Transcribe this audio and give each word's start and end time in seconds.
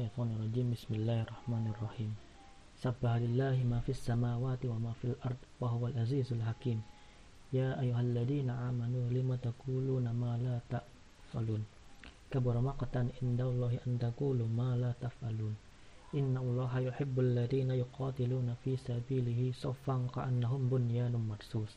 billahi 0.00 0.16
minasyaitonir 0.16 0.40
rajim 0.40 0.66
Bismillahirrahmanirrahim 0.72 2.10
Sabbaha 2.80 3.20
lillahi 3.20 3.68
ma 3.68 3.84
fis 3.84 4.00
samawati 4.00 4.64
wa 4.72 4.80
ma 4.80 4.92
fil 4.96 5.12
ard 5.20 5.36
wa 5.60 5.68
huwal 5.68 5.92
azizul 6.00 6.40
hakim 6.40 6.80
Ya 7.52 7.76
ayyuhalladzina 7.76 8.64
amanu 8.68 9.12
lima 9.12 9.36
taquluna 9.36 10.16
ma 10.16 10.40
la 10.40 10.56
taf'alun 10.72 11.60
Kabura 12.32 12.64
maqtan 12.64 13.12
indallahi 13.20 13.76
an 13.84 14.00
taqulu 14.00 14.48
ma 14.48 14.72
la 14.72 14.96
taf'alun 14.96 15.52
Inna 16.16 16.40
allaha 16.40 16.80
yuhibbul 16.80 17.36
ladzina 17.36 17.76
yuqatiluna 17.76 18.56
fi 18.64 18.80
sabilihi 18.80 19.52
saffan 19.52 20.10
ka'annahum 20.10 20.66
bunyanun 20.66 21.22
marsus. 21.22 21.70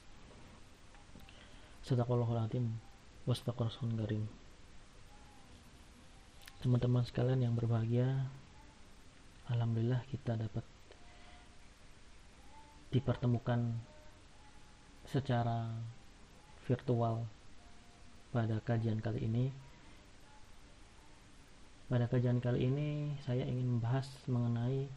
Sadaqallahul 1.85 2.41
azim 2.41 2.81
wastaqrasul 3.29 3.93
karim. 3.93 4.25
Teman-teman 6.63 7.03
sekalian 7.03 7.43
yang 7.43 7.59
berbahagia, 7.59 8.07
alhamdulillah 9.51 9.99
kita 10.07 10.39
dapat 10.39 10.63
dipertemukan 12.87 13.75
secara 15.11 15.75
virtual 16.63 17.27
pada 18.31 18.63
kajian 18.63 19.03
kali 19.03 19.27
ini. 19.27 19.51
Pada 21.91 22.07
kajian 22.07 22.39
kali 22.39 22.71
ini 22.71 23.11
saya 23.27 23.43
ingin 23.43 23.67
membahas 23.67 24.07
mengenai 24.31 24.87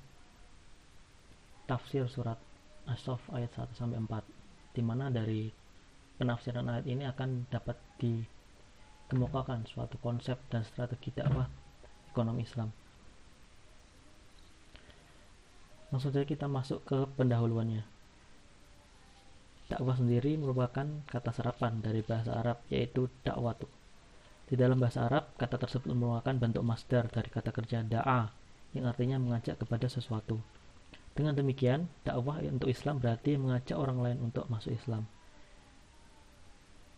tafsir 1.66 2.06
surat 2.06 2.38
As-Saff 2.87 3.26
ayat 3.34 3.50
1 3.59 3.75
sampai 3.75 3.99
4 4.06 4.22
di 4.71 4.87
mana 4.87 5.10
dari 5.10 5.50
penafsiran 6.15 6.71
ayat 6.71 6.87
ini 6.87 7.10
akan 7.10 7.50
dapat 7.50 7.75
dikemukakan 9.06 9.67
suatu 9.71 9.97
konsep 10.03 10.37
dan 10.50 10.67
strategi 10.67 11.15
dakwah 11.15 11.47
ekonomi 12.11 12.43
Islam. 12.43 12.75
Langsung 15.94 16.11
saja 16.11 16.27
kita 16.27 16.50
masuk 16.50 16.83
ke 16.83 16.99
pendahuluannya. 17.15 17.87
Dakwah 19.71 19.99
sendiri 19.99 20.34
merupakan 20.39 20.87
kata 21.06 21.31
serapan 21.31 21.78
dari 21.83 22.03
bahasa 22.03 22.34
Arab 22.34 22.62
yaitu 22.71 23.06
dakwatu 23.22 23.67
di 24.47 24.55
dalam 24.55 24.78
bahasa 24.78 25.11
Arab, 25.11 25.34
kata 25.34 25.59
tersebut 25.59 25.91
merupakan 25.91 26.31
bentuk 26.38 26.62
masdar 26.62 27.11
dari 27.11 27.27
kata 27.27 27.50
kerja 27.50 27.83
da'a 27.83 28.31
yang 28.78 28.87
artinya 28.87 29.19
mengajak 29.19 29.59
kepada 29.59 29.91
sesuatu. 29.91 30.38
Dengan 31.19 31.34
demikian, 31.34 31.91
dakwah 32.06 32.38
untuk 32.47 32.71
Islam 32.71 33.03
berarti 33.03 33.34
mengajak 33.34 33.75
orang 33.75 33.99
lain 33.99 34.19
untuk 34.23 34.47
masuk 34.47 34.71
Islam. 34.71 35.03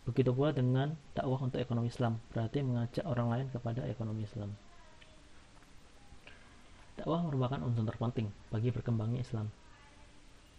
Begitu 0.09 0.33
pula 0.33 0.49
dengan 0.49 0.97
dakwah 1.13 1.37
untuk 1.37 1.61
ekonomi 1.61 1.93
Islam, 1.93 2.17
berarti 2.33 2.65
mengajak 2.65 3.05
orang 3.05 3.29
lain 3.29 3.47
kepada 3.53 3.85
ekonomi 3.85 4.25
Islam. 4.25 4.49
Dakwah 6.97 7.29
merupakan 7.29 7.61
unsur 7.61 7.85
terpenting 7.85 8.33
bagi 8.49 8.73
berkembangnya 8.73 9.21
Islam, 9.21 9.53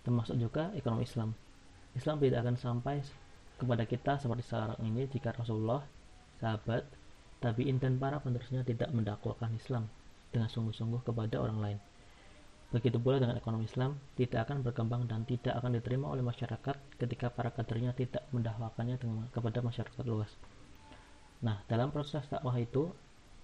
termasuk 0.06 0.38
juga 0.38 0.70
ekonomi 0.78 1.02
Islam. 1.02 1.34
Islam 1.98 2.22
tidak 2.22 2.46
akan 2.46 2.56
sampai 2.62 3.02
kepada 3.58 3.82
kita 3.90 4.22
seperti 4.22 4.46
sekarang 4.46 4.78
ini 4.86 5.10
jika 5.10 5.34
Rasulullah 5.34 5.82
sahabat, 6.38 6.86
tabiin 7.42 7.82
dan 7.82 7.98
para 7.98 8.22
penerusnya 8.22 8.62
tidak 8.62 8.94
mendakwakan 8.94 9.50
Islam 9.58 9.90
dengan 10.30 10.46
sungguh-sungguh 10.46 11.02
kepada 11.02 11.42
orang 11.42 11.58
lain. 11.58 11.78
Begitu 12.70 13.02
pula 13.02 13.18
dengan 13.18 13.34
ekonomi 13.34 13.66
Islam, 13.66 13.98
tidak 14.14 14.46
akan 14.46 14.62
berkembang 14.62 15.10
dan 15.10 15.26
tidak 15.26 15.58
akan 15.58 15.74
diterima 15.74 16.06
oleh 16.06 16.22
masyarakat 16.22 16.76
ketika 17.02 17.26
para 17.34 17.50
kadernya 17.50 17.90
tidak 17.98 18.22
mendakwakannya 18.30 18.94
kepada 19.34 19.58
masyarakat 19.58 20.04
luas. 20.06 20.30
Nah, 21.42 21.58
dalam 21.66 21.90
proses 21.90 22.22
dakwah 22.30 22.54
itu, 22.62 22.94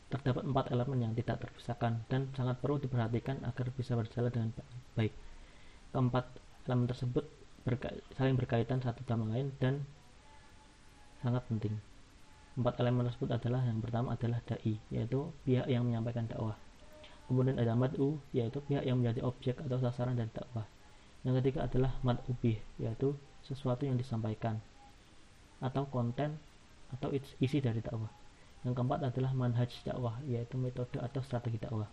terdapat 0.06 0.46
empat 0.46 0.70
elemen 0.70 1.10
yang 1.10 1.12
tidak 1.18 1.42
terpisahkan 1.42 2.06
dan 2.06 2.30
sangat 2.38 2.62
perlu 2.62 2.78
diperhatikan 2.78 3.42
agar 3.42 3.66
bisa 3.74 3.98
berjalan 3.98 4.30
dengan 4.30 4.50
baik. 4.94 5.10
Keempat 5.90 6.26
elemen 6.70 6.86
tersebut 6.86 7.24
berka 7.66 7.90
saling 8.14 8.38
berkaitan 8.38 8.78
satu 8.78 9.02
sama 9.02 9.26
lain 9.34 9.50
dan 9.58 9.82
sangat 11.18 11.42
penting. 11.50 11.74
Empat 12.54 12.78
elemen 12.78 13.10
tersebut 13.10 13.34
adalah 13.34 13.66
yang 13.66 13.82
pertama 13.82 14.14
adalah 14.14 14.38
dai, 14.46 14.78
yaitu 14.94 15.34
pihak 15.42 15.66
yang 15.66 15.82
menyampaikan 15.82 16.30
dakwah. 16.30 16.54
Kemudian 17.26 17.58
ada 17.58 17.74
mad'u, 17.74 18.22
yaitu 18.30 18.62
pihak 18.62 18.86
yang 18.86 19.02
menjadi 19.02 19.26
objek 19.26 19.58
atau 19.58 19.82
sasaran 19.82 20.14
dari 20.14 20.30
dakwah. 20.30 20.66
Yang 21.26 21.42
ketiga 21.42 21.66
adalah 21.66 21.92
mad'ubih, 22.06 22.58
yaitu 22.78 23.18
sesuatu 23.42 23.82
yang 23.82 23.98
disampaikan 23.98 24.62
atau 25.58 25.88
konten 25.90 26.38
atau 26.94 27.10
isi 27.42 27.58
dari 27.58 27.82
dakwah. 27.82 28.10
Yang 28.62 28.78
keempat 28.78 29.00
adalah 29.10 29.34
manhaj 29.34 29.70
dakwah, 29.82 30.22
yaitu 30.26 30.54
metode 30.54 31.02
atau 31.02 31.18
strategi 31.26 31.58
dakwah. 31.58 31.90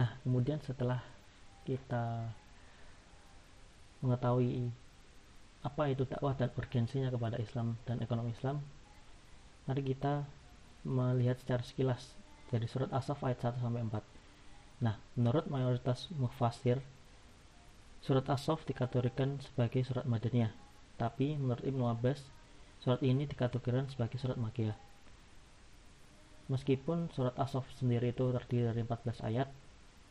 Nah, 0.00 0.16
kemudian 0.24 0.62
setelah 0.64 1.04
kita 1.68 2.32
mengetahui 4.00 4.70
apa 5.58 5.90
itu 5.90 6.06
dakwah 6.06 6.32
dan 6.38 6.54
urgensinya 6.54 7.10
kepada 7.10 7.34
Islam 7.42 7.74
dan 7.82 7.98
ekonomi 7.98 8.30
Islam 8.30 8.62
mari 9.66 9.82
kita 9.82 10.22
melihat 10.88 11.36
secara 11.36 11.60
sekilas 11.60 12.16
dari 12.48 12.64
surat 12.64 12.88
Asaf 12.96 13.20
ayat 13.20 13.44
1 13.44 13.60
sampai 13.60 13.84
4 13.84 14.00
nah 14.80 14.96
menurut 15.14 15.46
mayoritas 15.52 16.08
mufasir 16.16 16.80
surat 18.02 18.26
Asaf 18.30 18.62
dikategorikan 18.62 19.42
sebagai 19.42 19.82
surat 19.82 20.06
Madaniyah. 20.06 20.54
Tapi 20.98 21.38
menurut 21.38 21.62
Ibnu 21.66 21.86
Abbas 21.86 22.22
surat 22.78 23.02
ini 23.02 23.26
dikategorikan 23.26 23.90
sebagai 23.90 24.18
surat 24.22 24.38
Makiyah. 24.38 24.78
Meskipun 26.48 27.10
surat 27.12 27.34
Asaf 27.36 27.66
sendiri 27.76 28.14
itu 28.14 28.30
terdiri 28.30 28.70
dari 28.70 28.80
14 28.86 29.28
ayat 29.28 29.48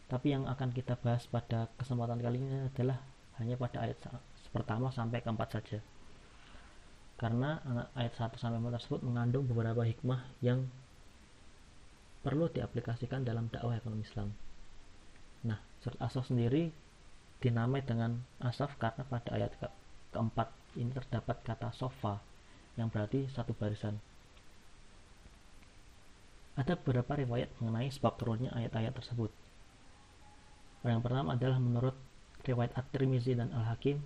tapi 0.07 0.31
yang 0.31 0.47
akan 0.47 0.71
kita 0.71 0.95
bahas 1.03 1.27
pada 1.27 1.67
kesempatan 1.75 2.23
kali 2.23 2.39
ini 2.39 2.71
adalah 2.71 3.03
hanya 3.43 3.59
pada 3.59 3.83
ayat 3.83 3.99
pertama 4.55 4.87
sampai 4.87 5.19
keempat 5.19 5.59
saja 5.59 5.83
karena 7.17 7.61
ayat 7.97 8.13
1 8.13 8.37
sampai 8.37 8.61
4 8.61 8.77
tersebut 8.77 9.01
mengandung 9.01 9.49
beberapa 9.49 9.81
hikmah 9.81 10.21
yang 10.45 10.69
perlu 12.21 12.49
diaplikasikan 12.49 13.25
dalam 13.25 13.49
dakwah 13.49 13.77
ekonomi 13.77 14.05
Islam. 14.05 14.29
Nah, 15.45 15.57
surat 15.81 15.97
Asaf 16.01 16.29
sendiri 16.29 16.69
dinamai 17.41 17.81
dengan 17.81 18.21
Asaf 18.41 18.77
karena 18.77 19.05
pada 19.05 19.33
ayat 19.33 19.53
ke 19.57 19.67
keempat 20.13 20.49
ini 20.77 20.93
terdapat 20.93 21.41
kata 21.41 21.73
sofa 21.73 22.21
yang 22.77 22.93
berarti 22.93 23.25
satu 23.33 23.57
barisan. 23.57 23.97
Ada 26.57 26.73
beberapa 26.77 27.17
riwayat 27.17 27.53
mengenai 27.61 27.93
sebab 27.93 28.17
turunnya 28.17 28.49
ayat-ayat 28.53 28.93
tersebut. 28.97 29.29
Yang 30.85 31.01
pertama 31.05 31.37
adalah 31.37 31.61
menurut 31.61 31.93
riwayat 32.45 32.73
At-Tirmizi 32.73 33.37
dan 33.37 33.53
Al-Hakim 33.53 34.01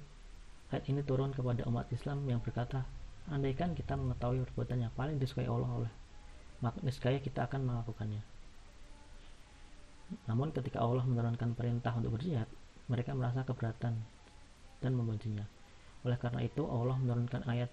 Ayat 0.71 0.87
ini 0.87 1.03
turun 1.03 1.35
kepada 1.35 1.67
umat 1.67 1.91
Islam 1.91 2.23
yang 2.31 2.39
berkata, 2.39 2.87
andaikan 3.29 3.77
kita 3.77 3.93
mengetahui 3.93 4.41
perbuatan 4.49 4.87
yang 4.87 4.93
paling 4.97 5.21
disukai 5.21 5.45
Allah 5.45 5.69
oleh 5.69 5.91
maka 6.61 6.77
niscaya 6.85 7.17
kita 7.17 7.49
akan 7.49 7.65
melakukannya. 7.65 8.21
Namun 10.29 10.53
ketika 10.53 10.79
Allah 10.79 11.03
menurunkan 11.03 11.57
perintah 11.57 11.91
untuk 11.97 12.15
berjihad, 12.21 12.45
mereka 12.85 13.17
merasa 13.17 13.41
keberatan 13.41 13.97
dan 14.79 14.91
membencinya. 14.93 15.45
Oleh 16.05 16.17
karena 16.21 16.45
itu 16.45 16.61
Allah 16.69 16.97
menurunkan 17.01 17.45
ayat 17.49 17.69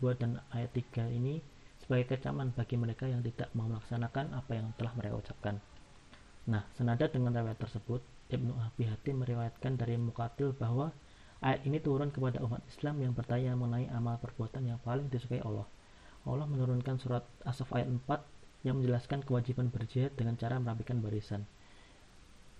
2 0.00 0.16
dan 0.16 0.40
ayat 0.52 0.72
3 0.72 1.12
ini 1.12 1.44
sebagai 1.80 2.16
kecaman 2.16 2.56
bagi 2.56 2.80
mereka 2.80 3.04
yang 3.04 3.20
tidak 3.20 3.52
mau 3.52 3.68
melaksanakan 3.68 4.32
apa 4.32 4.52
yang 4.56 4.72
telah 4.80 4.92
mereka 4.96 5.14
ucapkan. 5.20 5.56
Nah, 6.48 6.64
senada 6.78 7.10
dengan 7.10 7.34
riwayat 7.36 7.58
tersebut, 7.58 8.00
Ibnu 8.32 8.52
Abi 8.58 8.86
Hatim 8.86 9.22
meriwayatkan 9.22 9.76
dari 9.76 9.98
Mukatil 9.98 10.54
bahwa 10.56 10.94
Ayat 11.44 11.68
ini 11.68 11.76
turun 11.80 12.08
kepada 12.08 12.40
umat 12.40 12.64
Islam 12.64 12.96
yang 13.04 13.12
bertanya 13.12 13.52
mengenai 13.52 13.92
amal 13.92 14.16
perbuatan 14.16 14.64
yang 14.64 14.80
paling 14.80 15.12
disukai 15.12 15.44
Allah. 15.44 15.68
Allah 16.24 16.48
menurunkan 16.48 16.96
surat 16.96 17.22
Asaf 17.44 17.70
ayat 17.76 17.92
4 17.92 18.64
yang 18.66 18.80
menjelaskan 18.80 19.22
kewajiban 19.22 19.68
berjihad 19.68 20.16
dengan 20.16 20.34
cara 20.34 20.56
merapikan 20.56 20.98
barisan. 20.98 21.44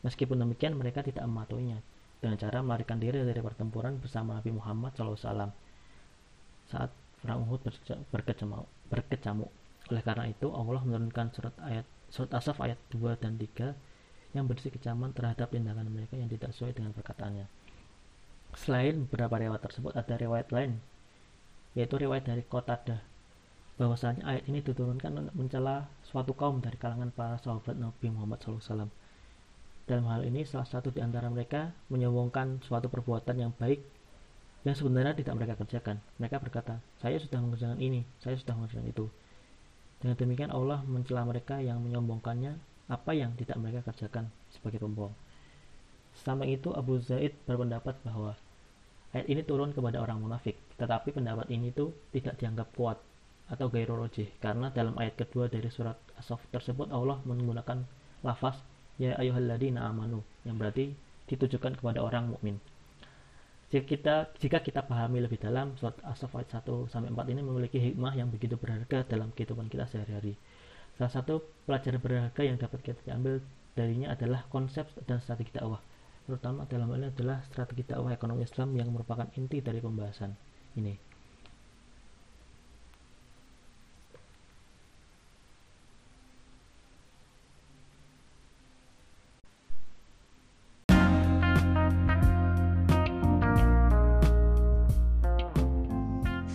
Meskipun 0.05 0.39
demikian, 0.39 0.77
mereka 0.77 1.03
tidak 1.03 1.25
mematuhinya 1.25 1.81
dengan 2.21 2.37
cara 2.37 2.63
melarikan 2.63 3.01
diri 3.01 3.25
dari 3.25 3.41
pertempuran 3.43 3.99
bersama 3.99 4.39
Nabi 4.39 4.55
Muhammad 4.55 4.95
SAW 4.95 5.51
saat 6.69 6.91
perang 7.19 7.43
Uhud 7.49 7.65
berkecamuk. 8.13 8.69
berkecamuk. 8.93 9.51
Oleh 9.91 10.03
karena 10.05 10.31
itu, 10.31 10.47
Allah 10.53 10.83
menurunkan 10.85 11.33
surat 11.35 11.55
ayat 11.65 11.87
surat 12.07 12.31
Asaf 12.39 12.63
ayat 12.63 12.79
2 12.95 13.19
dan 13.19 13.35
3 13.35 13.75
yang 14.37 14.45
berisi 14.47 14.71
kecaman 14.71 15.11
terhadap 15.11 15.51
tindakan 15.51 15.91
mereka 15.91 16.15
yang 16.15 16.31
tidak 16.31 16.55
sesuai 16.55 16.77
dengan 16.77 16.93
perkataannya. 16.95 17.66
Selain 18.57 19.05
beberapa 19.05 19.37
riwayat 19.37 19.63
tersebut 19.63 19.93
ada 19.93 20.15
riwayat 20.17 20.49
lain 20.51 20.81
yaitu 21.77 22.01
riwayat 22.01 22.25
dari 22.25 22.41
Qatada 22.41 23.05
bahwasanya 23.77 24.25
ayat 24.25 24.49
ini 24.49 24.65
diturunkan 24.65 25.13
untuk 25.13 25.35
mencela 25.37 25.93
suatu 26.09 26.33
kaum 26.33 26.65
dari 26.65 26.81
kalangan 26.81 27.13
para 27.13 27.37
sahabat 27.37 27.77
Nabi 27.77 28.09
Muhammad 28.09 28.41
SAW. 28.41 28.89
Dalam 29.85 30.09
hal 30.09 30.25
ini, 30.25 30.43
salah 30.49 30.65
satu 30.65 30.89
di 30.89 31.05
antara 31.05 31.29
mereka 31.29 31.77
menyombongkan 31.93 32.65
suatu 32.65 32.89
perbuatan 32.89 33.37
yang 33.37 33.53
baik 33.55 33.85
yang 34.65 34.75
sebenarnya 34.75 35.15
tidak 35.15 35.37
mereka 35.39 35.55
kerjakan. 35.61 36.01
Mereka 36.19 36.43
berkata, 36.43 36.81
saya 36.99 37.21
sudah 37.21 37.39
mengerjakan 37.39 37.79
ini, 37.79 38.03
saya 38.19 38.35
sudah 38.35 38.57
mengerjakan 38.57 38.89
itu. 38.89 39.07
Dengan 40.01 40.17
demikian 40.19 40.51
Allah 40.51 40.81
mencela 40.89 41.23
mereka 41.23 41.61
yang 41.61 41.79
menyombongkannya 41.85 42.57
apa 42.89 43.13
yang 43.13 43.37
tidak 43.37 43.61
mereka 43.61 43.87
kerjakan 43.93 44.33
sebagai 44.51 44.81
pembohong. 44.81 45.15
Sampai 46.17 46.57
itu 46.57 46.73
Abu 46.73 46.97
Zaid 46.99 47.37
berpendapat 47.45 48.01
bahwa 48.03 48.35
ayat 49.15 49.27
ini 49.31 49.43
turun 49.47 49.71
kepada 49.71 50.03
orang 50.03 50.19
munafik, 50.19 50.59
tetapi 50.81 51.15
pendapat 51.15 51.47
ini 51.53 51.71
itu 51.71 51.93
tidak 52.11 52.41
dianggap 52.41 52.69
kuat 52.75 52.99
atau 53.47 53.71
gairoroji 53.71 54.27
karena 54.43 54.75
dalam 54.75 54.99
ayat 54.99 55.15
kedua 55.15 55.47
dari 55.47 55.71
surat 55.71 55.95
As-Saff 56.19 56.43
tersebut 56.51 56.91
Allah 56.91 57.23
menggunakan 57.23 57.87
lafaz 58.27 58.59
ya 58.99 59.15
ayyuhalladzina 59.23 59.87
amanu 59.87 60.27
yang 60.43 60.59
berarti 60.59 60.91
ditujukan 61.31 61.79
kepada 61.79 62.03
orang 62.03 62.35
mukmin. 62.35 62.59
Jika 63.71 63.87
kita 63.87 64.15
jika 64.39 64.59
kita 64.63 64.87
pahami 64.87 65.23
lebih 65.23 65.39
dalam 65.43 65.75
surat 65.79 65.95
As-Saff 66.07 66.35
ayat 66.39 66.63
1 66.63 66.91
sampai 66.91 67.11
4 67.11 67.35
ini 67.35 67.41
memiliki 67.43 67.79
hikmah 67.79 68.15
yang 68.15 68.31
begitu 68.31 68.55
berharga 68.59 69.07
dalam 69.07 69.31
kehidupan 69.35 69.71
kita 69.71 69.87
sehari-hari. 69.91 70.39
Salah 70.99 71.13
satu 71.13 71.43
pelajaran 71.67 72.01
berharga 72.03 72.43
yang 72.43 72.57
dapat 72.59 72.83
kita 72.83 73.15
ambil 73.15 73.43
darinya 73.77 74.15
adalah 74.15 74.47
konsep 74.49 74.87
dan 75.05 75.21
strategi 75.21 75.55
dakwah. 75.55 75.83
Terutama 76.27 76.67
dalam 76.67 76.91
hal 76.91 77.07
ini 77.07 77.09
adalah 77.15 77.39
strategi 77.47 77.87
dakwah 77.87 78.11
ekonomi 78.11 78.43
Islam 78.43 78.75
yang 78.75 78.91
merupakan 78.91 79.31
inti 79.39 79.63
dari 79.63 79.79
pembahasan 79.79 80.35
ini. 80.75 80.99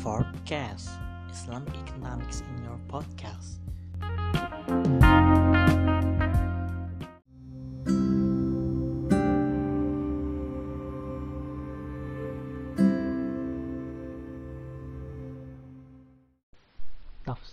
Forecast 0.04 0.92
Islamic 1.32 1.72
Economics 1.88 2.44
in 2.44 2.68
your 2.68 2.76
podcast. 2.92 3.71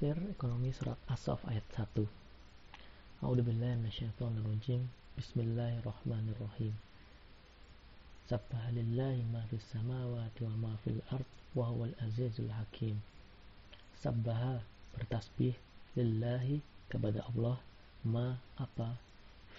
Tafsir 0.09 0.25
Ekonomi 0.33 0.73
Surat 0.73 0.97
As-Saff 1.05 1.45
ayat 1.45 1.69
1 1.77 2.01
A'udzubillahiminasyaitonirrajim 3.21 4.89
Bismillahirrahmanirrahim. 5.21 6.73
Sabbaha 8.25 8.73
ma 9.29 9.45
fis 9.53 9.61
samawati 9.69 10.49
wa 10.49 10.55
ma 10.65 10.73
fil 10.81 11.05
ard 11.13 11.29
wa 11.53 11.69
huwal 11.69 11.93
azizul 12.01 12.49
hakim. 12.49 12.97
Sabbaha 14.01 14.65
bertasbih 14.97 15.53
lillahi 15.93 16.65
kepada 16.89 17.29
Allah 17.29 17.61
ma 18.01 18.41
apa 18.57 18.97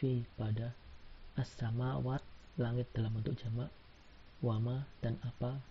fi 0.02 0.25
pada 0.34 0.74
as-samawat 1.38 2.25
langit 2.57 2.90
dalam 2.98 3.13
bentuk 3.22 3.38
jamak 3.38 3.69
wa 4.42 4.57
ma 4.57 4.81
dan 5.06 5.13
apa 5.22 5.62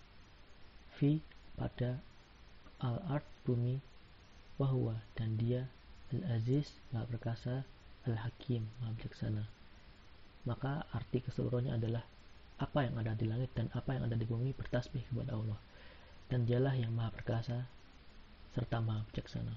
fi 0.95 1.19
pada 1.59 1.99
al-ard 2.79 3.27
bumi 3.43 3.83
wahwa 4.59 4.99
dan 5.15 5.39
dia 5.39 5.71
al-aziz 6.11 6.67
maha 6.91 7.07
perkasa 7.07 7.63
al-hakim 8.03 8.67
maha 8.83 8.91
bijaksana. 8.99 9.47
Maka 10.43 10.83
arti 10.91 11.23
keseluruhannya 11.23 11.79
adalah 11.79 12.03
apa 12.59 12.83
yang 12.83 12.99
ada 12.99 13.15
di 13.15 13.23
langit 13.23 13.47
dan 13.55 13.71
apa 13.71 13.95
yang 13.95 14.03
ada 14.03 14.19
di 14.19 14.27
bumi 14.27 14.51
bertasbih 14.51 15.07
kepada 15.07 15.39
Allah. 15.39 15.59
Dan 16.27 16.43
dialah 16.43 16.75
yang 16.75 16.91
maha 16.91 17.09
perkasa 17.15 17.63
serta 18.53 18.83
maha 18.83 19.07
bijaksana. 19.09 19.55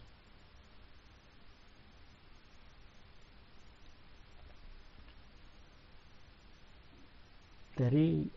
Dari 7.73 8.30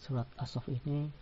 surat 0.00 0.24
as 0.40 0.56
ini 0.70 1.12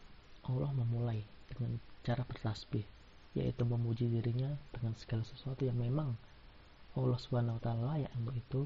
Allah 0.46 0.70
memulai 0.70 1.18
dengan 1.50 1.82
cara 2.06 2.22
bertasbih 2.22 2.97
yaitu 3.38 3.62
memuji 3.62 4.10
dirinya 4.10 4.58
dengan 4.74 4.98
segala 4.98 5.22
sesuatu 5.22 5.62
yang 5.62 5.78
memang 5.78 6.18
Allah 6.98 7.18
Subhanahu 7.22 7.56
wa 7.58 7.62
taala 7.62 7.82
layak 7.94 8.12
untuk 8.18 8.34
itu. 8.34 8.60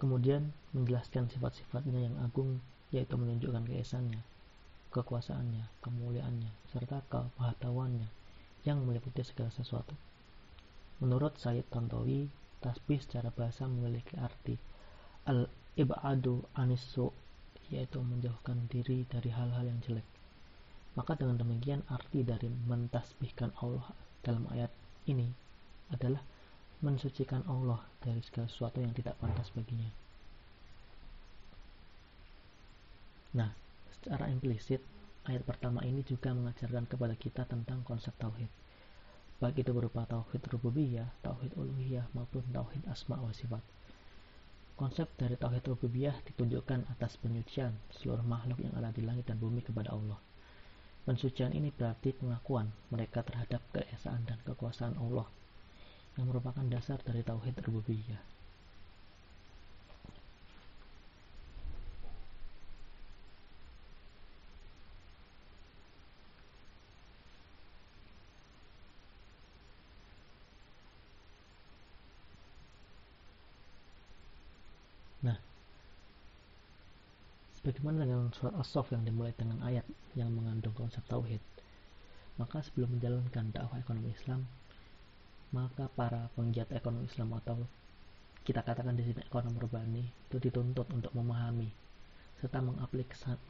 Kemudian 0.00 0.50
menjelaskan 0.74 1.30
sifat-sifatnya 1.30 2.10
yang 2.10 2.16
agung 2.24 2.58
yaitu 2.90 3.14
menunjukkan 3.14 3.62
keesannya 3.68 4.18
kekuasaannya 4.92 5.64
kemuliaannya 5.80 6.52
serta 6.68 7.00
kepahatawannya 7.08 8.08
yang 8.68 8.84
meliputi 8.84 9.24
segala 9.24 9.48
sesuatu. 9.54 9.96
Menurut 11.00 11.40
Sayyid 11.40 11.66
Tantowi 11.72 12.28
tasbih 12.60 13.00
secara 13.00 13.32
bahasa 13.32 13.64
memiliki 13.66 14.14
arti 14.20 14.54
al-ibadu 15.26 16.44
anisu 16.54 17.10
yaitu 17.72 17.98
menjauhkan 18.04 18.68
diri 18.68 19.08
dari 19.08 19.32
hal-hal 19.32 19.64
yang 19.64 19.80
jelek 19.82 20.04
maka 20.92 21.16
dengan 21.16 21.40
demikian 21.40 21.80
arti 21.88 22.20
dari 22.20 22.52
mentasbihkan 22.52 23.56
Allah 23.64 23.96
dalam 24.20 24.44
ayat 24.52 24.68
ini 25.08 25.24
adalah 25.88 26.20
mensucikan 26.84 27.40
Allah 27.48 27.80
dari 28.04 28.20
segala 28.20 28.50
sesuatu 28.50 28.82
yang 28.82 28.92
tidak 28.92 29.16
pantas 29.16 29.48
baginya. 29.56 29.88
Nah, 33.32 33.48
secara 33.96 34.28
implisit, 34.28 34.84
ayat 35.24 35.40
pertama 35.48 35.80
ini 35.88 36.04
juga 36.04 36.36
mengajarkan 36.36 36.84
kepada 36.84 37.14
kita 37.16 37.48
tentang 37.48 37.80
konsep 37.88 38.12
tauhid. 38.20 38.50
Baik 39.40 39.64
itu 39.64 39.72
berupa 39.72 40.04
tauhid 40.04 40.44
rububiyah, 40.52 41.08
tauhid 41.24 41.56
uluhiyah, 41.56 42.04
maupun 42.12 42.44
tauhid 42.52 42.84
asma 42.92 43.16
wa 43.16 43.32
sifat. 43.32 43.64
Konsep 44.76 45.08
dari 45.16 45.40
tauhid 45.40 45.64
rububiyah 45.72 46.20
ditunjukkan 46.28 46.92
atas 46.92 47.16
penyucian 47.16 47.72
seluruh 47.96 48.26
makhluk 48.26 48.60
yang 48.60 48.74
ada 48.76 48.92
di 48.92 49.00
langit 49.00 49.24
dan 49.30 49.40
bumi 49.40 49.64
kepada 49.64 49.94
Allah 49.94 50.18
Pensucian 51.02 51.50
ini 51.50 51.74
berarti 51.74 52.14
pengakuan 52.14 52.70
mereka 52.94 53.26
terhadap 53.26 53.58
keesaan 53.74 54.22
dan 54.22 54.38
kekuasaan 54.46 54.94
Allah 55.02 55.26
yang 56.14 56.30
merupakan 56.30 56.62
dasar 56.70 57.02
dari 57.02 57.26
tauhid 57.26 57.58
rububiyah. 57.58 58.22
Nah, 75.22 75.38
Bagaimana 77.82 78.06
dengan 78.06 78.30
surat 78.30 78.54
as 78.62 78.70
yang 78.94 79.02
dimulai 79.02 79.34
dengan 79.34 79.58
ayat 79.66 79.82
yang 80.14 80.30
mengandung 80.30 80.70
konsep 80.70 81.02
tauhid? 81.10 81.42
Maka 82.38 82.62
sebelum 82.62 82.94
menjalankan 82.94 83.50
dakwah 83.50 83.74
ekonomi 83.82 84.14
Islam, 84.14 84.46
maka 85.50 85.90
para 85.90 86.30
penggiat 86.38 86.70
ekonomi 86.70 87.10
Islam 87.10 87.34
atau 87.42 87.58
kita 88.46 88.62
katakan 88.62 88.94
di 88.94 89.02
sini 89.02 89.26
ekonomi 89.26 89.58
urbani 89.58 90.06
itu 90.06 90.38
dituntut 90.38 90.94
untuk 90.94 91.10
memahami 91.10 91.74
serta 92.38 92.62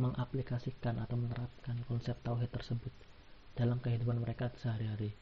mengaplikasikan 0.01 0.97
atau 0.97 1.17
menerapkan 1.21 1.77
konsep 1.85 2.17
tauhid 2.25 2.49
tersebut 2.57 2.89
dalam 3.53 3.85
kehidupan 3.85 4.17
mereka 4.17 4.49
sehari-hari. 4.57 5.13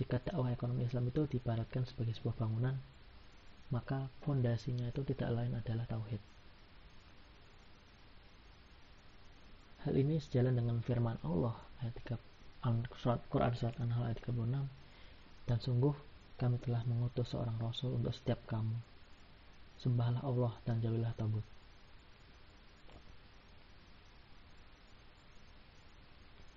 Jika 0.00 0.16
dakwah 0.24 0.48
ekonomi 0.48 0.88
Islam 0.88 1.12
itu 1.12 1.28
dibaratkan 1.28 1.84
sebagai 1.84 2.16
sebuah 2.16 2.40
bangunan, 2.40 2.80
maka 3.68 4.08
fondasinya 4.24 4.88
itu 4.88 5.04
tidak 5.12 5.28
lain 5.28 5.52
adalah 5.52 5.84
tauhid. 5.84 6.37
Hal 9.86 9.94
ini 9.94 10.18
sejalan 10.18 10.58
dengan 10.58 10.82
firman 10.82 11.18
Allah 11.22 11.54
ayat 11.84 11.94
3 12.02 12.18
surat 12.98 13.22
Quran 13.30 13.54
surat 13.54 13.74
An-Nahl 13.78 14.10
ayat 14.10 14.18
36 14.26 14.66
dan 15.46 15.58
sungguh 15.62 15.94
kami 16.38 16.58
telah 16.62 16.82
mengutus 16.86 17.30
seorang 17.30 17.54
rasul 17.62 17.94
untuk 17.94 18.14
setiap 18.14 18.38
kamu. 18.50 18.74
Sembahlah 19.78 20.22
Allah 20.26 20.54
dan 20.66 20.82
jauhilah 20.82 21.14
tabut. 21.14 21.42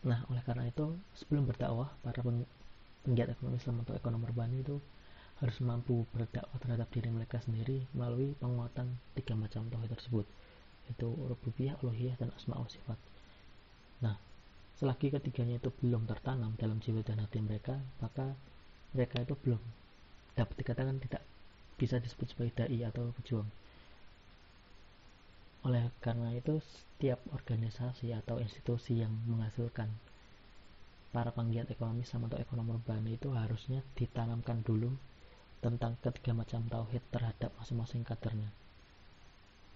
Nah, 0.02 0.26
oleh 0.34 0.42
karena 0.42 0.66
itu, 0.66 0.98
sebelum 1.14 1.46
berdakwah, 1.46 1.94
para 2.02 2.26
penggiat 3.06 3.38
ekonomi 3.38 3.62
Islam 3.62 3.86
atau 3.86 3.94
ekonomi 3.94 4.26
urbani 4.26 4.66
itu 4.66 4.82
harus 5.42 5.58
mampu 5.62 6.10
berdakwah 6.14 6.58
terhadap 6.58 6.90
diri 6.90 7.14
mereka 7.14 7.38
sendiri 7.42 7.86
melalui 7.94 8.34
penguatan 8.42 8.98
tiga 9.14 9.38
macam 9.38 9.70
tauhid 9.70 9.94
tersebut, 9.94 10.26
yaitu 10.92 11.08
rububiyah, 11.08 11.80
uluhiyah, 11.80 12.20
dan 12.20 12.36
asma 12.36 12.60
wa 12.60 12.68
sifat. 12.68 13.00
Nah, 14.04 14.20
selagi 14.82 15.14
ketiganya 15.14 15.62
itu 15.62 15.70
belum 15.78 16.10
tertanam 16.10 16.58
dalam 16.58 16.82
jiwa 16.82 17.06
dan 17.06 17.22
hati 17.22 17.38
mereka 17.38 17.78
maka 18.02 18.34
mereka 18.98 19.22
itu 19.22 19.38
belum 19.38 19.62
dapat 20.34 20.58
dikatakan 20.58 20.98
tidak 21.06 21.22
bisa 21.78 22.02
disebut 22.02 22.34
sebagai 22.34 22.66
dai 22.66 22.82
atau 22.90 23.14
pejuang 23.22 23.46
oleh 25.62 25.94
karena 26.02 26.34
itu 26.34 26.58
setiap 26.66 27.22
organisasi 27.30 28.10
atau 28.10 28.42
institusi 28.42 29.06
yang 29.06 29.14
menghasilkan 29.30 29.86
para 31.14 31.30
penggiat 31.30 31.70
ekonomi 31.70 32.02
sama 32.02 32.26
atau 32.34 32.42
ekonomi 32.42 32.74
urban 32.74 33.06
itu 33.06 33.30
harusnya 33.38 33.86
ditanamkan 33.94 34.66
dulu 34.66 34.90
tentang 35.62 35.94
ketiga 36.02 36.34
macam 36.34 36.66
tauhid 36.66 37.06
terhadap 37.14 37.54
masing-masing 37.62 38.02
kadernya 38.02 38.50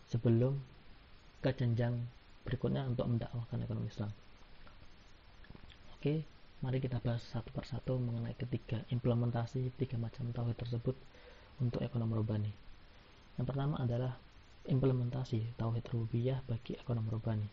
sebelum 0.10 0.58
ke 1.46 1.54
jenjang 1.54 1.94
berikutnya 2.42 2.90
untuk 2.90 3.06
mendakwahkan 3.06 3.62
ekonomi 3.62 3.86
Islam. 3.86 4.10
Oke, 5.94 6.26
mari 6.66 6.82
kita 6.82 6.98
bahas 7.06 7.22
satu 7.22 7.54
persatu 7.54 8.02
mengenai 8.02 8.34
ketiga 8.34 8.82
implementasi 8.90 9.70
tiga 9.78 10.02
macam 10.02 10.34
tauhid 10.34 10.58
tersebut 10.58 10.98
untuk 11.62 11.86
ekonomi 11.86 12.18
urbani. 12.18 12.50
Yang 13.38 13.46
pertama 13.54 13.78
adalah 13.78 14.18
implementasi 14.66 15.54
tauhid 15.54 15.86
rububiyah 15.94 16.42
bagi 16.50 16.74
ekonomi 16.82 17.14
urbani. 17.14 17.48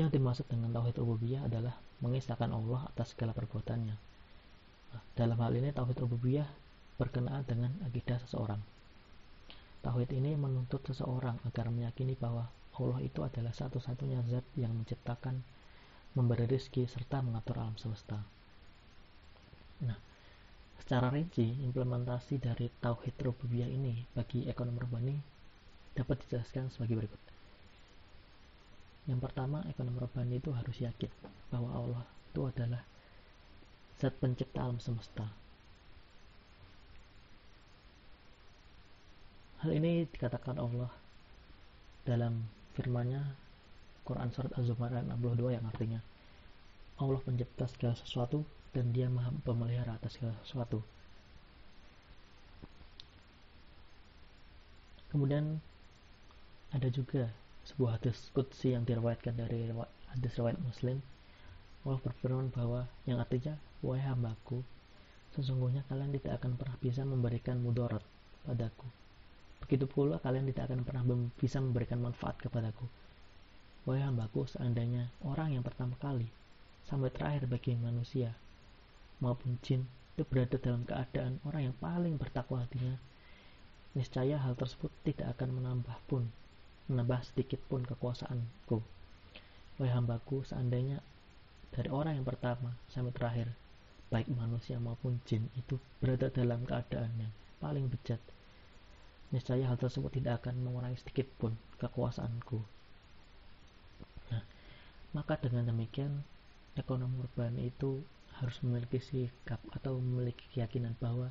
Yang 0.00 0.16
dimaksud 0.16 0.48
dengan 0.48 0.72
tauhid 0.72 0.96
rububiyah 1.04 1.44
adalah 1.44 1.76
mengisahkan 2.00 2.48
Allah 2.48 2.88
atas 2.88 3.12
segala 3.12 3.36
perbuatannya. 3.36 3.96
Nah, 4.88 5.02
dalam 5.12 5.36
hal 5.36 5.52
ini 5.52 5.68
tauhid 5.76 6.00
rububiyah 6.00 6.48
berkenaan 6.96 7.44
dengan 7.44 7.76
akidah 7.84 8.16
seseorang. 8.24 8.77
Tauhid 9.88 10.12
ini 10.20 10.36
menuntut 10.36 10.84
seseorang 10.84 11.40
agar 11.48 11.72
meyakini 11.72 12.12
bahwa 12.12 12.44
Allah 12.76 13.00
itu 13.00 13.24
adalah 13.24 13.56
satu-satunya 13.56 14.20
zat 14.28 14.44
yang 14.60 14.76
menciptakan, 14.76 15.40
memberi 16.12 16.44
rezeki, 16.44 16.84
serta 16.84 17.24
mengatur 17.24 17.56
alam 17.56 17.72
semesta. 17.80 18.20
Nah, 19.88 19.96
secara 20.76 21.08
rinci, 21.08 21.64
implementasi 21.64 22.36
dari 22.36 22.68
Tauhid 22.68 23.16
Rububiyah 23.16 23.64
ini 23.64 24.04
bagi 24.12 24.44
ekonomi 24.44 24.76
urbani 24.76 25.16
dapat 25.96 26.20
dijelaskan 26.20 26.68
sebagai 26.68 27.00
berikut. 27.00 27.22
Yang 29.08 29.24
pertama, 29.24 29.64
ekonomi 29.72 30.04
urbani 30.04 30.36
itu 30.36 30.52
harus 30.52 30.76
yakin 30.84 31.08
bahwa 31.48 31.72
Allah 31.72 32.04
itu 32.28 32.44
adalah 32.44 32.84
zat 33.96 34.12
pencipta 34.20 34.68
alam 34.68 34.76
semesta, 34.84 35.32
Hal 39.58 39.74
ini 39.74 40.06
dikatakan 40.06 40.54
Allah 40.54 40.86
dalam 42.06 42.46
firman-Nya 42.78 43.26
Quran 44.06 44.30
surat 44.30 44.54
Az-Zumar 44.54 44.94
ayat 44.94 45.10
62 45.10 45.50
yang 45.50 45.66
artinya 45.66 45.98
Allah 47.02 47.18
pencipta 47.18 47.66
segala 47.66 47.98
sesuatu 47.98 48.46
dan 48.70 48.94
dia 48.94 49.10
maha 49.10 49.34
pemelihara 49.42 49.98
atas 49.98 50.14
segala 50.14 50.38
sesuatu. 50.46 50.78
Kemudian 55.10 55.58
ada 56.70 56.86
juga 56.94 57.26
sebuah 57.66 57.98
hadis 57.98 58.30
kutsi 58.30 58.78
yang 58.78 58.86
diriwayatkan 58.86 59.34
dari 59.34 59.74
hadis 60.14 60.38
riwayat 60.38 60.62
Muslim. 60.62 61.02
Allah 61.82 61.98
berfirman 61.98 62.54
bahwa 62.54 62.86
yang 63.10 63.18
artinya, 63.18 63.58
wahai 63.82 64.06
hambaku, 64.06 64.62
sesungguhnya 65.34 65.82
kalian 65.90 66.14
tidak 66.14 66.38
akan 66.38 66.54
pernah 66.54 66.78
bisa 66.78 67.02
memberikan 67.02 67.58
mudarat 67.58 68.06
padaku 68.46 68.86
Begitu 69.68 69.84
pula 69.84 70.16
kalian 70.16 70.48
tidak 70.48 70.72
akan 70.72 70.80
pernah 70.80 71.04
bisa 71.36 71.60
memberikan 71.60 72.00
manfaat 72.00 72.40
kepadaku. 72.40 72.88
Wahai 73.84 74.00
hambaku, 74.00 74.48
seandainya 74.48 75.12
orang 75.28 75.52
yang 75.52 75.64
pertama 75.64 75.92
kali 76.00 76.24
sampai 76.88 77.12
terakhir 77.12 77.44
bagi 77.44 77.76
manusia 77.76 78.32
maupun 79.20 79.60
jin 79.60 79.84
itu 80.16 80.24
berada 80.24 80.56
dalam 80.56 80.88
keadaan 80.88 81.36
orang 81.44 81.68
yang 81.68 81.76
paling 81.76 82.16
bertakwa 82.16 82.64
hatinya, 82.64 82.96
niscaya 83.92 84.40
hal 84.40 84.56
tersebut 84.56 84.88
tidak 85.04 85.36
akan 85.36 85.60
menambah 85.60 85.98
pun, 86.08 86.24
menambah 86.88 87.28
sedikit 87.28 87.60
pun 87.68 87.84
kekuasaanku. 87.84 88.80
Wahai 89.78 89.92
hambaku, 89.92 90.48
seandainya 90.48 91.04
dari 91.76 91.92
orang 91.92 92.16
yang 92.16 92.26
pertama 92.26 92.72
sampai 92.88 93.12
terakhir, 93.12 93.52
baik 94.08 94.32
manusia 94.32 94.80
maupun 94.80 95.20
jin 95.28 95.44
itu 95.60 95.76
berada 96.00 96.32
dalam 96.32 96.64
keadaan 96.64 97.12
yang 97.20 97.32
paling 97.60 97.86
bejat, 97.92 98.18
niscaya 99.28 99.68
hal 99.68 99.76
tersebut 99.76 100.08
tidak 100.08 100.44
akan 100.44 100.64
mengurangi 100.64 100.96
sedikit 101.00 101.28
pun 101.36 101.52
kekuasaanku. 101.76 102.60
Nah, 104.32 104.42
maka 105.12 105.36
dengan 105.36 105.68
demikian 105.68 106.24
ekonomi 106.78 107.20
urban 107.20 107.58
itu 107.60 108.00
harus 108.40 108.56
memiliki 108.64 109.02
sikap 109.02 109.58
atau 109.74 109.98
memiliki 109.98 110.46
keyakinan 110.54 110.94
bahwa 111.02 111.28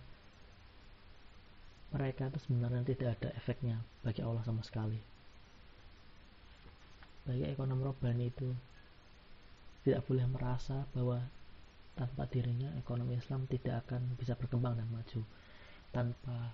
mereka 1.96 2.28
itu 2.28 2.40
sebenarnya 2.44 2.84
tidak 2.84 3.16
ada 3.18 3.30
efeknya 3.40 3.80
bagi 4.04 4.20
Allah 4.22 4.44
sama 4.44 4.60
sekali. 4.62 5.00
Bagi 7.24 7.48
ekonomi 7.48 7.82
urban 7.88 8.20
itu 8.20 8.52
tidak 9.88 10.04
boleh 10.04 10.28
merasa 10.28 10.84
bahwa 10.92 11.24
tanpa 11.96 12.30
dirinya 12.30 12.70
ekonomi 12.78 13.18
Islam 13.18 13.48
tidak 13.50 13.88
akan 13.88 14.04
bisa 14.20 14.36
berkembang 14.36 14.78
dan 14.78 14.86
maju 14.92 15.24
tanpa 15.96 16.54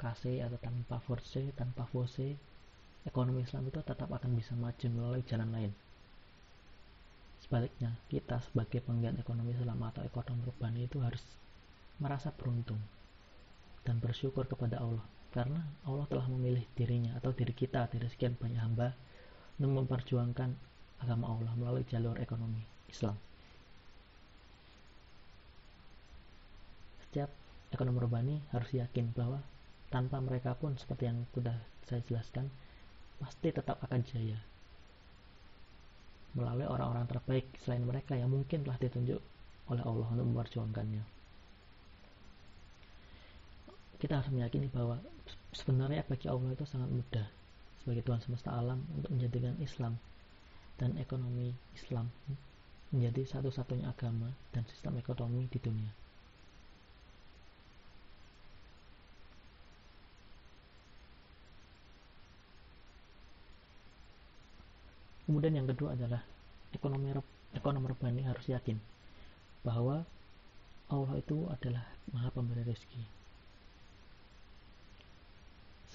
KC 0.00 0.40
atau 0.40 0.56
tanpa 0.56 0.96
force, 1.04 1.52
tanpa 1.52 1.84
force, 1.84 2.32
ekonomi 3.04 3.44
Islam 3.44 3.68
itu 3.68 3.84
tetap 3.84 4.08
akan 4.08 4.32
bisa 4.32 4.56
maju 4.56 4.86
melalui 4.88 5.22
jalan 5.28 5.52
lain. 5.52 5.72
Sebaliknya, 7.44 7.92
kita 8.08 8.40
sebagai 8.48 8.80
penggiat 8.80 9.20
ekonomi 9.20 9.52
Islam 9.52 9.84
atau 9.84 10.00
ekonomi 10.00 10.48
urban 10.48 10.72
itu 10.80 10.96
harus 11.04 11.20
merasa 12.00 12.32
beruntung 12.32 12.80
dan 13.84 14.00
bersyukur 14.00 14.48
kepada 14.48 14.80
Allah 14.80 15.04
karena 15.30 15.62
Allah 15.86 16.08
telah 16.10 16.26
memilih 16.26 16.64
dirinya 16.74 17.14
atau 17.20 17.30
diri 17.30 17.54
kita 17.54 17.86
dari 17.86 18.08
sekian 18.10 18.34
banyak 18.34 18.60
hamba 18.60 18.96
untuk 19.60 19.84
memperjuangkan 19.84 20.50
agama 21.04 21.30
Allah 21.30 21.52
melalui 21.54 21.84
jalur 21.86 22.18
ekonomi 22.18 22.60
Islam. 22.90 23.14
Setiap 27.08 27.30
ekonomi 27.70 27.98
urbani 28.02 28.34
harus 28.50 28.70
yakin 28.74 29.14
bahwa 29.14 29.38
tanpa 29.90 30.22
mereka 30.22 30.54
pun 30.54 30.78
seperti 30.78 31.10
yang 31.10 31.18
sudah 31.34 31.54
saya 31.84 32.00
jelaskan 32.06 32.46
pasti 33.18 33.50
tetap 33.50 33.82
akan 33.82 34.00
jaya. 34.06 34.38
Melalui 36.38 36.64
orang-orang 36.70 37.10
terbaik 37.10 37.50
selain 37.66 37.82
mereka 37.82 38.14
yang 38.14 38.30
mungkin 38.30 38.62
telah 38.62 38.78
ditunjuk 38.78 39.18
oleh 39.70 39.82
Allah 39.82 40.06
untuk 40.14 40.26
memperjuangkannya. 40.30 41.02
Kita 44.00 44.22
harus 44.22 44.30
meyakini 44.32 44.70
bahwa 44.70 44.96
sebenarnya 45.52 46.06
bagi 46.06 46.30
Allah 46.30 46.54
itu 46.54 46.64
sangat 46.64 46.88
mudah 46.88 47.26
sebagai 47.82 48.06
Tuhan 48.06 48.22
semesta 48.22 48.54
alam 48.54 48.80
untuk 48.94 49.10
menjadikan 49.12 49.58
Islam 49.60 49.98
dan 50.80 50.96
ekonomi 50.96 51.52
Islam 51.76 52.08
menjadi 52.94 53.36
satu-satunya 53.36 53.90
agama 53.90 54.32
dan 54.54 54.64
sistem 54.70 54.96
ekonomi 54.96 55.46
di 55.52 55.60
dunia 55.60 55.90
Kemudian 65.30 65.62
yang 65.62 65.70
kedua 65.70 65.94
adalah 65.94 66.26
ekonomi 66.74 67.14
ekonomi 67.54 67.86
urbani 67.86 68.26
harus 68.26 68.50
yakin 68.50 68.74
bahwa 69.62 70.02
Allah 70.90 71.14
itu 71.22 71.46
adalah 71.46 71.86
Maha 72.10 72.34
Pemberi 72.34 72.66
rezeki. 72.66 72.98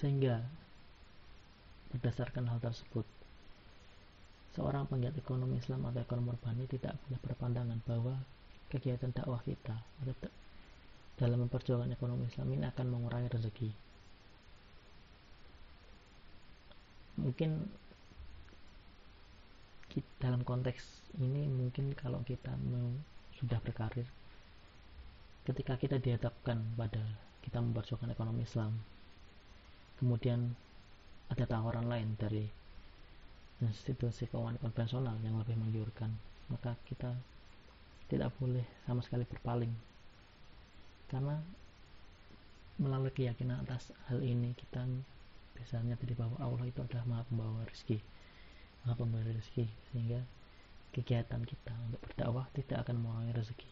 Sehingga 0.00 0.40
berdasarkan 1.92 2.48
hal 2.48 2.64
tersebut 2.64 3.04
seorang 4.56 4.88
penggiat 4.88 5.12
ekonomi 5.20 5.60
Islam 5.60 5.84
atau 5.84 6.00
ekonomi 6.00 6.32
urbani 6.32 6.64
tidak 6.72 6.96
boleh 7.04 7.20
berpandangan 7.20 7.76
bahwa 7.84 8.16
kegiatan 8.72 9.12
dakwah 9.12 9.44
kita 9.44 9.76
dalam 11.20 11.44
memperjuangkan 11.44 11.92
ekonomi 11.92 12.24
Islam 12.24 12.56
ini 12.56 12.64
akan 12.72 12.86
mengurangi 12.88 13.28
rezeki. 13.28 13.68
Mungkin 17.20 17.84
dalam 20.20 20.42
konteks 20.42 21.12
ini 21.20 21.48
mungkin 21.48 21.92
kalau 21.96 22.20
kita 22.26 22.52
mau 22.68 22.92
sudah 23.36 23.60
berkarir 23.60 24.08
ketika 25.46 25.78
kita 25.78 25.96
dihadapkan 26.00 26.58
pada 26.74 27.00
kita 27.44 27.62
memperjuangkan 27.62 28.12
ekonomi 28.12 28.42
Islam 28.42 28.74
kemudian 30.02 30.52
ada 31.32 31.44
tawaran 31.46 31.86
lain 31.86 32.16
dari 32.18 32.44
institusi 33.64 34.28
keuangan 34.28 34.60
konvensional 34.60 35.16
yang 35.24 35.40
lebih 35.40 35.56
menggiurkan 35.56 36.12
maka 36.52 36.78
kita 36.86 37.10
tidak 38.06 38.30
boleh 38.38 38.62
sama 38.86 39.02
sekali 39.02 39.26
berpaling. 39.26 39.72
Karena 41.10 41.38
melalui 42.78 43.10
keyakinan 43.14 43.66
atas 43.66 43.90
hal 44.10 44.22
ini 44.22 44.52
kita 44.54 44.84
biasanya 45.56 45.96
dari 45.96 46.12
bahwa 46.12 46.36
Allah 46.38 46.68
itu 46.68 46.76
adalah 46.84 47.06
maha 47.08 47.22
pembawa 47.26 47.64
rezeki 47.64 47.98
maha 48.86 48.94
pemberi 48.94 49.34
rezeki 49.34 49.66
sehingga 49.90 50.22
kegiatan 50.94 51.42
kita 51.42 51.74
untuk 51.90 52.00
berdakwah 52.06 52.46
tidak 52.54 52.86
akan 52.86 53.02
mengurangi 53.02 53.34
rezeki. 53.34 53.68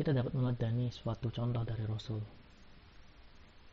Kita 0.00 0.10
dapat 0.16 0.32
meneladani 0.32 0.88
suatu 0.88 1.28
contoh 1.28 1.62
dari 1.68 1.84
Rasul. 1.84 2.18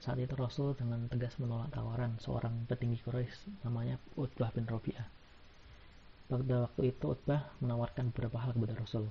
Saat 0.04 0.20
itu 0.20 0.36
Rasul 0.36 0.76
dengan 0.76 1.08
tegas 1.08 1.40
menolak 1.40 1.72
tawaran 1.72 2.20
seorang 2.20 2.68
petinggi 2.68 3.00
Quraisy 3.02 3.64
namanya 3.64 3.96
Utbah 4.20 4.52
bin 4.54 4.68
Rabi'ah. 4.68 5.08
Pada 6.30 6.70
waktu 6.70 6.92
itu 6.92 7.06
Utbah 7.16 7.56
menawarkan 7.64 8.12
beberapa 8.12 8.42
hal 8.42 8.52
kepada 8.54 8.76
Rasul 8.78 9.08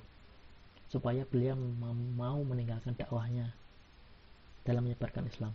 supaya 0.93 1.27
beliau 1.27 1.59
mau 2.15 2.39
meninggalkan 2.47 2.95
dakwahnya 2.95 3.51
dalam 4.63 4.87
menyebarkan 4.87 5.27
Islam. 5.27 5.51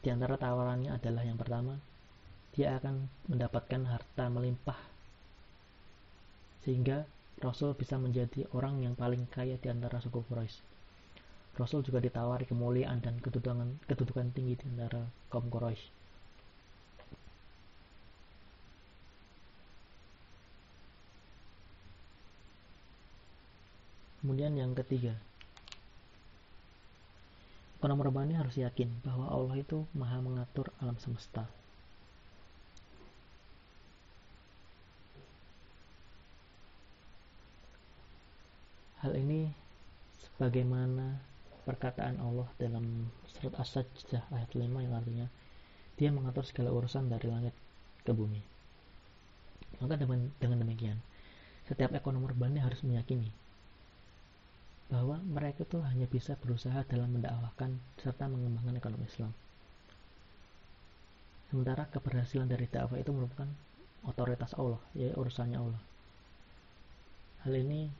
Di 0.00 0.08
antara 0.14 0.38
tawarannya 0.38 0.94
adalah 0.94 1.26
yang 1.26 1.36
pertama, 1.36 1.76
dia 2.56 2.76
akan 2.78 3.06
mendapatkan 3.30 3.82
harta 3.86 4.24
melimpah 4.26 4.78
sehingga 6.60 7.08
Rasul 7.40 7.72
bisa 7.72 7.96
menjadi 7.96 8.44
orang 8.52 8.84
yang 8.84 8.92
paling 8.92 9.24
kaya 9.32 9.56
di 9.56 9.72
antara 9.72 9.96
suku 9.96 10.20
Quraisy. 10.28 10.60
Rasul 11.56 11.80
juga 11.80 12.04
ditawari 12.04 12.44
kemuliaan 12.44 13.00
dan 13.00 13.16
kedudukan, 13.16 13.80
kedudukan 13.88 14.28
tinggi 14.36 14.60
di 14.60 14.64
antara 14.76 15.00
kaum 15.32 15.48
Quraisy. 15.48 16.00
Kemudian 24.20 24.52
yang 24.52 24.76
ketiga, 24.76 25.16
orang 27.80 28.04
Rabbani 28.04 28.36
harus 28.36 28.52
yakin 28.60 28.92
bahwa 29.00 29.32
Allah 29.32 29.56
itu 29.56 29.88
maha 29.96 30.20
mengatur 30.20 30.68
alam 30.76 31.00
semesta. 31.00 31.48
Hal 39.00 39.16
ini 39.16 39.48
sebagaimana 40.40 41.20
perkataan 41.68 42.16
Allah 42.16 42.48
dalam 42.56 43.12
surat 43.28 43.60
As-Sajdah 43.60 44.24
ayat 44.32 44.48
5 44.56 44.72
yang 44.72 44.96
artinya 44.96 45.28
dia 46.00 46.08
mengatur 46.08 46.48
segala 46.48 46.72
urusan 46.72 47.12
dari 47.12 47.28
langit 47.28 47.52
ke 48.08 48.16
bumi. 48.16 48.40
Maka 49.84 50.00
dengan, 50.00 50.32
dengan 50.40 50.64
demikian, 50.64 50.96
setiap 51.68 51.92
ekonom 51.92 52.24
urbani 52.24 52.56
harus 52.56 52.80
meyakini 52.88 53.28
bahwa 54.88 55.20
mereka 55.20 55.68
itu 55.68 55.76
hanya 55.84 56.08
bisa 56.08 56.40
berusaha 56.40 56.88
dalam 56.88 57.12
mendakwahkan 57.12 57.76
serta 58.00 58.24
mengembangkan 58.24 58.80
ekonomi 58.80 59.04
Islam. 59.12 59.36
Sementara 61.52 61.84
keberhasilan 61.92 62.48
dari 62.48 62.64
dakwah 62.64 62.96
itu 62.96 63.12
merupakan 63.12 63.52
otoritas 64.08 64.56
Allah, 64.56 64.80
ya 64.96 65.12
urusannya 65.20 65.60
Allah. 65.60 65.82
Hal 67.44 67.52
ini 67.60 67.92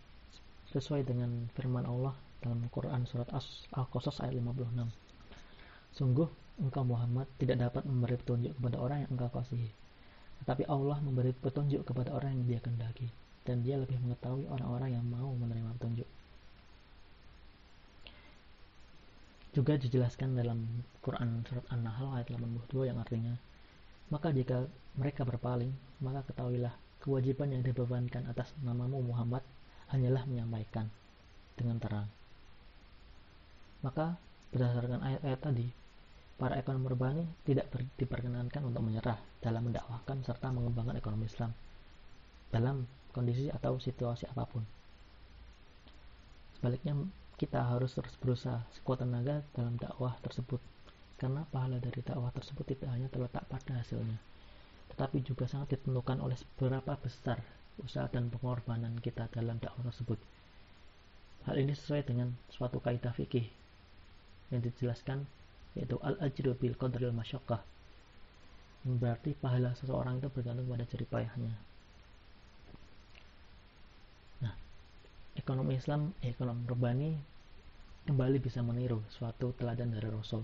sesuai 0.72 1.04
dengan 1.04 1.44
firman 1.52 1.84
Allah 1.84 2.16
dalam 2.40 2.64
Quran 2.72 3.04
surat 3.04 3.28
Al-Qasas 3.76 4.24
ayat 4.24 4.36
56. 4.40 4.88
Sungguh 5.94 6.28
engkau 6.60 6.84
Muhammad 6.84 7.28
tidak 7.40 7.60
dapat 7.60 7.88
memberi 7.88 8.16
petunjuk 8.20 8.52
kepada 8.56 8.76
orang 8.80 8.98
yang 9.04 9.10
engkau 9.16 9.30
kasihi. 9.30 9.70
Tetapi 10.44 10.64
Allah 10.68 10.98
memberi 11.04 11.36
petunjuk 11.36 11.84
kepada 11.84 12.16
orang 12.16 12.40
yang 12.40 12.44
dia 12.48 12.60
kendaki 12.64 13.08
dan 13.44 13.60
dia 13.60 13.76
lebih 13.76 14.00
mengetahui 14.00 14.48
orang-orang 14.48 14.96
yang 14.96 15.04
mau 15.04 15.32
menerima 15.36 15.70
petunjuk. 15.76 16.08
Juga 19.50 19.74
dijelaskan 19.76 20.38
dalam 20.38 20.62
Quran 21.02 21.42
surat 21.44 21.66
An-Nahl 21.74 22.22
ayat 22.22 22.30
82 22.32 22.86
yang 22.86 22.96
artinya 23.02 23.34
maka 24.10 24.34
jika 24.34 24.66
mereka 24.98 25.22
berpaling, 25.22 25.70
maka 26.02 26.26
ketahuilah 26.26 26.74
kewajiban 26.98 27.54
yang 27.54 27.62
dibebankan 27.62 28.26
atas 28.26 28.50
namamu 28.58 28.98
Muhammad 29.06 29.46
hanyalah 29.94 30.26
menyampaikan 30.26 30.90
dengan 31.54 31.78
terang. 31.78 32.10
Maka 33.80 34.20
berdasarkan 34.52 35.00
ayat-ayat 35.00 35.40
tadi, 35.40 35.66
para 36.40 36.56
ekonom 36.56 36.88
urbani 36.88 37.24
tidak 37.44 37.68
diperkenankan 38.00 38.64
untuk 38.64 38.80
menyerah 38.80 39.20
dalam 39.44 39.68
mendakwahkan 39.68 40.24
serta 40.24 40.48
mengembangkan 40.48 40.96
ekonomi 40.96 41.28
Islam 41.28 41.52
dalam 42.48 42.88
kondisi 43.12 43.52
atau 43.52 43.76
situasi 43.76 44.24
apa 44.28 44.48
pun. 44.48 44.64
Sebaliknya, 46.56 46.96
kita 47.40 47.60
harus 47.72 47.96
terus 47.96 48.16
berusaha 48.20 48.60
sekuat 48.76 49.00
tenaga 49.04 49.40
dalam 49.56 49.80
dakwah 49.80 50.12
tersebut 50.20 50.60
karena 51.16 51.44
pahala 51.48 51.80
dari 51.80 52.00
dakwah 52.04 52.32
tersebut 52.32 52.64
tidak 52.68 52.88
hanya 52.92 53.08
terletak 53.08 53.44
pada 53.48 53.80
hasilnya, 53.80 54.16
tetapi 54.92 55.24
juga 55.24 55.44
sangat 55.48 55.76
ditentukan 55.76 56.20
oleh 56.20 56.36
seberapa 56.36 56.96
besar 57.00 57.40
usaha 57.80 58.08
dan 58.12 58.28
pengorbanan 58.28 58.96
kita 59.00 59.28
dalam 59.32 59.56
dakwah 59.56 59.88
tersebut. 59.88 60.20
Hal 61.48 61.56
ini 61.56 61.72
sesuai 61.72 62.04
dengan 62.04 62.36
suatu 62.52 62.80
kaidah 62.80 63.16
fikih 63.16 63.59
yang 64.50 64.60
dijelaskan 64.62 65.26
yaitu 65.78 65.96
al-ajru 66.02 66.54
bil 66.58 66.74
qadril 66.74 67.14
masyaqqah 67.14 67.62
berarti 68.80 69.36
pahala 69.36 69.76
seseorang 69.76 70.18
itu 70.18 70.28
bergantung 70.32 70.64
pada 70.64 70.88
jerih 70.88 71.08
payahnya. 71.12 71.52
Nah, 74.40 74.54
ekonomi 75.36 75.76
Islam, 75.76 76.16
ekonomi 76.24 76.64
urbani 76.64 77.10
kembali 78.08 78.40
bisa 78.40 78.64
meniru 78.64 79.04
suatu 79.12 79.52
teladan 79.60 79.92
dari 79.92 80.08
Rasul 80.08 80.40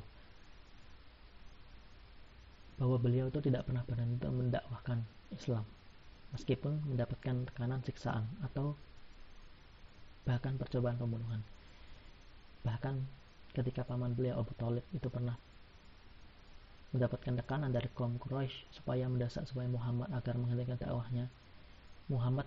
bahwa 2.77 3.01
beliau 3.01 3.33
itu 3.33 3.41
tidak 3.41 3.65
pernah 3.65 3.81
berhenti 3.89 4.29
mendakwahkan 4.29 5.01
Islam 5.33 5.65
meskipun 6.37 6.85
mendapatkan 6.93 7.49
tekanan 7.49 7.81
siksaan 7.89 8.29
atau 8.45 8.77
bahkan 10.29 10.61
percobaan 10.61 11.01
pembunuhan. 11.01 11.41
Bahkan 12.69 13.01
ketika 13.57 13.89
paman 13.89 14.13
beliau 14.13 14.45
Abu 14.45 14.53
Talib 14.61 14.85
itu 14.93 15.09
pernah 15.09 15.33
mendapatkan 16.93 17.41
tekanan 17.41 17.73
dari 17.73 17.89
kaum 17.97 18.21
Quraisy 18.21 18.69
supaya 18.77 19.09
mendesak 19.09 19.49
supaya 19.49 19.65
Muhammad 19.65 20.13
agar 20.13 20.37
menghentikan 20.37 20.77
dakwahnya. 20.77 21.33
Muhammad 22.13 22.45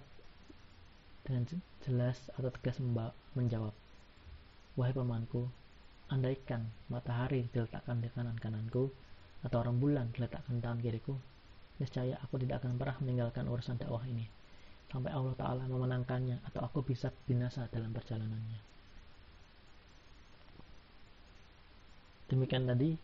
dengan 1.26 1.50
jelas 1.84 2.18
atau 2.38 2.48
tegas 2.54 2.78
menjawab, 3.36 3.74
Wahai 4.78 4.96
pamanku, 4.96 5.50
andaikan 6.08 6.70
matahari 6.88 7.50
diletakkan 7.52 8.00
di 8.00 8.08
kanan 8.14 8.38
kananku 8.40 8.88
atau 9.44 9.60
rembulan 9.66 10.08
diletakkan 10.16 10.58
di 10.58 10.62
tangan 10.64 10.80
kiriku, 10.80 11.14
niscaya 11.82 12.16
aku 12.24 12.40
tidak 12.40 12.64
akan 12.64 12.80
pernah 12.80 12.98
meninggalkan 13.04 13.46
urusan 13.52 13.76
dakwah 13.76 14.06
ini 14.08 14.30
sampai 14.90 15.14
Allah 15.14 15.38
Ta'ala 15.38 15.64
memenangkannya 15.70 16.42
atau 16.50 16.66
aku 16.66 16.82
bisa 16.82 17.14
binasa 17.30 17.70
dalam 17.70 17.94
perjalanannya 17.94 18.69
demikian 22.30 22.70
tadi 22.70 22.96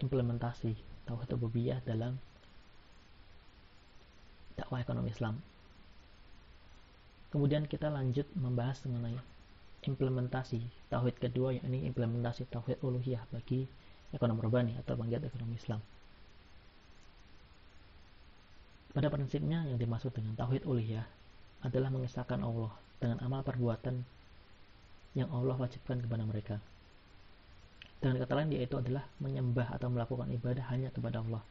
implementasi 0.00 0.74
tauhid 1.06 1.28
rububiyah 1.36 1.78
dalam 1.84 2.18
dakwah 4.58 4.82
ekonomi 4.82 5.12
Islam 5.12 5.38
kemudian 7.30 7.68
kita 7.68 7.92
lanjut 7.92 8.26
membahas 8.34 8.82
mengenai 8.88 9.16
implementasi 9.84 10.64
tauhid 10.88 11.16
kedua 11.20 11.54
yakni 11.56 11.84
implementasi 11.86 12.48
tauhid 12.50 12.80
uluhiyah 12.80 13.22
bagi 13.30 13.68
ekonomi 14.10 14.40
urbani 14.42 14.72
atau 14.80 14.96
bangkit 14.96 15.28
ekonomi 15.28 15.56
Islam 15.56 15.80
pada 18.92 19.08
prinsipnya 19.08 19.64
yang 19.64 19.80
dimaksud 19.80 20.12
dengan 20.12 20.36
tauhid 20.36 20.68
uliyah 20.68 21.08
adalah 21.64 21.88
mengesahkan 21.88 22.44
Allah 22.44 22.72
dengan 23.00 23.18
amal 23.24 23.40
perbuatan 23.40 24.04
yang 25.16 25.32
Allah 25.32 25.56
wajibkan 25.56 26.00
kepada 26.00 26.24
mereka. 26.28 26.56
Dengan 28.02 28.18
kata 28.18 28.34
lain 28.34 28.50
yaitu 28.58 28.82
adalah 28.82 29.06
menyembah 29.22 29.70
atau 29.78 29.86
melakukan 29.86 30.26
ibadah 30.34 30.66
hanya 30.74 30.90
kepada 30.90 31.22
Allah. 31.22 31.42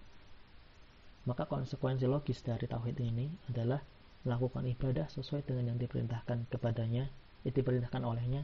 Maka 1.23 1.47
konsekuensi 1.47 2.03
logis 2.09 2.43
dari 2.43 2.67
tauhid 2.67 2.99
ini 2.99 3.31
adalah 3.47 3.79
melakukan 4.27 4.67
ibadah 4.67 5.07
sesuai 5.15 5.47
dengan 5.47 5.73
yang 5.73 5.79
diperintahkan 5.79 6.51
kepadanya, 6.51 7.07
yang 7.47 7.53
diperintahkan 7.55 8.03
olehnya 8.03 8.43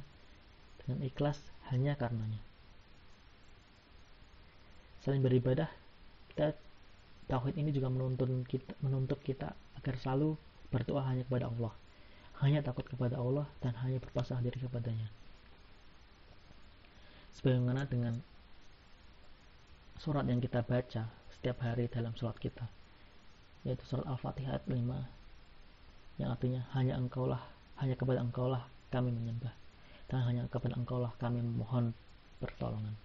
dengan 0.81 1.03
ikhlas 1.03 1.37
hanya 1.67 1.99
karenanya. 1.99 2.39
Selain 5.03 5.19
beribadah, 5.19 5.67
kita 6.31 6.55
Tauhid 7.27 7.59
ini 7.59 7.75
juga 7.75 7.91
menuntun 7.91 8.47
kita, 8.47 8.71
menuntut 8.79 9.19
kita 9.19 9.51
agar 9.75 9.95
selalu 9.99 10.39
berdoa 10.71 11.03
hanya 11.11 11.27
kepada 11.27 11.51
Allah, 11.51 11.75
hanya 12.39 12.63
takut 12.63 12.87
kepada 12.87 13.19
Allah 13.19 13.43
dan 13.59 13.75
hanya 13.83 13.99
berpasrah 13.99 14.39
diri 14.39 14.63
kepadanya. 14.63 15.11
Sebagaimana 17.37 17.85
dengan 17.85 18.17
surat 20.01 20.25
yang 20.25 20.41
kita 20.41 20.65
baca 20.65 21.05
setiap 21.37 21.57
hari 21.61 21.85
dalam 21.85 22.17
surat 22.17 22.33
kita, 22.41 22.65
yaitu 23.61 23.85
surat 23.85 24.09
Al-Fatihah 24.09 24.57
ayat 24.57 24.65
5 24.65 24.73
yang 26.17 26.29
artinya 26.33 26.65
hanya 26.73 26.97
engkaulah 26.97 27.41
hanya 27.77 27.93
kepada 27.93 28.25
engkaulah 28.25 28.65
kami 28.89 29.13
menyembah 29.13 29.53
dan 30.09 30.25
hanya 30.25 30.49
kepada 30.49 30.73
engkaulah 30.73 31.13
kami 31.21 31.45
memohon 31.45 31.93
pertolongan. 32.41 32.97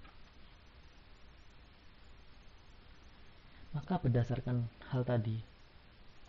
Maka 3.73 4.01
berdasarkan 4.01 4.69
hal 4.93 5.05
tadi, 5.05 5.41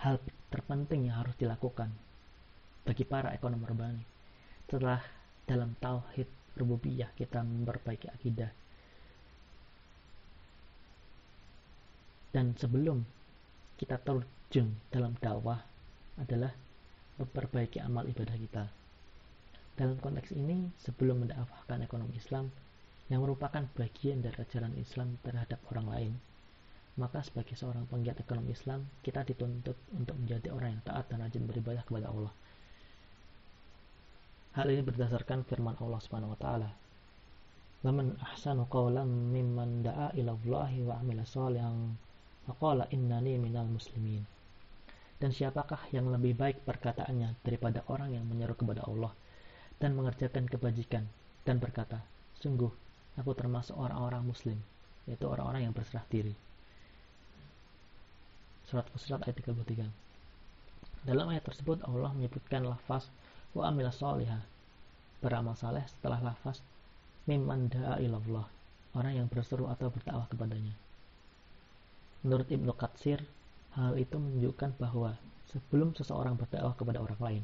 hal 0.03 0.19
terpenting 0.51 1.07
yang 1.07 1.23
harus 1.23 1.35
dilakukan 1.39 1.91
bagi 2.83 3.07
para 3.07 3.31
ekonom 3.31 3.63
urbani 3.63 4.03
setelah 4.67 4.99
dalam 5.47 5.75
tauhid 5.79 6.27
rububiyah 6.57 7.09
kita 7.17 7.41
memperbaiki 7.41 8.07
akidah. 8.09 8.51
Dan 12.33 12.57
sebelum 12.57 13.05
kita 13.77 14.01
terjun 14.01 14.73
dalam 14.89 15.13
dakwah 15.21 15.61
adalah 16.17 16.49
memperbaiki 17.21 17.77
amal 17.81 18.09
ibadah 18.09 18.37
kita. 18.37 18.65
Dalam 19.73 19.97
konteks 20.01 20.33
ini 20.33 20.69
sebelum 20.81 21.25
mendakwahkan 21.25 21.81
ekonomi 21.85 22.17
Islam 22.17 22.49
yang 23.09 23.25
merupakan 23.25 23.65
bagian 23.77 24.21
dari 24.21 24.37
ajaran 24.37 24.73
Islam 24.77 25.17
terhadap 25.21 25.59
orang 25.69 25.87
lain 25.89 26.13
maka 26.93 27.25
sebagai 27.25 27.57
seorang 27.57 27.89
penggiat 27.89 28.21
ekonomi 28.21 28.53
Islam 28.53 28.85
kita 29.01 29.25
dituntut 29.25 29.73
untuk 29.97 30.13
menjadi 30.13 30.53
orang 30.53 30.77
yang 30.77 30.83
taat 30.85 31.09
dan 31.09 31.25
rajin 31.25 31.49
beribadah 31.49 31.81
kepada 31.81 32.13
Allah 32.13 32.29
hal 34.53 34.67
ini 34.69 34.81
berdasarkan 34.85 35.45
firman 35.45 35.77
Allah 35.81 35.99
Subhanahu 36.01 36.33
wa 36.33 36.39
taala 36.39 36.69
Waman 37.83 38.15
ahsanu 38.23 38.63
qawlan 38.71 39.11
mimman 39.35 39.83
da'a 39.83 40.15
ila 40.15 40.31
Allahi 40.39 40.87
wa 40.87 41.03
amila 41.03 41.27
salihan 41.27 41.91
wa 42.47 42.55
qala 42.55 42.87
innani 42.95 43.35
minal 43.35 43.67
muslimin. 43.67 44.23
Dan 45.19 45.35
siapakah 45.35 45.91
yang 45.91 46.07
lebih 46.07 46.31
baik 46.31 46.63
perkataannya 46.63 47.35
daripada 47.43 47.83
orang 47.91 48.15
yang 48.15 48.23
menyeru 48.23 48.55
kepada 48.55 48.87
Allah 48.87 49.11
dan 49.83 49.99
mengerjakan 49.99 50.47
kebajikan 50.47 51.03
dan 51.43 51.59
berkata, 51.59 51.99
sungguh 52.39 52.71
aku 53.19 53.31
termasuk 53.35 53.75
orang-orang 53.75 54.23
muslim, 54.31 54.55
yaitu 55.03 55.27
orang-orang 55.27 55.67
yang 55.67 55.75
berserah 55.75 56.07
diri. 56.07 56.31
Surat 58.63 58.87
Fusilat 58.95 59.27
ayat 59.27 59.35
33. 59.43 59.91
Dalam 61.03 61.27
ayat 61.35 61.43
tersebut 61.43 61.83
Allah 61.83 62.15
menyebutkan 62.15 62.63
lafaz 62.63 63.11
wa 63.53 63.69
amila 63.69 63.93
salihah. 63.93 64.41
Beramal 65.21 65.55
saleh 65.55 65.85
setelah 65.87 66.19
lafaz. 66.19 66.59
Mimman 67.23 67.71
da'a 67.71 68.03
orang 68.93 69.13
yang 69.15 69.27
berseru 69.31 69.71
atau 69.71 69.87
berdakwah 69.89 70.27
kepadanya. 70.27 70.75
Menurut 72.23 72.47
Ibnu 72.51 72.71
Katsir 72.75 73.23
hal 73.73 73.97
itu 73.97 74.15
menunjukkan 74.19 74.77
bahwa 74.77 75.17
sebelum 75.49 75.95
seseorang 75.97 76.37
berdakwah 76.37 76.75
kepada 76.77 76.99
orang 77.01 77.19
lain 77.19 77.43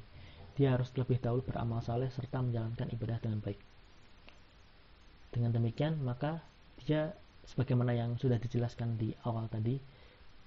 dia 0.60 0.76
harus 0.76 0.92
lebih 1.00 1.24
dahulu 1.24 1.40
beramal 1.48 1.80
saleh 1.80 2.12
serta 2.12 2.44
menjalankan 2.44 2.92
ibadah 2.92 3.18
dengan 3.24 3.40
baik. 3.40 3.60
Dengan 5.32 5.52
demikian 5.56 6.04
maka 6.04 6.44
dia 6.84 7.16
sebagaimana 7.48 7.96
yang 7.96 8.20
sudah 8.20 8.38
dijelaskan 8.38 9.00
di 9.00 9.16
awal 9.24 9.48
tadi 9.48 9.80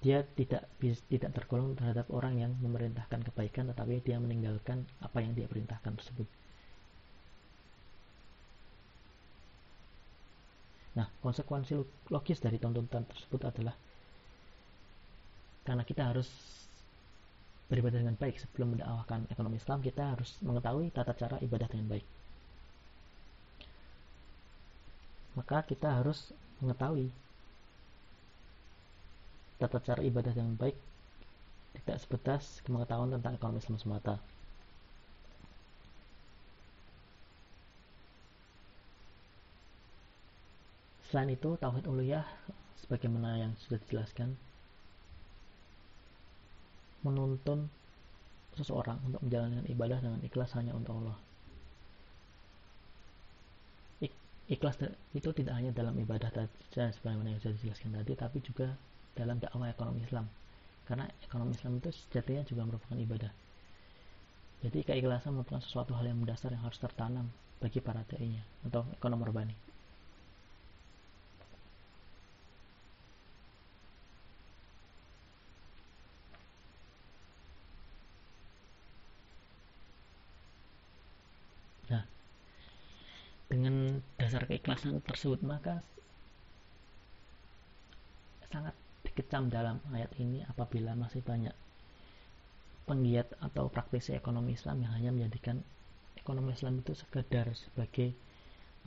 dia 0.03 0.19
tidak 0.35 0.67
tidak 1.07 1.31
tergolong 1.31 1.79
terhadap 1.79 2.11
orang 2.11 2.35
yang 2.35 2.51
memerintahkan 2.59 3.23
kebaikan 3.31 3.71
tetapi 3.71 4.03
dia 4.03 4.19
meninggalkan 4.19 4.83
apa 4.99 5.23
yang 5.23 5.31
dia 5.31 5.47
perintahkan 5.47 5.95
tersebut. 5.95 6.27
Nah, 10.93 11.07
konsekuensi 11.23 11.73
logis 12.13 12.37
dari 12.37 12.59
tuntutan 12.61 13.07
tersebut 13.07 13.41
adalah 13.47 13.73
karena 15.63 15.81
kita 15.87 16.11
harus 16.11 16.27
beribadah 17.71 18.03
dengan 18.03 18.19
baik 18.19 18.37
sebelum 18.37 18.77
mendakwahkan 18.77 19.25
ekonomi 19.31 19.57
Islam, 19.57 19.79
kita 19.81 20.13
harus 20.13 20.35
mengetahui 20.43 20.91
tata 20.93 21.15
cara 21.15 21.39
ibadah 21.39 21.65
dengan 21.71 21.87
baik. 21.97 22.05
Maka 25.33 25.65
kita 25.65 26.03
harus 26.03 26.29
mengetahui 26.61 27.09
tata 29.61 29.77
cara 29.81 30.01
ibadah 30.01 30.33
dengan 30.33 30.55
baik 30.57 30.75
tidak 31.83 31.97
sebatas 31.99 32.61
pengetahuan 32.63 33.11
tentang 33.11 33.33
ekonomi 33.35 33.59
Islam 33.59 33.81
semata. 33.81 34.15
Selain 41.09 41.29
itu, 41.29 41.53
tauhid 41.61 41.85
uluhiyah 41.85 42.25
sebagaimana 42.81 43.37
yang 43.37 43.51
sudah 43.61 43.77
dijelaskan 43.85 44.33
menuntun 47.05 47.69
seseorang 48.57 48.97
untuk 49.05 49.21
menjalankan 49.21 49.65
ibadah 49.69 49.99
dengan 50.01 50.21
ikhlas 50.25 50.57
hanya 50.57 50.73
untuk 50.73 50.97
Allah. 51.03 51.17
Ikhlas 54.51 54.75
itu 55.15 55.29
tidak 55.31 55.55
hanya 55.55 55.71
dalam 55.71 55.95
ibadah 55.95 56.27
saja 56.29 56.91
sebagaimana 56.91 57.31
yang 57.31 57.39
sudah 57.39 57.55
dijelaskan 57.61 57.95
tadi, 57.95 58.13
tapi 58.17 58.37
juga 58.43 58.67
dalam 59.13 59.37
dakwah 59.41 59.69
ekonomi 59.69 60.01
Islam. 60.05 60.25
Karena 60.83 61.07
ekonomi 61.23 61.55
Islam 61.55 61.79
itu 61.79 61.89
sejatinya 61.93 62.43
juga 62.43 62.67
merupakan 62.67 62.97
ibadah. 62.97 63.31
Jadi 64.63 64.79
keikhlasan 64.87 65.35
merupakan 65.35 65.59
sesuatu 65.59 65.91
hal 65.95 66.07
yang 66.07 66.19
mendasar 66.23 66.51
yang 66.55 66.63
harus 66.63 66.79
tertanam 66.79 67.27
bagi 67.63 67.79
para 67.79 68.03
dai 68.07 68.35
atau 68.67 68.83
ekonom 68.99 69.23
urbani 69.23 69.55
Nah, 81.91 82.03
dengan 83.51 83.99
dasar 84.19 84.43
keikhlasan 84.47 84.99
tersebut 85.07 85.39
maka 85.43 85.79
sangat 88.51 88.75
dikecam 89.13 89.53
dalam 89.53 89.77
ayat 89.93 90.09
ini 90.17 90.41
apabila 90.49 90.97
masih 90.97 91.21
banyak 91.21 91.53
penggiat 92.89 93.29
atau 93.45 93.69
praktisi 93.69 94.17
ekonomi 94.17 94.57
Islam 94.57 94.81
yang 94.81 94.91
hanya 94.97 95.11
menjadikan 95.13 95.61
ekonomi 96.17 96.57
Islam 96.57 96.81
itu 96.81 96.97
sekedar 96.97 97.45
sebagai 97.53 98.09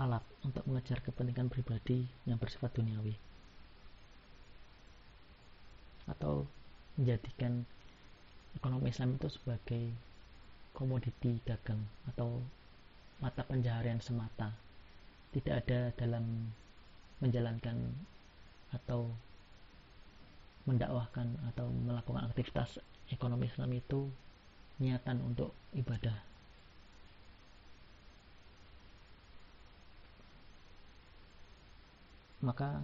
alat 0.02 0.20
untuk 0.42 0.66
mengejar 0.66 0.98
kepentingan 1.00 1.46
pribadi 1.46 2.02
yang 2.26 2.36
bersifat 2.42 2.74
duniawi. 2.74 3.14
Atau 6.10 6.50
menjadikan 6.98 7.62
ekonomi 8.58 8.90
Islam 8.90 9.14
itu 9.14 9.30
sebagai 9.30 9.94
komoditi 10.76 11.38
dagang 11.46 11.80
atau 12.10 12.42
mata 13.22 13.46
pencaharian 13.46 14.02
semata. 14.02 14.52
Tidak 15.30 15.54
ada 15.54 15.94
dalam 15.96 16.52
menjalankan 17.20 17.76
atau 18.76 19.08
mendakwahkan 20.66 21.30
atau 21.54 21.70
melakukan 21.70 22.26
aktivitas 22.26 22.82
ekonomi 23.10 23.46
Islam 23.46 23.70
itu 23.70 24.10
niatan 24.82 25.22
untuk 25.22 25.54
ibadah. 25.72 26.18
Maka 32.44 32.82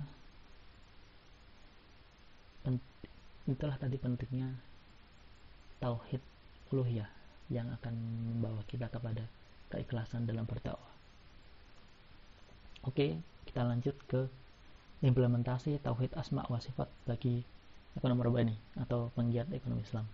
itulah 3.50 3.74
tadi 3.74 3.98
pentingnya 3.98 4.48
tauhid 5.82 6.22
uluhiyah 6.70 7.10
yang 7.50 7.66
akan 7.74 7.94
membawa 8.32 8.62
kita 8.70 8.86
kepada 8.86 9.26
keikhlasan 9.68 10.24
dalam 10.24 10.46
berdakwah. 10.46 10.94
Oke, 12.86 13.18
kita 13.44 13.66
lanjut 13.66 13.94
ke 14.06 14.30
implementasi 15.02 15.82
tauhid 15.82 16.14
asma 16.14 16.46
wa 16.46 16.62
sifat 16.62 16.86
bagi 17.04 17.42
ekonomi 17.96 18.20
urbani 18.24 18.56
atau 18.80 19.12
penggiat 19.12 19.48
ekonomi 19.52 19.84
Islam. 19.84 20.06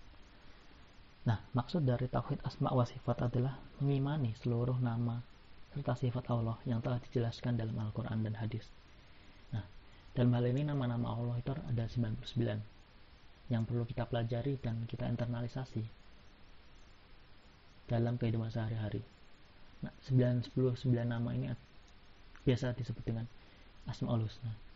Nah, 1.29 1.39
maksud 1.53 1.85
dari 1.85 2.09
tauhid 2.09 2.41
asma 2.41 2.73
wa 2.73 2.89
sifat 2.89 3.29
adalah 3.29 3.61
mengimani 3.83 4.33
seluruh 4.41 4.81
nama 4.81 5.21
serta 5.77 5.95
sifat 5.95 6.25
Allah 6.33 6.57
yang 6.65 6.81
telah 6.81 6.97
dijelaskan 7.05 7.61
dalam 7.61 7.77
Al-Quran 7.77 8.25
dan 8.25 8.35
hadis. 8.41 8.65
Nah, 9.53 9.63
dalam 10.17 10.33
hal 10.33 10.49
ini 10.49 10.65
nama-nama 10.65 11.13
Allah 11.13 11.37
itu 11.37 11.53
ada 11.53 11.85
99 11.85 13.53
yang 13.53 13.63
perlu 13.69 13.85
kita 13.85 14.09
pelajari 14.09 14.57
dan 14.61 14.89
kita 14.89 15.05
internalisasi 15.09 15.85
dalam 17.89 18.17
kehidupan 18.21 18.53
sehari-hari. 18.53 19.01
Nah, 19.85 19.93
99 20.09 20.53
nama 21.05 21.29
ini 21.33 21.53
biasa 22.45 22.73
disebut 22.73 23.05
dengan 23.05 23.29
Asmaul 23.89 24.25
Husna. 24.25 24.68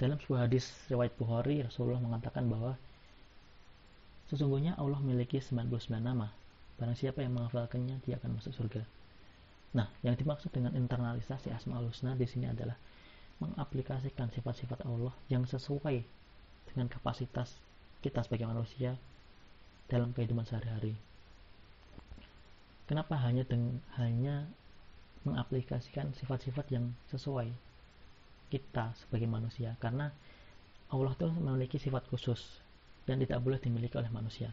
Dalam 0.00 0.16
sebuah 0.16 0.48
hadis 0.48 0.64
riwayat 0.88 1.12
Bukhari, 1.20 1.60
Rasulullah 1.60 2.00
mengatakan 2.00 2.48
bahwa 2.48 2.72
sesungguhnya 4.32 4.72
Allah 4.80 4.96
memiliki 5.04 5.36
99 5.36 6.00
nama. 6.00 6.32
Barang 6.80 6.96
siapa 6.96 7.20
yang 7.20 7.36
menghafalkannya, 7.36 8.00
dia 8.08 8.16
akan 8.16 8.40
masuk 8.40 8.56
surga. 8.56 8.80
Nah, 9.76 9.92
yang 10.00 10.16
dimaksud 10.16 10.56
dengan 10.56 10.72
internalisasi 10.72 11.52
Asmaul 11.52 11.92
Husna 11.92 12.16
di 12.16 12.24
sini 12.24 12.48
adalah 12.48 12.80
mengaplikasikan 13.44 14.32
sifat-sifat 14.32 14.88
Allah 14.88 15.12
yang 15.28 15.44
sesuai 15.44 16.00
dengan 16.72 16.88
kapasitas 16.88 17.60
kita 18.00 18.24
sebagai 18.24 18.48
manusia 18.48 18.96
dalam 19.92 20.16
kehidupan 20.16 20.48
sehari-hari. 20.48 20.96
Kenapa 22.88 23.20
hanya 23.20 23.44
dengan 23.44 23.84
hanya 24.00 24.48
mengaplikasikan 25.28 26.16
sifat-sifat 26.16 26.72
yang 26.72 26.96
sesuai 27.12 27.52
kita 28.50 28.92
sebagai 28.98 29.30
manusia 29.30 29.78
karena 29.78 30.10
Allah 30.90 31.14
itu 31.14 31.30
memiliki 31.30 31.78
sifat 31.78 32.10
khusus 32.10 32.42
dan 33.06 33.22
tidak 33.22 33.38
boleh 33.40 33.62
dimiliki 33.62 33.94
oleh 33.94 34.10
manusia. 34.10 34.50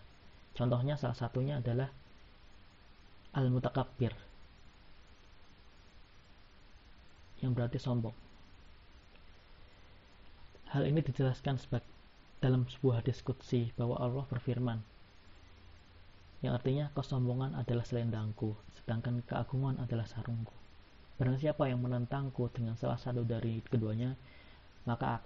Contohnya 0.54 0.94
salah 0.98 1.18
satunya 1.18 1.58
adalah 1.58 1.90
al-mutakabbir 3.34 4.14
yang 7.42 7.54
berarti 7.54 7.78
sombong. 7.82 8.14
Hal 10.74 10.86
ini 10.86 11.02
dijelaskan 11.02 11.58
sebagai 11.58 11.90
dalam 12.38 12.70
sebuah 12.70 13.02
hadis 13.02 13.26
qudsi 13.26 13.74
bahwa 13.74 13.98
Allah 13.98 14.26
berfirman 14.30 14.78
yang 16.46 16.54
artinya 16.54 16.94
kesombongan 16.94 17.58
adalah 17.58 17.82
selendangku 17.82 18.54
sedangkan 18.78 19.26
keagungan 19.26 19.82
adalah 19.82 20.06
sarungku. 20.06 20.54
Barang 21.18 21.42
siapa 21.42 21.66
yang 21.66 21.82
menentangku 21.82 22.46
dengan 22.54 22.78
salah 22.78 23.02
satu 23.02 23.26
dari 23.26 23.62
keduanya 23.66 24.14
maka 24.86 25.20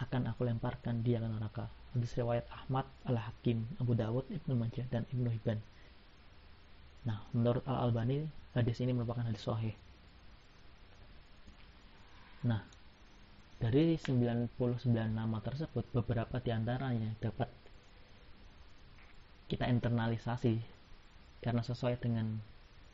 akan 0.00 0.22
aku 0.30 0.48
lemparkan 0.48 1.04
dia 1.04 1.20
ke 1.20 1.28
neraka. 1.28 1.66
Hadis 1.92 2.16
riwayat 2.18 2.46
Ahmad, 2.50 2.88
Al-Hakim, 3.06 3.62
Abu 3.78 3.94
Dawud, 3.94 4.26
Ibnu 4.26 4.54
Majah, 4.58 4.86
dan 4.90 5.06
Ibnu 5.12 5.30
Hibban. 5.30 5.60
Nah, 7.06 7.22
menurut 7.36 7.62
Al-Albani, 7.68 8.26
hadis 8.56 8.80
ini 8.80 8.96
merupakan 8.96 9.22
hadis 9.22 9.44
sahih. 9.44 9.76
Nah, 12.48 12.64
dari 13.62 13.94
99 14.00 14.50
nama 14.90 15.38
tersebut, 15.44 15.86
beberapa 15.94 16.40
di 16.42 16.50
antaranya 16.50 17.14
dapat 17.22 17.46
kita 19.46 19.68
internalisasi 19.68 20.58
karena 21.44 21.60
sesuai 21.60 22.00
dengan 22.00 22.40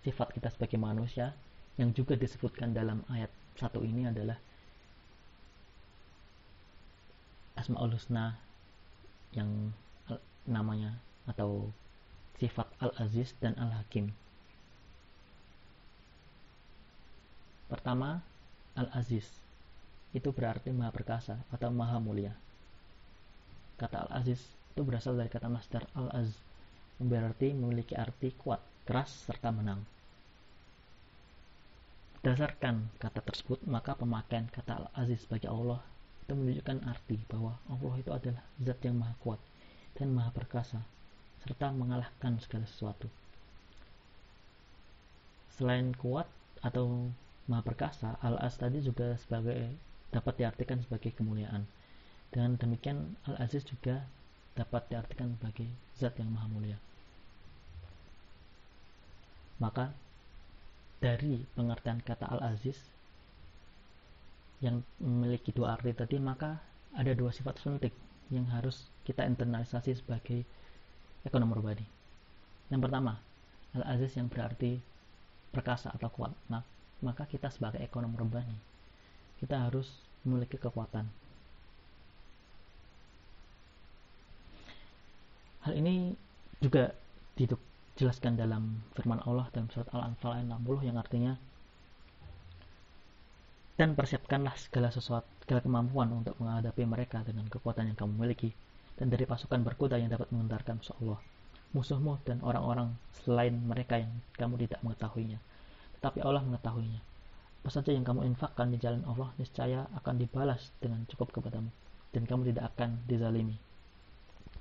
sifat 0.02 0.34
kita 0.34 0.50
sebagai 0.50 0.76
manusia 0.76 1.32
yang 1.78 1.94
juga 1.94 2.18
disebutkan 2.18 2.72
dalam 2.74 3.04
ayat 3.12 3.30
satu 3.58 3.84
ini 3.84 4.08
adalah 4.08 4.38
Asmaul 7.58 7.92
Husna 7.92 8.34
yang 9.36 9.70
namanya 10.48 10.96
atau 11.28 11.68
sifat 12.40 12.66
Al-Aziz 12.80 13.36
dan 13.38 13.52
Al-Hakim. 13.60 14.08
Pertama, 17.68 18.24
Al-Aziz 18.74 19.28
itu 20.16 20.32
berarti 20.34 20.74
maha 20.74 20.90
perkasa 20.90 21.38
atau 21.54 21.70
maha 21.70 22.00
mulia. 22.00 22.34
Kata 23.78 24.08
Al-Aziz 24.08 24.40
itu 24.74 24.82
berasal 24.82 25.14
dari 25.14 25.28
kata 25.30 25.46
masdar 25.46 25.84
Al-Az 25.94 26.32
berarti 27.00 27.56
memiliki 27.56 27.96
arti 27.96 28.32
kuat, 28.36 28.60
keras, 28.84 29.08
serta 29.24 29.48
menang. 29.48 29.80
Berdasarkan 32.20 32.92
kata 33.00 33.24
tersebut, 33.24 33.64
maka 33.64 33.96
pemakaian 33.96 34.44
kata 34.52 34.84
Al-Aziz 34.84 35.24
bagi 35.24 35.48
Allah 35.48 35.80
itu 36.20 36.36
menunjukkan 36.36 36.84
arti 36.84 37.16
bahwa 37.32 37.56
Allah 37.64 37.94
itu 37.96 38.10
adalah 38.12 38.44
zat 38.60 38.76
yang 38.84 39.00
maha 39.00 39.16
kuat 39.24 39.40
dan 39.96 40.12
maha 40.12 40.28
perkasa, 40.28 40.84
serta 41.40 41.72
mengalahkan 41.72 42.36
segala 42.44 42.68
sesuatu. 42.68 43.08
Selain 45.56 45.96
kuat 45.96 46.28
atau 46.60 47.08
maha 47.48 47.64
perkasa, 47.64 48.20
Al-Az 48.20 48.60
tadi 48.60 48.84
juga 48.84 49.16
sebagai 49.24 49.72
dapat 50.12 50.44
diartikan 50.44 50.84
sebagai 50.84 51.16
kemuliaan. 51.16 51.64
Dengan 52.28 52.60
demikian 52.60 53.16
Al-Aziz 53.24 53.64
juga 53.64 54.04
dapat 54.60 54.92
diartikan 54.92 55.32
sebagai 55.40 55.72
zat 55.96 56.20
yang 56.20 56.28
maha 56.36 56.52
mulia. 56.52 56.78
Maka 59.56 59.96
dari 61.00 61.42
pengertian 61.56 62.04
kata 62.04 62.28
Al-Aziz 62.28 62.76
yang 64.60 64.84
memiliki 65.00 65.50
dua 65.56 65.80
arti 65.80 65.96
tadi, 65.96 66.20
maka 66.20 66.60
ada 66.92 67.12
dua 67.16 67.32
sifat 67.32 67.56
penting 67.64 67.92
yang 68.28 68.44
harus 68.52 68.86
kita 69.08 69.24
internalisasi 69.24 69.96
sebagai 69.96 70.44
ekonomi 71.24 71.56
pribadi. 71.56 71.86
Yang 72.68 72.80
pertama, 72.86 73.16
Al-Aziz 73.72 74.14
yang 74.20 74.28
berarti 74.28 74.76
perkasa 75.50 75.90
atau 75.90 76.12
kuat. 76.12 76.36
Nah, 76.52 76.62
maka 77.00 77.24
kita 77.24 77.48
sebagai 77.48 77.80
ekonomi 77.80 78.16
urbani 78.20 78.56
kita 79.40 79.56
harus 79.56 79.88
memiliki 80.20 80.60
kekuatan 80.60 81.08
hal 85.64 85.72
ini 85.76 86.12
juga 86.60 86.92
dijelaskan 88.00 88.40
dalam 88.40 88.80
firman 88.96 89.20
Allah 89.28 89.44
dalam 89.52 89.68
surat 89.68 89.84
Al-Anfal 89.92 90.40
ayat 90.40 90.48
60 90.56 90.88
yang 90.88 90.96
artinya 90.96 91.36
dan 93.76 93.92
persiapkanlah 93.92 94.56
segala 94.56 94.88
sesuatu 94.88 95.28
segala 95.44 95.60
kemampuan 95.60 96.08
untuk 96.08 96.32
menghadapi 96.40 96.88
mereka 96.88 97.20
dengan 97.20 97.44
kekuatan 97.52 97.92
yang 97.92 97.96
kamu 98.00 98.16
miliki 98.16 98.56
dan 98.96 99.12
dari 99.12 99.28
pasukan 99.28 99.60
berkuda 99.60 100.00
yang 100.00 100.08
dapat 100.08 100.32
mengentarkan 100.32 100.80
Allah 100.96 101.20
musuhmu 101.76 102.16
dan 102.24 102.40
orang-orang 102.40 102.96
selain 103.20 103.52
mereka 103.60 104.00
yang 104.00 104.16
kamu 104.32 104.64
tidak 104.64 104.80
mengetahuinya 104.80 105.36
tetapi 106.00 106.24
Allah 106.24 106.40
mengetahuinya 106.40 107.04
apa 107.60 107.68
saja 107.68 107.92
yang 107.92 108.08
kamu 108.08 108.24
infakkan 108.32 108.72
di 108.72 108.80
jalan 108.80 109.04
Allah 109.04 109.28
niscaya 109.36 109.84
akan 110.00 110.16
dibalas 110.16 110.72
dengan 110.80 111.04
cukup 111.04 111.36
kepadamu 111.36 111.68
dan 112.16 112.24
kamu 112.24 112.48
tidak 112.48 112.72
akan 112.72 113.04
dizalimi. 113.04 113.60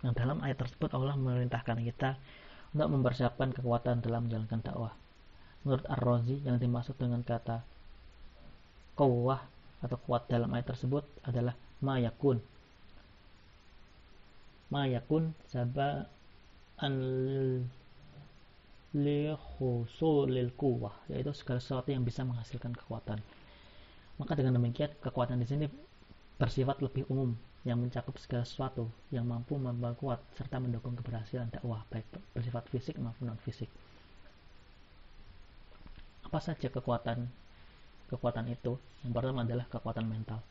Nah, 0.03 0.11
dalam 0.11 0.43
ayat 0.43 0.59
tersebut 0.59 0.91
Allah 0.91 1.15
memerintahkan 1.15 1.79
kita 1.79 2.19
untuk 2.73 2.89
mempersiapkan 2.93 3.49
kekuatan 3.55 4.01
dalam 4.05 4.29
menjalankan 4.29 4.61
dakwah. 4.61 4.93
Menurut 5.65 5.85
Ar-Razi 5.89 6.39
yang 6.45 6.61
dimaksud 6.61 6.95
dengan 6.95 7.25
kata 7.25 7.65
kawah 8.95 9.41
atau 9.79 9.97
kuat 10.03 10.27
dalam 10.27 10.51
ayat 10.53 10.75
tersebut 10.75 11.03
adalah 11.23 11.55
mayakun. 11.79 12.39
Mayakun 14.69 15.33
saba 15.49 16.05
an 16.79 16.93
li 18.95 19.29
lil 20.33 20.49
kuwah 20.57 20.95
yaitu 21.11 21.29
segala 21.37 21.61
sesuatu 21.61 21.93
yang 21.93 22.01
bisa 22.01 22.25
menghasilkan 22.25 22.73
kekuatan 22.73 23.21
maka 24.17 24.33
dengan 24.33 24.57
demikian 24.57 24.89
kekuatan 24.97 25.37
di 25.37 25.45
sini 25.45 25.65
bersifat 26.41 26.81
lebih 26.81 27.05
umum 27.13 27.37
yang 27.67 27.79
mencakup 27.79 28.15
segala 28.21 28.47
sesuatu 28.47 28.87
yang 29.11 29.27
mampu 29.27 29.59
memperkuat 29.59 30.19
serta 30.39 30.59
mendukung 30.63 30.95
keberhasilan 30.95 31.51
dakwah 31.51 31.83
baik 31.91 32.07
bersifat 32.31 32.63
fisik 32.71 32.95
maupun 32.99 33.31
non 33.31 33.39
fisik 33.43 33.67
apa 36.29 36.45
saja 36.45 36.69
kekuatan 36.69 37.25
kekuatan 38.13 38.45
itu? 38.53 38.77
Yang 39.01 39.13
pertama 39.17 39.41
adalah 39.41 39.65
kekuatan 39.65 40.05
mental. 40.05 40.45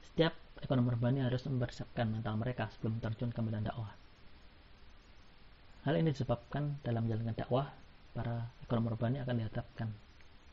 Setiap 0.00 0.32
ekonomi 0.64 0.96
urbani 0.96 1.20
harus 1.20 1.44
mempersiapkan 1.44 2.08
mental 2.08 2.40
mereka 2.40 2.72
sebelum 2.72 3.04
terjun 3.04 3.28
ke 3.28 3.40
medan 3.44 3.68
dakwah. 3.68 3.92
Hal 5.84 6.00
ini 6.00 6.16
disebabkan 6.16 6.80
dalam 6.80 7.04
menjalankan 7.04 7.36
dakwah, 7.36 7.68
para 8.16 8.48
ekonom 8.64 8.88
urbani 8.88 9.20
akan 9.20 9.44
dihadapkan 9.44 9.92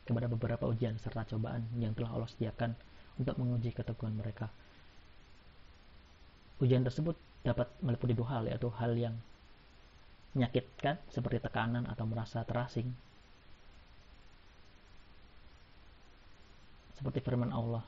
kepada 0.03 0.27
beberapa 0.27 0.67
ujian 0.67 0.99
serta 0.99 1.23
cobaan 1.31 1.63
yang 1.79 1.95
telah 1.95 2.11
Allah 2.11 2.27
sediakan 2.35 2.75
untuk 3.23 3.39
menguji 3.39 3.71
keteguhan 3.71 4.19
mereka. 4.19 4.51
Ujian 6.61 6.85
tersebut 6.85 7.17
dapat 7.41 7.67
meliputi 7.81 8.13
dua 8.13 8.37
hal, 8.37 8.43
yaitu 8.45 8.69
hal 8.77 8.93
yang 8.93 9.17
menyakitkan 10.37 11.01
seperti 11.09 11.41
tekanan 11.41 11.89
atau 11.89 12.05
merasa 12.05 12.45
terasing. 12.45 12.87
Seperti 16.95 17.19
firman 17.25 17.49
Allah 17.49 17.81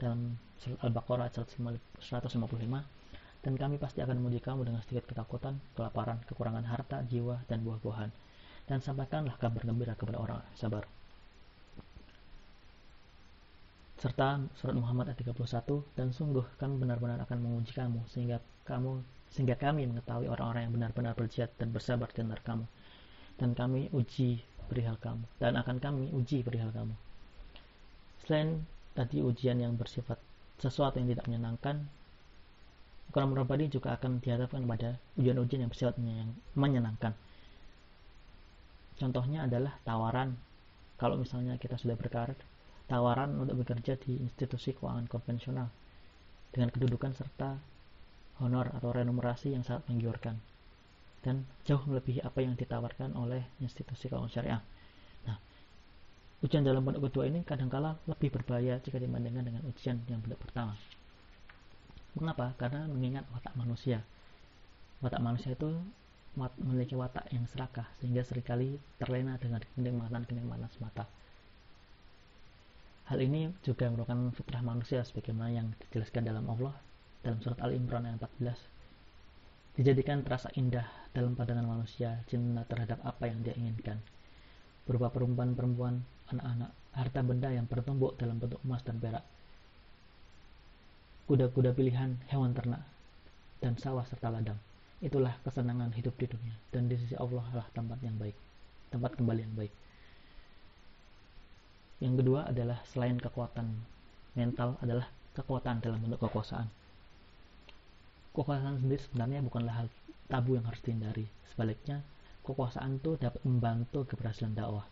dalam 0.00 0.40
surat 0.58 0.80
Al-Baqarah 0.80 1.28
155 1.28 2.40
dan 3.42 3.52
kami 3.58 3.76
pasti 3.76 4.00
akan 4.00 4.22
menguji 4.22 4.40
kamu 4.40 4.64
dengan 4.64 4.80
sedikit 4.86 5.12
ketakutan, 5.12 5.58
kelaparan, 5.74 6.22
kekurangan 6.24 6.62
harta, 6.62 7.04
jiwa, 7.04 7.42
dan 7.50 7.60
buah-buahan. 7.66 8.10
Dan 8.70 8.78
sampaikanlah 8.78 9.34
kabar 9.36 9.66
gembira 9.66 9.98
kepada 9.98 10.22
orang 10.22 10.40
sabar. 10.54 10.86
Serta 14.02 14.42
surat 14.58 14.74
Muhammad 14.74 15.14
ayat 15.14 15.22
31, 15.22 15.78
dan 15.94 16.10
sungguh 16.10 16.42
kami 16.58 16.74
benar-benar 16.82 17.22
akan 17.22 17.38
menguji 17.38 17.70
kamu 17.70 18.02
sehingga 18.10 18.42
kamu 18.66 18.98
sehingga 19.30 19.54
kami 19.54 19.86
mengetahui 19.86 20.26
orang-orang 20.26 20.66
yang 20.66 20.74
benar-benar 20.74 21.14
berjihad 21.14 21.54
dan 21.54 21.70
bersabar 21.70 22.10
di 22.10 22.18
antara 22.26 22.42
kamu. 22.42 22.66
Dan 23.38 23.54
kami 23.54 23.94
uji 23.94 24.42
perihal 24.66 24.98
kamu 24.98 25.22
dan 25.38 25.54
akan 25.54 25.78
kami 25.78 26.10
uji 26.10 26.42
perihal 26.42 26.74
kamu. 26.74 26.98
Selain 28.26 28.66
tadi 28.98 29.22
ujian 29.22 29.62
yang 29.62 29.78
bersifat 29.78 30.18
sesuatu 30.58 30.98
yang 30.98 31.14
tidak 31.14 31.30
menyenangkan, 31.30 31.86
Ekonomi 33.12 33.44
pribadi 33.44 33.68
juga 33.68 33.92
akan 33.92 34.24
dihadapkan 34.24 34.64
pada 34.64 34.96
ujian-ujian 35.20 35.60
yang 35.62 35.70
bersifat 35.70 36.00
menyenangkan. 36.56 37.12
Contohnya 38.96 39.44
adalah 39.44 39.76
tawaran, 39.84 40.32
kalau 40.96 41.20
misalnya 41.20 41.60
kita 41.60 41.76
sudah 41.76 41.92
berkarir, 41.92 42.40
tawaran 42.90 43.38
untuk 43.38 43.62
bekerja 43.62 43.98
di 43.98 44.18
institusi 44.20 44.74
keuangan 44.74 45.06
konvensional 45.06 45.68
dengan 46.52 46.68
kedudukan 46.68 47.12
serta 47.16 47.56
honor 48.42 48.72
atau 48.74 48.90
remunerasi 48.92 49.54
yang 49.54 49.64
sangat 49.64 49.86
menggiurkan 49.88 50.36
dan 51.22 51.46
jauh 51.62 51.80
melebihi 51.86 52.20
apa 52.26 52.42
yang 52.42 52.58
ditawarkan 52.58 53.14
oleh 53.14 53.46
institusi 53.62 54.10
keuangan 54.10 54.30
syariah. 54.30 54.62
Nah, 55.24 55.38
ujian 56.42 56.66
dalam 56.66 56.82
bentuk 56.82 57.06
kedua 57.08 57.30
ini 57.30 57.46
kadangkala 57.46 57.94
lebih 58.10 58.34
berbahaya 58.34 58.82
jika 58.82 58.98
dibandingkan 58.98 59.46
dengan 59.46 59.62
ujian 59.70 60.02
yang 60.10 60.18
bentuk 60.18 60.42
pertama. 60.42 60.74
Mengapa? 62.18 62.52
Karena 62.58 62.84
mengingat 62.90 63.24
watak 63.32 63.54
manusia. 63.56 64.02
Watak 65.00 65.22
manusia 65.22 65.54
itu 65.54 65.70
memiliki 66.36 66.96
watak 66.98 67.28
yang 67.30 67.44
serakah 67.48 67.86
sehingga 68.00 68.24
sering 68.24 68.44
kali 68.44 68.68
terlena 68.98 69.38
dengan 69.38 69.62
kenikmatan-kenikmatan 69.78 70.68
semata. 70.74 71.06
Hal 73.10 73.18
ini 73.18 73.50
juga 73.66 73.90
merupakan 73.90 74.30
fitrah 74.34 74.62
manusia 74.62 75.02
sebagaimana 75.02 75.50
yang 75.50 75.68
dijelaskan 75.88 76.22
dalam 76.22 76.46
Allah 76.46 76.74
dalam 77.22 77.38
surat 77.42 77.58
Al-Imran 77.62 78.06
ayat 78.06 78.18
14. 78.18 79.78
Dijadikan 79.78 80.20
terasa 80.22 80.52
indah 80.58 80.84
dalam 81.16 81.32
pandangan 81.32 81.64
manusia 81.64 82.20
cinta 82.28 82.62
terhadap 82.68 83.00
apa 83.02 83.24
yang 83.30 83.40
dia 83.42 83.54
inginkan. 83.56 83.98
Berupa 84.84 85.14
perempuan-perempuan, 85.14 86.02
anak-anak, 86.34 86.70
harta 86.92 87.20
benda 87.22 87.48
yang 87.54 87.66
bertumbuk 87.70 88.18
dalam 88.18 88.42
bentuk 88.42 88.58
emas 88.66 88.82
dan 88.82 88.98
perak. 88.98 89.24
Kuda-kuda 91.30 91.72
pilihan, 91.72 92.18
hewan 92.28 92.52
ternak, 92.52 92.82
dan 93.62 93.78
sawah 93.78 94.02
serta 94.02 94.28
ladang 94.28 94.58
itulah 95.02 95.34
kesenangan 95.42 95.90
hidup 95.94 96.14
di 96.18 96.26
dunia 96.30 96.54
dan 96.70 96.86
di 96.86 96.94
sisi 96.94 97.18
Allah 97.18 97.42
lah 97.54 97.66
tempat 97.74 97.98
yang 98.06 98.14
baik 98.18 98.34
tempat 98.90 99.18
kembali 99.18 99.40
yang 99.42 99.54
baik 99.58 99.72
yang 102.02 102.18
kedua 102.18 102.50
adalah 102.50 102.82
selain 102.90 103.14
kekuatan 103.14 103.70
mental 104.34 104.74
adalah 104.82 105.06
kekuatan 105.38 105.78
dalam 105.78 106.02
bentuk 106.02 106.18
kekuasaan. 106.26 106.66
Kekuasaan 108.34 108.82
sendiri 108.82 109.00
sebenarnya 109.06 109.40
bukanlah 109.44 109.84
hal 109.84 109.88
tabu 110.26 110.58
yang 110.58 110.66
harus 110.66 110.82
dihindari. 110.82 111.30
Sebaliknya 111.52 112.02
kekuasaan 112.42 112.98
itu 112.98 113.14
dapat 113.20 113.38
membantu 113.46 114.02
keberhasilan 114.08 114.56
dakwah. 114.56 114.88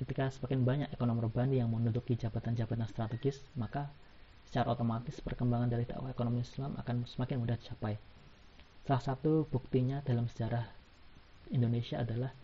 Ketika 0.00 0.32
semakin 0.34 0.66
banyak 0.66 0.88
ekonom 0.90 1.22
urbani 1.22 1.62
yang 1.62 1.70
menduduki 1.70 2.18
jabatan-jabatan 2.18 2.88
strategis 2.90 3.38
maka 3.54 3.86
secara 4.48 4.74
otomatis 4.74 5.22
perkembangan 5.22 5.70
dari 5.70 5.86
dakwah 5.86 6.10
ekonomi 6.10 6.42
Islam 6.42 6.74
akan 6.82 7.06
semakin 7.06 7.38
mudah 7.38 7.54
dicapai. 7.60 7.94
Salah 8.82 9.04
satu 9.14 9.46
buktinya 9.46 10.02
dalam 10.02 10.26
sejarah 10.26 10.66
Indonesia 11.54 12.02
adalah 12.02 12.34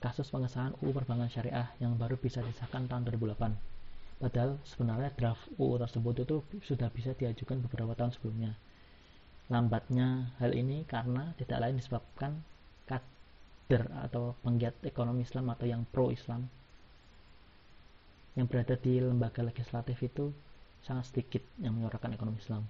kasus 0.00 0.28
pengesahan 0.28 0.76
UU 0.84 0.92
Perbankan 0.92 1.32
Syariah 1.32 1.72
yang 1.80 1.96
baru 1.96 2.20
bisa 2.20 2.44
disahkan 2.44 2.84
tahun 2.86 3.08
2008. 3.08 3.52
Padahal 4.16 4.56
sebenarnya 4.64 5.12
draft 5.12 5.44
UU 5.60 5.76
tersebut 5.80 6.14
itu 6.24 6.36
sudah 6.64 6.88
bisa 6.92 7.12
diajukan 7.12 7.60
beberapa 7.64 7.92
tahun 7.96 8.12
sebelumnya. 8.16 8.52
Lambatnya 9.52 10.32
hal 10.42 10.56
ini 10.56 10.82
karena 10.88 11.36
tidak 11.38 11.62
lain 11.62 11.78
disebabkan 11.78 12.40
kader 12.88 13.84
atau 14.08 14.34
penggiat 14.42 14.74
ekonomi 14.82 15.22
Islam 15.22 15.52
atau 15.52 15.66
yang 15.68 15.84
pro 15.86 16.10
Islam 16.10 16.48
yang 18.36 18.46
berada 18.46 18.76
di 18.76 19.00
lembaga 19.00 19.40
legislatif 19.40 19.96
itu 20.04 20.28
sangat 20.84 21.08
sedikit 21.08 21.42
yang 21.56 21.72
menyuarakan 21.72 22.14
ekonomi 22.14 22.36
Islam. 22.36 22.68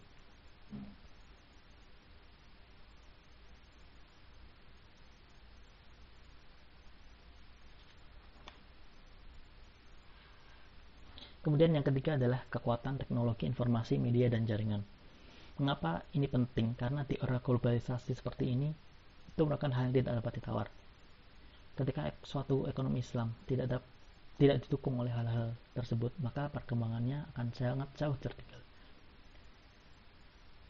Kemudian 11.47 11.79
yang 11.79 11.87
ketiga 11.87 12.19
adalah 12.19 12.43
kekuatan 12.51 12.99
teknologi 12.99 13.47
informasi, 13.47 14.03
media, 14.03 14.27
dan 14.27 14.51
jaringan. 14.51 14.83
Mengapa 15.63 16.03
ini 16.11 16.27
penting? 16.27 16.75
Karena 16.75 17.07
di 17.07 17.15
era 17.15 17.39
globalisasi 17.39 18.19
seperti 18.19 18.51
ini, 18.51 18.75
itu 19.31 19.41
merupakan 19.47 19.71
hal 19.79 19.95
yang 19.95 19.95
tidak 19.95 20.19
dapat 20.19 20.33
ditawar. 20.43 20.67
Ketika 21.79 22.11
suatu 22.27 22.67
ekonomi 22.67 22.99
Islam 22.99 23.31
tidak 23.47 23.79
dapat 23.79 23.87
tidak 24.43 24.67
didukung 24.67 24.99
oleh 24.99 25.15
hal-hal 25.15 25.55
tersebut, 25.73 26.13
maka 26.19 26.51
perkembangannya 26.51 27.25
akan 27.33 27.47
sangat 27.55 27.89
jauh 27.95 28.17
tertinggal. 28.19 28.61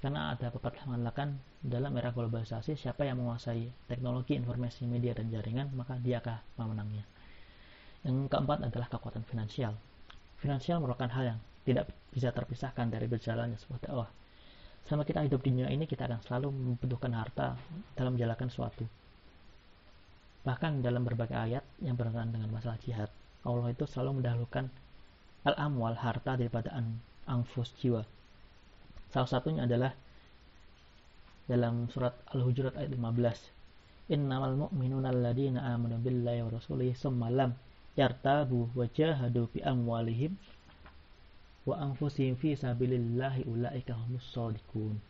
Karena 0.04 0.36
ada 0.36 0.52
pepatah 0.52 0.84
mengatakan 0.86 1.40
dalam 1.64 1.96
era 1.96 2.12
globalisasi 2.12 2.76
siapa 2.76 3.08
yang 3.08 3.18
menguasai 3.18 3.88
teknologi 3.88 4.36
informasi 4.36 4.84
media 4.86 5.16
dan 5.16 5.32
jaringan 5.32 5.72
maka 5.72 5.98
dia 5.98 6.20
akan 6.20 6.36
memenangnya. 6.60 7.02
Yang 8.06 8.28
keempat 8.30 8.70
adalah 8.70 8.86
kekuatan 8.92 9.24
finansial. 9.26 9.74
Finansial 10.46 10.78
merupakan 10.78 11.11
hal 11.11 11.35
yang 11.35 11.38
tidak 11.66 11.90
bisa 12.14 12.30
terpisahkan 12.30 12.87
dari 12.87 13.11
berjalannya 13.11 13.59
sebuah 13.59 13.82
dakwah. 13.82 14.06
Selama 14.87 15.02
kita 15.02 15.26
hidup 15.26 15.42
di 15.42 15.50
dunia 15.50 15.66
ini 15.74 15.90
kita 15.90 16.06
akan 16.06 16.22
selalu 16.22 16.54
membutuhkan 16.54 17.11
harta 17.18 17.59
dalam 17.98 18.14
menjalankan 18.14 18.46
suatu. 18.46 18.87
Bahkan 20.46 20.87
dalam 20.87 21.02
berbagai 21.02 21.35
ayat 21.35 21.66
yang 21.82 21.98
berkaitan 21.98 22.30
dengan 22.30 22.54
masalah 22.54 22.78
jihad, 22.78 23.11
Allah 23.42 23.74
itu 23.74 23.90
selalu 23.90 24.22
mendahulukan 24.22 24.70
al-amwal 25.50 25.98
harta 25.98 26.38
daripada 26.38 26.70
an 26.78 27.02
anfus 27.26 27.74
jiwa. 27.82 28.06
Salah 29.11 29.26
satunya 29.26 29.66
adalah 29.66 29.98
dalam 31.50 31.90
surat 31.90 32.14
Al-Hujurat 32.30 32.78
ayat 32.78 32.94
15. 32.94 34.14
Innamal 34.14 34.54
mu'minuna 34.54 35.11
alladina 35.11 35.66
amanu 35.74 35.98
billahi 35.98 36.46
wa 36.46 36.54
rasulihi 36.54 36.94
summa 36.94 37.35
lam 37.35 37.65
yartabu 37.96 38.70
wa 38.76 38.87
jahadu 38.92 39.48
bi 39.50 39.64
amwalihim 39.64 40.37
wa 41.66 41.80
anfusihim 41.80 42.36
fi 42.36 42.55
sabilillahi 42.55 43.49
ulaika 43.49 43.97
humus 43.97 44.28
shadiqun. 44.30 45.01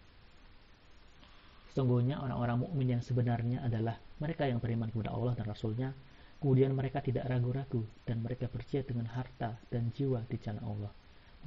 Sesungguhnya 1.75 2.23
orang-orang 2.23 2.65
mukmin 2.65 2.97
yang 2.97 3.03
sebenarnya 3.05 3.61
adalah 3.61 4.01
mereka 4.17 4.49
yang 4.49 4.63
beriman 4.63 4.89
kepada 4.89 5.13
Allah 5.13 5.37
dan 5.37 5.45
Rasulnya 5.45 5.93
Kemudian 6.37 6.77
mereka 6.77 7.01
tidak 7.01 7.25
ragu-ragu 7.25 7.81
dan 8.05 8.21
mereka 8.21 8.45
percaya 8.47 8.85
dengan 8.85 9.09
harta 9.09 9.57
dan 9.73 9.89
jiwa 9.97 10.21
di 10.29 10.37
jalan 10.37 10.61
Allah. 10.69 10.93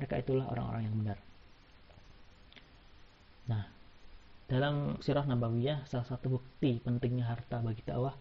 Mereka 0.01 0.15
itulah 0.25 0.49
orang-orang 0.49 0.83
yang 0.89 0.95
benar. 0.97 1.17
Nah, 3.53 3.63
dalam 4.49 4.97
sirah 4.97 5.29
Nabawiyah, 5.29 5.85
salah 5.85 6.09
satu 6.09 6.41
bukti 6.41 6.81
pentingnya 6.81 7.29
harta 7.29 7.61
bagi 7.61 7.85
dakwah 7.85 8.17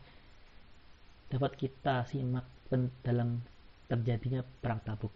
dapat 1.29 1.53
kita 1.57 2.05
simak 2.09 2.45
dalam 3.05 3.41
terjadinya 3.89 4.45
perang 4.45 4.81
tabuk. 4.85 5.13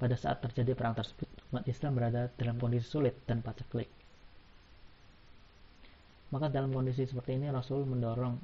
Pada 0.00 0.16
saat 0.16 0.40
terjadi 0.40 0.72
perang 0.72 0.96
tersebut, 0.96 1.28
umat 1.52 1.68
Islam 1.68 1.92
berada 1.92 2.32
dalam 2.40 2.56
kondisi 2.56 2.88
sulit 2.88 3.12
dan 3.28 3.44
paceklik. 3.44 3.88
Maka 6.32 6.48
dalam 6.48 6.72
kondisi 6.72 7.04
seperti 7.04 7.36
ini 7.36 7.52
Rasul 7.52 7.84
mendorong 7.84 8.38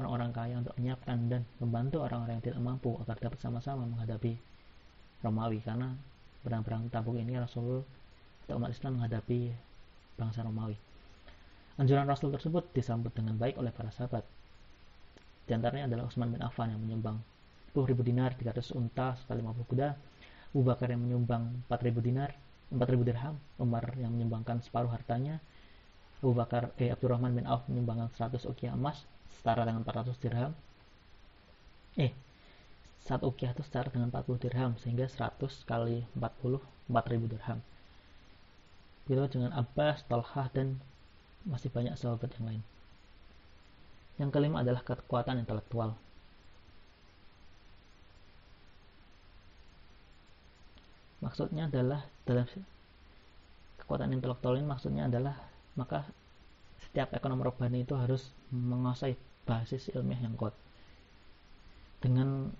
orang-orang 0.00 0.30
kaya 0.32 0.54
untuk 0.58 0.74
menyiapkan 0.80 1.18
dan 1.28 1.42
membantu 1.60 2.02
orang-orang 2.02 2.40
yang 2.40 2.46
tidak 2.46 2.62
mampu 2.62 2.96
agar 3.04 3.16
dapat 3.20 3.38
sama-sama 3.42 3.84
menghadapi 3.84 4.38
Romawi 5.20 5.58
karena 5.60 5.92
perang-perang 6.40 6.88
tabung 6.88 7.18
ini 7.18 7.36
Rasul 7.36 7.84
atau 8.44 8.54
umat 8.60 8.70
Islam 8.72 9.00
menghadapi 9.00 9.52
bangsa 10.16 10.44
Romawi. 10.44 10.76
Anjuran 11.74 12.06
Rasul 12.06 12.30
tersebut 12.30 12.70
disambut 12.70 13.10
dengan 13.16 13.34
baik 13.34 13.58
oleh 13.58 13.74
para 13.74 13.90
sahabat. 13.90 14.22
Di 15.44 15.52
antaranya 15.52 15.88
adalah 15.92 16.08
Utsman 16.08 16.32
bin 16.32 16.40
Affan 16.40 16.72
yang 16.72 16.80
menyumbang 16.80 17.20
10.000 17.76 18.00
dinar, 18.00 18.32
300 18.36 18.72
unta, 18.74 19.12
serta 19.18 19.32
50 19.36 19.70
kuda. 19.70 19.88
Abu 20.54 20.62
Bakar 20.62 20.88
yang 20.94 21.02
menyumbang 21.04 21.64
4.000 21.68 22.00
dinar, 22.00 22.30
4.000 22.72 23.04
dirham. 23.04 23.34
Umar 23.58 23.84
yang 23.98 24.14
menyumbangkan 24.14 24.62
separuh 24.62 24.88
hartanya. 24.88 25.42
Abu 26.24 26.32
Bakar, 26.32 26.72
eh, 26.80 26.88
Abdurrahman 26.88 27.36
bin 27.36 27.44
Auf 27.44 27.66
menyumbangkan 27.68 28.08
100 28.16 28.48
ukiah 28.48 28.72
emas 28.72 29.04
setara 29.44 29.68
dengan 29.68 29.84
400 29.84 30.16
dirham 30.24 30.56
eh 32.00 32.16
satu 33.04 33.28
ukiah 33.28 33.52
itu 33.52 33.60
setara 33.60 33.92
dengan 33.92 34.08
40 34.08 34.40
dirham 34.40 34.72
sehingga 34.80 35.04
100 35.04 35.68
kali 35.68 36.00
40 36.16 36.64
4000 36.88 37.28
dirham 37.28 37.58
begitu 39.04 39.36
dengan 39.36 39.52
Abbas, 39.52 40.00
Talhah 40.08 40.48
dan 40.48 40.80
masih 41.44 41.68
banyak 41.68 41.92
sahabat 42.00 42.32
yang 42.40 42.56
lain 42.56 42.62
yang 44.18 44.30
kelima 44.30 44.62
adalah 44.62 44.82
kekuatan 44.82 45.42
intelektual 45.42 45.94
maksudnya 51.24 51.66
adalah 51.66 52.04
dalam 52.28 52.46
kekuatan 53.80 54.12
intelektual 54.12 54.54
ini 54.56 54.66
maksudnya 54.68 55.08
adalah 55.08 55.36
maka 55.74 56.06
setiap 56.94 57.10
ekonom 57.10 57.42
robani 57.42 57.82
itu 57.82 57.98
harus 57.98 58.30
menguasai 58.54 59.18
basis 59.42 59.90
ilmiah 59.90 60.22
yang 60.22 60.38
kuat. 60.38 60.54
Dengan 61.98 62.54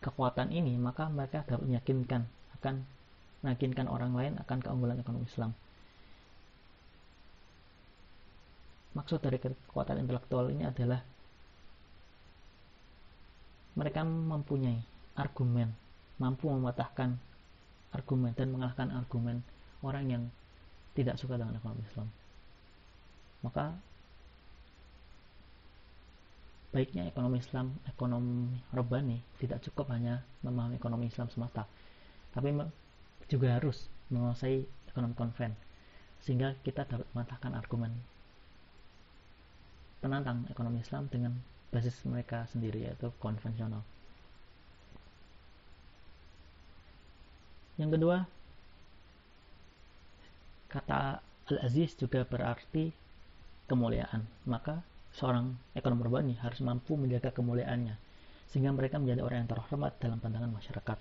kekuatan 0.00 0.54
ini, 0.54 0.80
maka 0.80 1.12
mereka 1.12 1.44
dapat 1.44 1.68
meyakinkan 1.68 2.24
akan 2.56 2.80
meyakinkan 3.44 3.92
orang 3.92 4.12
lain 4.16 4.32
akan 4.40 4.58
keunggulan 4.64 4.96
ekonomi 5.00 5.28
Islam. 5.28 5.52
Maksud 8.90 9.22
dari 9.22 9.38
kekuatan 9.38 10.02
intelektual 10.02 10.50
ini 10.50 10.66
adalah 10.66 10.98
mereka 13.78 14.02
mempunyai 14.02 14.82
argumen, 15.14 15.70
mampu 16.18 16.50
mematahkan 16.50 17.14
argumen 17.94 18.34
dan 18.34 18.50
mengalahkan 18.50 18.90
argumen 18.90 19.46
orang 19.86 20.04
yang 20.10 20.22
tidak 20.98 21.16
suka 21.16 21.38
dengan 21.38 21.54
ekonomi 21.54 21.86
Islam. 21.86 22.08
Maka 23.46 23.64
baiknya 26.74 27.06
ekonomi 27.06 27.38
Islam, 27.38 27.74
ekonomi 27.86 28.58
Robani 28.74 29.18
tidak 29.38 29.62
cukup 29.64 29.90
hanya 29.94 30.22
memahami 30.42 30.78
ekonomi 30.78 31.06
Islam 31.06 31.30
semata, 31.30 31.66
tapi 32.34 32.54
juga 33.30 33.54
harus 33.54 33.86
menguasai 34.10 34.66
ekonomi 34.90 35.14
konven 35.14 35.54
sehingga 36.20 36.52
kita 36.66 36.84
dapat 36.84 37.06
mematahkan 37.14 37.54
argumen 37.56 37.94
penantang 40.00 40.48
ekonomi 40.48 40.80
Islam 40.80 41.06
dengan 41.12 41.36
basis 41.70 42.02
mereka 42.08 42.48
sendiri 42.50 42.88
yaitu 42.88 43.12
konvensional. 43.22 43.84
Yang 47.80 47.90
kedua, 47.96 48.16
kata 50.68 51.24
Al-Aziz 51.48 51.96
juga 51.96 52.28
berarti 52.28 52.92
kemuliaan. 53.64 54.26
Maka 54.44 54.84
seorang 55.16 55.56
ekonom 55.74 56.04
urbani 56.04 56.36
harus 56.38 56.60
mampu 56.60 56.94
menjaga 56.94 57.34
kemuliaannya 57.34 57.96
sehingga 58.50 58.74
mereka 58.74 58.98
menjadi 58.98 59.22
orang 59.22 59.46
yang 59.46 59.50
terhormat 59.50 59.94
dalam 60.02 60.18
pandangan 60.18 60.50
masyarakat. 60.50 60.98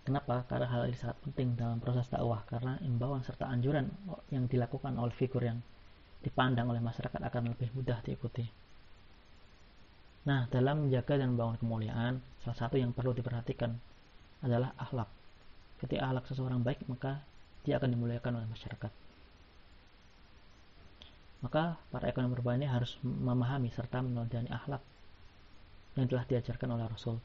Kenapa? 0.00 0.48
Karena 0.48 0.66
hal 0.72 0.88
ini 0.88 0.96
sangat 0.96 1.20
penting 1.20 1.60
dalam 1.60 1.76
proses 1.76 2.08
dakwah 2.08 2.40
karena 2.48 2.80
imbauan 2.80 3.20
serta 3.20 3.44
anjuran 3.52 3.92
yang 4.32 4.48
dilakukan 4.48 4.96
oleh 4.96 5.12
figur 5.12 5.44
yang 5.44 5.60
dipandang 6.20 6.68
oleh 6.68 6.82
masyarakat 6.84 7.20
akan 7.20 7.56
lebih 7.56 7.72
mudah 7.72 7.98
diikuti. 8.04 8.44
Nah, 10.28 10.44
dalam 10.52 10.84
menjaga 10.84 11.16
dan 11.16 11.32
membangun 11.32 11.56
kemuliaan, 11.56 12.20
salah 12.44 12.58
satu 12.60 12.76
yang 12.76 12.92
perlu 12.92 13.16
diperhatikan 13.16 13.72
adalah 14.44 14.76
akhlak. 14.76 15.08
Ketika 15.80 16.12
akhlak 16.12 16.24
seseorang 16.28 16.60
baik, 16.60 16.84
maka 16.92 17.24
dia 17.64 17.80
akan 17.80 17.96
dimuliakan 17.96 18.36
oleh 18.36 18.48
masyarakat. 18.52 18.92
Maka 21.40 21.80
para 21.88 22.04
ekonom 22.12 22.36
urbani 22.36 22.68
harus 22.68 23.00
memahami 23.00 23.72
serta 23.72 24.04
meneladani 24.04 24.52
akhlak 24.52 24.84
yang 25.96 26.04
telah 26.04 26.24
diajarkan 26.28 26.68
oleh 26.76 26.84
Rasul. 26.84 27.16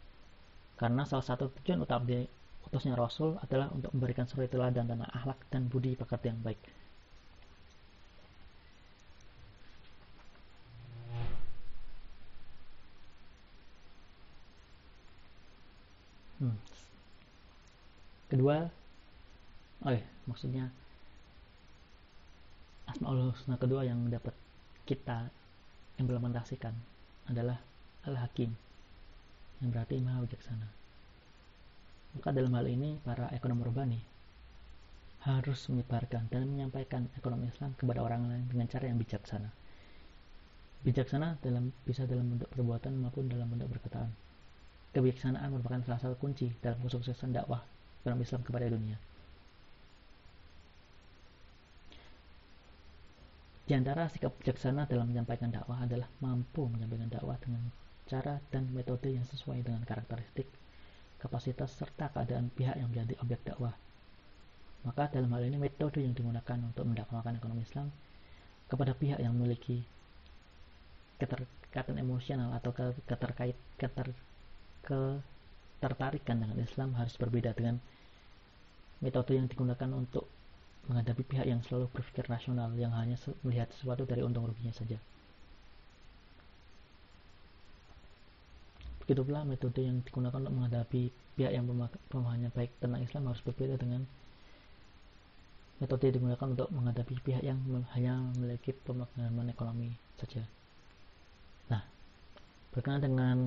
Karena 0.80 1.04
salah 1.04 1.24
satu 1.24 1.52
tujuan 1.60 1.84
utama 1.84 2.24
utusnya 2.64 2.96
Rasul 2.96 3.36
adalah 3.44 3.70
untuk 3.76 3.92
memberikan 3.92 4.24
suri 4.26 4.48
teladan 4.48 4.88
tentang 4.88 5.12
akhlak 5.12 5.40
dan 5.52 5.68
budi 5.68 6.00
pekerti 6.00 6.32
yang 6.32 6.40
baik. 6.42 6.60
Kedua, 18.26 18.66
oh 19.86 19.94
ya, 19.94 20.02
maksudnya 20.26 20.74
Asmaul 22.90 23.30
Husna 23.34 23.58
kedua 23.58 23.86
yang 23.86 24.02
dapat 24.10 24.34
kita 24.86 25.30
implementasikan 26.02 26.74
adalah 27.30 27.58
Al-Hakim 28.06 28.50
yang 29.62 29.70
berarti 29.70 30.02
maha 30.02 30.26
bijaksana. 30.26 30.68
Maka 32.18 32.30
dalam 32.34 32.54
hal 32.58 32.66
ini 32.66 32.98
para 33.02 33.30
ekonom 33.34 33.62
urbani 33.62 34.02
harus 35.26 35.70
menyebarkan 35.70 36.30
dan 36.30 36.46
menyampaikan 36.46 37.10
ekonomi 37.18 37.50
Islam 37.50 37.74
kepada 37.78 38.06
orang 38.06 38.30
lain 38.30 38.46
dengan 38.50 38.70
cara 38.70 38.86
yang 38.90 38.98
bijaksana. 39.02 39.50
Bijaksana 40.86 41.42
dalam 41.42 41.74
bisa 41.82 42.06
dalam 42.06 42.38
bentuk 42.38 42.50
perbuatan 42.54 42.94
maupun 43.02 43.26
dalam 43.26 43.50
bentuk 43.50 43.70
perkataan. 43.74 44.10
Kebijaksanaan 44.94 45.50
merupakan 45.50 45.82
salah 45.82 46.02
satu 46.02 46.16
kunci 46.18 46.54
dalam 46.62 46.78
kesuksesan 46.86 47.34
dakwah 47.34 47.75
ekonomi 48.06 48.22
Islam 48.22 48.46
kepada 48.46 48.70
dunia. 48.70 49.02
Di 53.66 53.74
antara 53.74 54.06
sikap 54.14 54.38
bijaksana 54.38 54.86
dalam 54.86 55.10
menyampaikan 55.10 55.50
dakwah 55.50 55.82
adalah 55.82 56.06
mampu 56.22 56.70
menyampaikan 56.70 57.10
dakwah 57.10 57.34
dengan 57.42 57.66
cara 58.06 58.38
dan 58.54 58.70
metode 58.70 59.10
yang 59.10 59.26
sesuai 59.26 59.66
dengan 59.66 59.82
karakteristik, 59.82 60.46
kapasitas, 61.18 61.74
serta 61.74 62.14
keadaan 62.14 62.54
pihak 62.54 62.78
yang 62.78 62.94
menjadi 62.94 63.18
objek 63.26 63.42
dakwah. 63.42 63.74
Maka 64.86 65.10
dalam 65.10 65.34
hal 65.34 65.50
ini 65.50 65.58
metode 65.58 65.98
yang 65.98 66.14
digunakan 66.14 66.62
untuk 66.62 66.86
mendakwakan 66.86 67.42
ekonomi 67.42 67.66
Islam 67.66 67.90
kepada 68.70 68.94
pihak 68.94 69.18
yang 69.18 69.34
memiliki 69.34 69.82
keterkaitan 71.18 71.98
emosional 71.98 72.54
atau 72.54 72.70
keterkait 73.10 73.58
keter, 73.82 74.14
ketertarikan 75.78 76.42
dengan 76.42 76.58
Islam 76.64 76.96
harus 76.96 77.14
berbeda 77.20 77.52
dengan 77.54 77.78
metode 79.04 79.36
yang 79.36 79.46
digunakan 79.52 79.90
untuk 79.92 80.26
menghadapi 80.88 81.24
pihak 81.26 81.46
yang 81.50 81.62
selalu 81.66 81.90
berpikir 81.92 82.26
rasional 82.30 82.70
yang 82.78 82.94
hanya 82.94 83.18
melihat 83.42 83.70
sesuatu 83.76 84.06
dari 84.06 84.22
untung 84.22 84.46
ruginya 84.46 84.72
saja. 84.72 84.98
Begitu 89.06 89.22
pula 89.22 89.46
metode 89.46 89.86
yang 89.86 90.02
digunakan 90.02 90.42
untuk 90.42 90.54
menghadapi 90.58 91.14
pihak 91.38 91.54
yang 91.54 91.70
pemahamannya 92.10 92.50
baik 92.50 92.74
tentang 92.82 93.06
Islam 93.06 93.30
harus 93.30 93.42
berbeda 93.46 93.78
dengan 93.78 94.02
metode 95.78 96.10
yang 96.10 96.16
digunakan 96.18 96.48
untuk 96.50 96.70
menghadapi 96.72 97.14
pihak 97.22 97.44
yang 97.46 97.60
hanya 97.94 98.18
memiliki 98.34 98.74
pemahaman 98.74 99.52
ekonomi 99.52 99.94
saja. 100.18 100.42
Nah, 101.70 101.84
berkenaan 102.74 103.04
dengan 103.04 103.38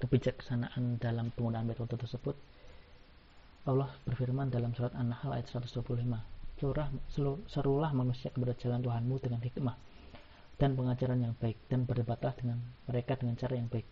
kebijaksanaan 0.00 0.98
dalam 0.98 1.30
penggunaan 1.36 1.68
metode 1.68 1.94
tersebut, 1.94 2.34
Allah 3.68 3.92
berfirman 4.08 4.48
dalam 4.48 4.72
surat 4.72 4.96
An-Nahl 4.96 5.36
ayat 5.36 5.46
125, 5.52 5.84
Seluruh, 6.60 7.40
serulah 7.48 7.92
manusia 7.96 8.28
kepada 8.28 8.52
jalan 8.60 8.84
Tuhanmu 8.84 9.16
dengan 9.16 9.40
hikmah 9.40 9.76
dan 10.60 10.76
pengajaran 10.76 11.16
yang 11.24 11.32
baik 11.40 11.56
dan 11.72 11.88
berdebatlah 11.88 12.36
dengan 12.36 12.60
mereka 12.84 13.16
dengan 13.16 13.32
cara 13.40 13.56
yang 13.56 13.64
baik 13.72 13.88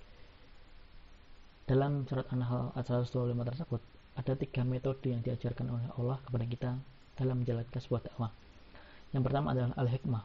dalam 1.68 2.08
surat 2.08 2.24
An-Nahl 2.32 2.72
ayat 2.72 2.88
125 2.88 3.44
tersebut, 3.44 3.80
ada 4.16 4.32
tiga 4.40 4.64
metode 4.64 5.04
yang 5.12 5.20
diajarkan 5.20 5.68
oleh 5.68 5.84
Allah 6.00 6.16
kepada 6.24 6.48
kita 6.48 6.70
dalam 7.20 7.44
menjalankan 7.44 7.76
sebuah 7.76 8.08
dakwah. 8.08 8.32
Yang 9.12 9.22
pertama 9.28 9.52
adalah 9.52 9.76
al-hikmah. 9.76 10.24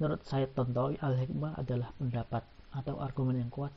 Menurut 0.00 0.24
saya 0.24 0.48
Tontowi, 0.48 0.96
al-hikmah 0.96 1.60
adalah 1.60 1.92
pendapat 2.00 2.40
atau 2.72 3.04
argumen 3.04 3.36
yang 3.36 3.52
kuat, 3.52 3.68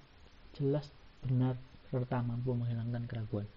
jelas, 0.56 0.88
benar, 1.22 1.60
serta 1.92 2.24
mampu 2.24 2.56
menghilangkan 2.56 3.04
keraguan. 3.06 3.48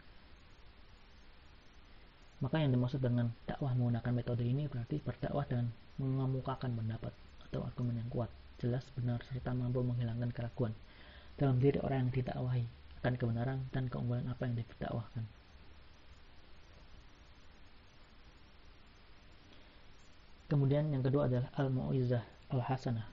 Maka 2.39 2.63
yang 2.63 2.71
dimaksud 2.71 3.03
dengan 3.03 3.35
dakwah 3.51 3.75
menggunakan 3.75 4.15
metode 4.15 4.47
ini 4.47 4.71
berarti 4.71 5.03
berdakwah 5.03 5.43
dengan 5.47 5.75
mengemukakan 5.99 6.71
pendapat 6.75 7.11
atau 7.51 7.67
argumen 7.67 7.99
yang 7.99 8.11
kuat, 8.11 8.31
jelas, 8.63 8.87
benar, 8.95 9.23
serta 9.27 9.55
mampu 9.55 9.83
menghilangkan 9.83 10.31
keraguan 10.31 10.75
dalam 11.39 11.59
diri 11.59 11.79
orang 11.83 12.07
yang 12.07 12.13
didakwahi 12.15 12.67
akan 13.03 13.15
kebenaran 13.15 13.59
dan 13.71 13.87
keunggulan 13.87 14.27
apa 14.27 14.43
yang 14.47 14.55
didakwahkan. 14.59 15.25
Kemudian 20.49 20.89
yang 20.91 21.05
kedua 21.05 21.29
adalah 21.29 21.53
al-mu'izah 21.61 22.25
al-hasanah 22.49 23.05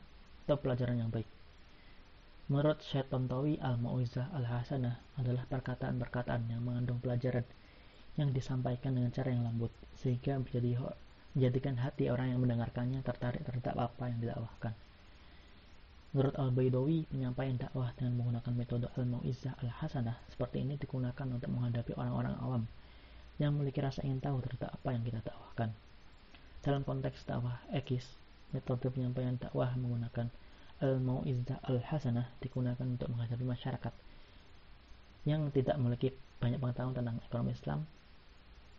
atau 0.48 0.56
pelajaran 0.56 1.04
yang 1.04 1.12
baik. 1.12 1.35
Menurut 2.46 2.78
Syed 2.86 3.10
Tontowi, 3.10 3.58
al-mu'izah 3.58 4.30
al-hasanah 4.30 5.02
adalah 5.18 5.50
perkataan-perkataan 5.50 6.46
yang 6.46 6.62
mengandung 6.62 7.02
pelajaran 7.02 7.42
yang 8.22 8.30
disampaikan 8.30 8.94
dengan 8.94 9.10
cara 9.10 9.34
yang 9.34 9.42
lembut 9.42 9.74
sehingga 9.98 10.38
menjadi 10.38 10.78
menjadikan 11.34 11.76
hati 11.82 12.14
orang 12.14 12.32
yang 12.32 12.40
mendengarkannya 12.46 13.02
tertarik 13.02 13.42
terhadap 13.42 13.74
apa 13.76 14.14
yang 14.14 14.22
didakwahkan. 14.22 14.78
Menurut 16.14 16.38
Al-Baidawi, 16.38 17.10
penyampaian 17.10 17.58
dakwah 17.58 17.92
dengan 17.98 18.22
menggunakan 18.22 18.54
metode 18.54 18.88
Al-Mau'izah 18.94 19.58
Al-Hasanah 19.66 20.16
seperti 20.30 20.64
ini 20.64 20.78
digunakan 20.78 21.28
untuk 21.28 21.50
menghadapi 21.50 21.98
orang-orang 21.98 22.36
awam 22.46 22.64
yang 23.42 23.58
memiliki 23.58 23.82
rasa 23.84 24.06
ingin 24.06 24.22
tahu 24.22 24.40
terhadap 24.46 24.70
apa 24.70 24.96
yang 24.96 25.02
kita 25.02 25.20
dakwahkan. 25.26 25.74
Dalam 26.62 26.86
konteks 26.86 27.26
dakwah 27.26 27.58
ekis, 27.74 28.06
metode 28.54 28.86
penyampaian 28.94 29.36
dakwah 29.36 29.74
menggunakan 29.76 30.30
Al-Mau'izah 30.84 31.64
Al-Hasanah 31.64 32.40
digunakan 32.44 32.84
untuk 32.84 33.08
menghadapi 33.12 33.46
masyarakat 33.48 33.94
yang 35.24 35.48
tidak 35.56 35.76
memiliki 35.80 36.12
banyak 36.44 36.60
pengetahuan 36.60 36.94
tentang 36.94 37.18
ekonomi 37.24 37.52
Islam, 37.56 37.80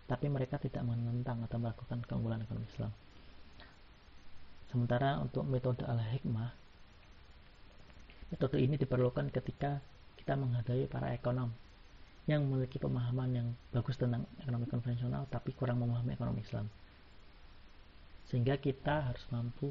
tapi 0.07 0.27
mereka 0.29 0.61
tidak 0.61 0.85
menentang 0.85 1.43
atau 1.43 1.57
melakukan 1.59 2.05
keunggulan 2.05 2.45
ekonomi 2.45 2.69
Islam. 2.69 2.93
Sementara 4.71 5.19
untuk 5.23 5.47
metode 5.49 5.83
al-hikmah 5.87 6.67
Metode 8.27 8.59
ini 8.59 8.75
diperlukan 8.75 9.31
ketika 9.31 9.79
kita 10.19 10.35
menghadapi 10.35 10.91
para 10.91 11.15
ekonom 11.15 11.55
yang 12.27 12.43
memiliki 12.43 12.83
pemahaman 12.83 13.31
yang 13.31 13.49
bagus 13.71 13.95
tentang 13.95 14.27
ekonomi 14.43 14.67
konvensional 14.67 15.31
tapi 15.31 15.55
kurang 15.55 15.79
memahami 15.79 16.19
ekonomi 16.19 16.43
Islam. 16.43 16.67
Sehingga 18.27 18.59
kita 18.59 19.11
harus 19.11 19.23
mampu 19.31 19.71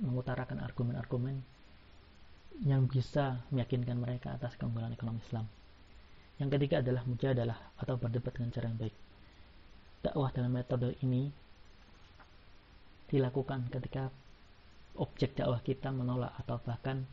mengutarakan 0.00 0.64
argumen-argumen 0.64 1.44
yang 2.64 2.88
bisa 2.88 3.40
meyakinkan 3.52 3.96
mereka 4.00 4.36
atas 4.36 4.56
keunggulan 4.56 4.92
ekonomi 4.92 5.20
Islam. 5.24 5.48
Yang 6.40 6.48
ketiga 6.58 6.80
adalah 6.80 7.02
mujadalah 7.04 7.58
atau 7.76 7.94
berdebat 8.00 8.32
dengan 8.32 8.50
cara 8.52 8.66
yang 8.72 8.80
baik. 8.80 8.96
Dakwah 10.02 10.30
dalam 10.34 10.52
metode 10.52 10.96
ini 11.04 11.30
dilakukan 13.12 13.68
ketika 13.68 14.08
objek 14.96 15.36
dakwah 15.36 15.60
kita 15.60 15.92
menolak 15.92 16.32
atau 16.40 16.56
bahkan 16.64 17.04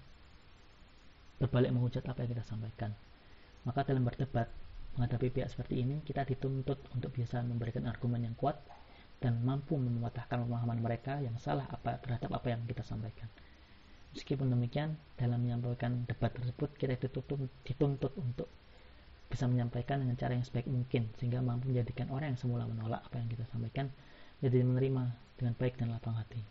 berbalik 1.39 1.71
menghujat 1.71 2.03
apa 2.07 2.23
yang 2.23 2.31
kita 2.35 2.43
sampaikan. 2.47 2.91
Maka 3.67 3.83
dalam 3.83 4.07
berdebat, 4.07 4.47
menghadapi 4.95 5.27
pihak 5.31 5.51
seperti 5.51 5.83
ini, 5.83 5.99
kita 6.03 6.23
dituntut 6.23 6.79
untuk 6.95 7.11
bisa 7.15 7.43
memberikan 7.43 7.87
argumen 7.87 8.27
yang 8.27 8.35
kuat 8.35 8.59
dan 9.19 9.39
mampu 9.43 9.75
mematahkan 9.75 10.47
pemahaman 10.47 10.79
mereka 10.79 11.19
yang 11.19 11.35
salah 11.39 11.67
apa 11.67 11.99
terhadap 11.99 12.31
apa 12.31 12.47
yang 12.55 12.63
kita 12.63 12.83
sampaikan. 12.83 13.27
Meskipun 14.15 14.49
demikian, 14.49 14.97
dalam 15.19 15.37
menyampaikan 15.43 16.07
debat 16.09 16.33
tersebut 16.33 16.73
kita 16.79 16.97
dituntut, 16.97 17.45
dituntut 17.61 18.13
untuk 18.17 18.49
bisa 19.29 19.45
menyampaikan 19.45 20.01
dengan 20.01 20.17
cara 20.17 20.33
yang 20.33 20.41
sebaik 20.41 20.65
mungkin 20.65 21.05
sehingga 21.21 21.37
mampu 21.45 21.69
menjadikan 21.69 22.09
orang 22.09 22.33
yang 22.33 22.39
semula 22.41 22.65
menolak 22.65 23.05
apa 23.05 23.21
yang 23.21 23.29
kita 23.29 23.45
sampaikan 23.53 23.93
jadi 24.41 24.65
menerima 24.65 25.13
dengan 25.37 25.53
baik 25.53 25.77
dan 25.77 25.93
lapang 25.93 26.17
hati. 26.17 26.41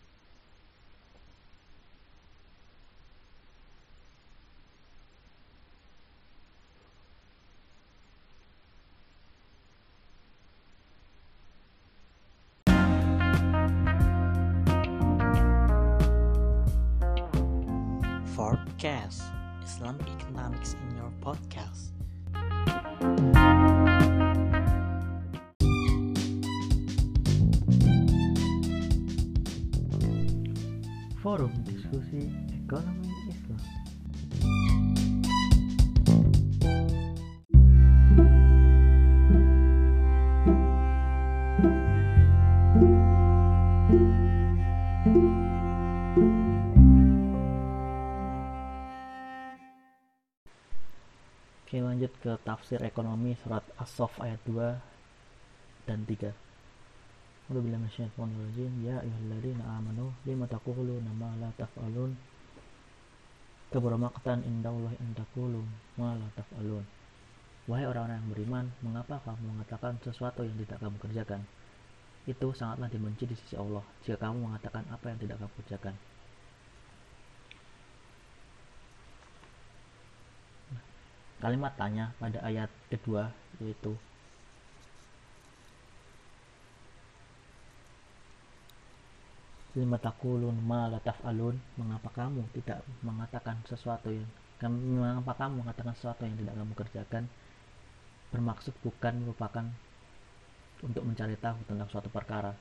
Forum 31.19 31.51
Diskusi 31.67 32.31
Ekonomi 32.55 33.11
Islam. 33.27 33.59
Oke 51.67 51.83
lanjut 51.83 52.15
ke 52.23 52.39
tafsir 52.47 52.79
ekonomi 52.87 53.35
surat 53.43 53.67
As-Sof 53.75 54.23
ayat 54.23 54.39
2 54.47 54.55
dan 55.91 56.07
3 56.07 56.48
A'udzu 57.49 57.65
billahi 57.65 57.81
minasyaitonir 57.81 58.37
rajim. 58.45 58.73
Ya 58.85 59.01
ayyuhalladzina 59.01 59.65
amanu 59.65 60.13
lima 60.29 60.45
taquluna 60.45 61.09
ma 61.17 61.33
la 61.41 61.49
taf'alun. 61.57 62.13
Kabura 63.73 63.97
maqtan 63.97 64.45
indallahi 64.45 65.01
an 65.01 65.17
taqulu 65.17 65.65
ma 65.97 66.13
la 66.13 66.29
taf'alun. 66.37 66.85
Wahai 67.65 67.89
orang-orang 67.89 68.21
yang 68.21 68.29
beriman, 68.37 68.65
mengapa 68.85 69.17
kamu 69.25 69.49
mengatakan 69.49 69.97
sesuatu 70.05 70.45
yang 70.45 70.61
tidak 70.61 70.77
kamu 70.77 70.97
kerjakan? 71.01 71.41
Itu 72.29 72.53
sangatlah 72.53 72.93
dibenci 72.93 73.25
di 73.25 73.33
sisi 73.33 73.57
Allah 73.57 73.81
jika 74.05 74.29
kamu 74.29 74.45
mengatakan 74.45 74.85
apa 74.93 75.09
yang 75.09 75.17
tidak 75.17 75.41
kamu 75.41 75.53
kerjakan. 75.65 75.95
Kalimat 81.41 81.73
tanya 81.81 82.13
pada 82.21 82.45
ayat 82.45 82.69
kedua 82.93 83.33
yaitu 83.65 83.97
lima 89.79 89.97
takulun 90.03 90.59
ma 90.67 90.91
taf'alun. 90.99 91.55
Mengapa 91.79 92.11
kamu 92.11 92.43
tidak 92.59 92.83
mengatakan 93.07 93.63
sesuatu 93.65 94.11
yang 94.11 94.27
mengapa 94.75 95.39
kamu 95.39 95.63
mengatakan 95.63 95.95
sesuatu 95.95 96.27
yang 96.27 96.35
tidak 96.35 96.55
kamu 96.59 96.73
kerjakan? 96.75 97.25
Bermaksud 98.35 98.75
bukan 98.83 99.15
merupakan 99.23 99.65
untuk 100.83 101.03
mencari 101.07 101.39
tahu 101.39 101.59
tentang 101.65 101.89
suatu 101.89 102.11
perkara. 102.11 102.53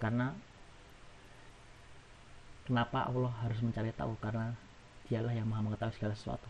Karena 0.00 0.32
kenapa 2.64 3.06
Allah 3.06 3.32
harus 3.44 3.60
mencari 3.60 3.92
tahu? 3.92 4.16
Karena 4.18 4.56
dialah 5.06 5.36
yang 5.36 5.46
maha 5.46 5.62
mengetahui 5.68 5.94
segala 6.00 6.16
sesuatu. 6.16 6.48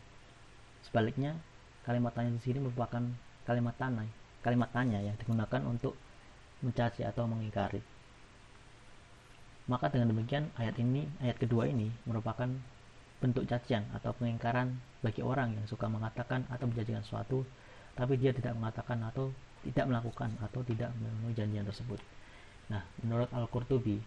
Sebaliknya 0.87 1.35
kalimat 1.83 2.15
tanya 2.15 2.33
di 2.33 2.41
sini 2.41 2.63
merupakan 2.63 3.03
kalimat 3.45 3.75
tanya 3.81 4.05
kalimat 4.43 4.71
tanya 4.71 5.03
yang 5.03 5.17
digunakan 5.19 5.63
untuk 5.67 5.99
mencaci 6.63 7.03
atau 7.03 7.27
mengingkari 7.27 7.83
maka 9.69 9.93
dengan 9.93 10.17
demikian 10.17 10.49
ayat 10.57 10.81
ini, 10.81 11.05
ayat 11.21 11.37
kedua 11.37 11.69
ini 11.69 11.93
merupakan 12.09 12.49
bentuk 13.21 13.45
cacian 13.45 13.85
atau 13.93 14.17
pengingkaran 14.17 14.81
bagi 15.05 15.21
orang 15.21 15.53
yang 15.55 15.67
suka 15.69 15.87
mengatakan 15.91 16.49
atau 16.49 16.71
menjanjikan 16.71 17.05
sesuatu 17.05 17.45
tapi 17.99 18.15
dia 18.15 18.31
tidak 18.31 18.55
mengatakan 18.55 19.03
atau 19.05 19.35
tidak 19.67 19.91
melakukan 19.91 20.31
atau 20.39 20.63
tidak 20.63 20.95
memenuhi 20.97 21.35
janjian 21.35 21.67
tersebut. 21.67 21.99
Nah, 22.71 22.87
menurut 23.03 23.27
Al-Qurtubi 23.35 23.99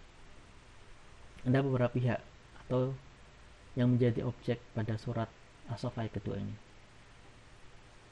ada 1.43 1.59
beberapa 1.59 1.91
pihak 1.91 2.23
atau 2.65 2.95
yang 3.75 3.91
menjadi 3.91 4.23
objek 4.23 4.63
pada 4.71 4.95
surat 4.95 5.27
As-Saff 5.67 5.99
kedua 6.11 6.39
ini. 6.39 6.55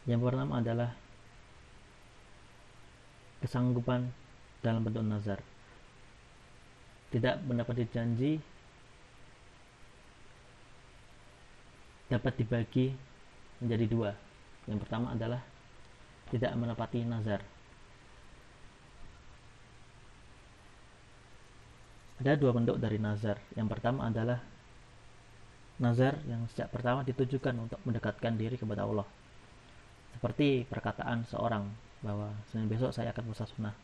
Yang 0.04 0.20
pertama 0.28 0.60
adalah 0.60 0.92
kesanggupan 3.40 4.12
dalam 4.60 4.84
bentuk 4.84 5.04
nazar 5.08 5.40
tidak 7.10 7.42
mendapat 7.46 7.90
janji 7.90 8.38
dapat 12.10 12.34
dibagi 12.42 12.94
menjadi 13.62 13.86
dua. 13.86 14.12
Yang 14.66 14.80
pertama 14.86 15.14
adalah 15.14 15.42
tidak 16.30 16.52
menepati 16.58 17.06
nazar. 17.06 17.42
Ada 22.20 22.36
dua 22.36 22.52
bentuk 22.52 22.78
dari 22.82 23.00
nazar. 23.00 23.40
Yang 23.56 23.68
pertama 23.72 24.10
adalah 24.10 24.44
nazar 25.80 26.20
yang 26.28 26.44
sejak 26.52 26.68
pertama 26.68 27.08
ditujukan 27.08 27.56
untuk 27.56 27.80
mendekatkan 27.88 28.36
diri 28.36 28.60
kepada 28.60 28.84
Allah. 28.84 29.08
Seperti 30.18 30.68
perkataan 30.68 31.24
seorang 31.30 31.64
bahwa 32.04 32.36
Senin 32.52 32.68
besok 32.68 32.92
saya 32.92 33.16
akan 33.16 33.24
puasa 33.32 33.48
sunnah. 33.48 33.76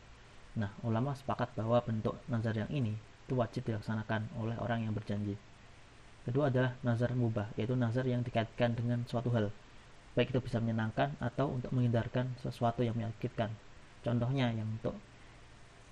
Nah, 0.56 0.68
ulama 0.84 1.16
sepakat 1.16 1.52
bahwa 1.56 1.80
bentuk 1.84 2.16
nazar 2.28 2.56
yang 2.56 2.68
ini 2.68 2.96
itu 3.26 3.34
wajib 3.34 3.66
dilaksanakan 3.66 4.30
oleh 4.38 4.54
orang 4.62 4.86
yang 4.86 4.94
berjanji. 4.94 5.34
Kedua 6.22 6.50
adalah 6.50 6.78
nazar 6.86 7.10
mubah, 7.14 7.50
yaitu 7.58 7.74
nazar 7.74 8.06
yang 8.06 8.22
dikaitkan 8.22 8.74
dengan 8.78 9.02
suatu 9.06 9.30
hal, 9.34 9.50
baik 10.14 10.30
itu 10.30 10.40
bisa 10.42 10.62
menyenangkan 10.62 11.14
atau 11.18 11.58
untuk 11.58 11.70
menghindarkan 11.74 12.30
sesuatu 12.40 12.86
yang 12.86 12.94
menyakitkan. 12.94 13.50
Contohnya 14.02 14.50
yang 14.54 14.66
untuk 14.66 14.94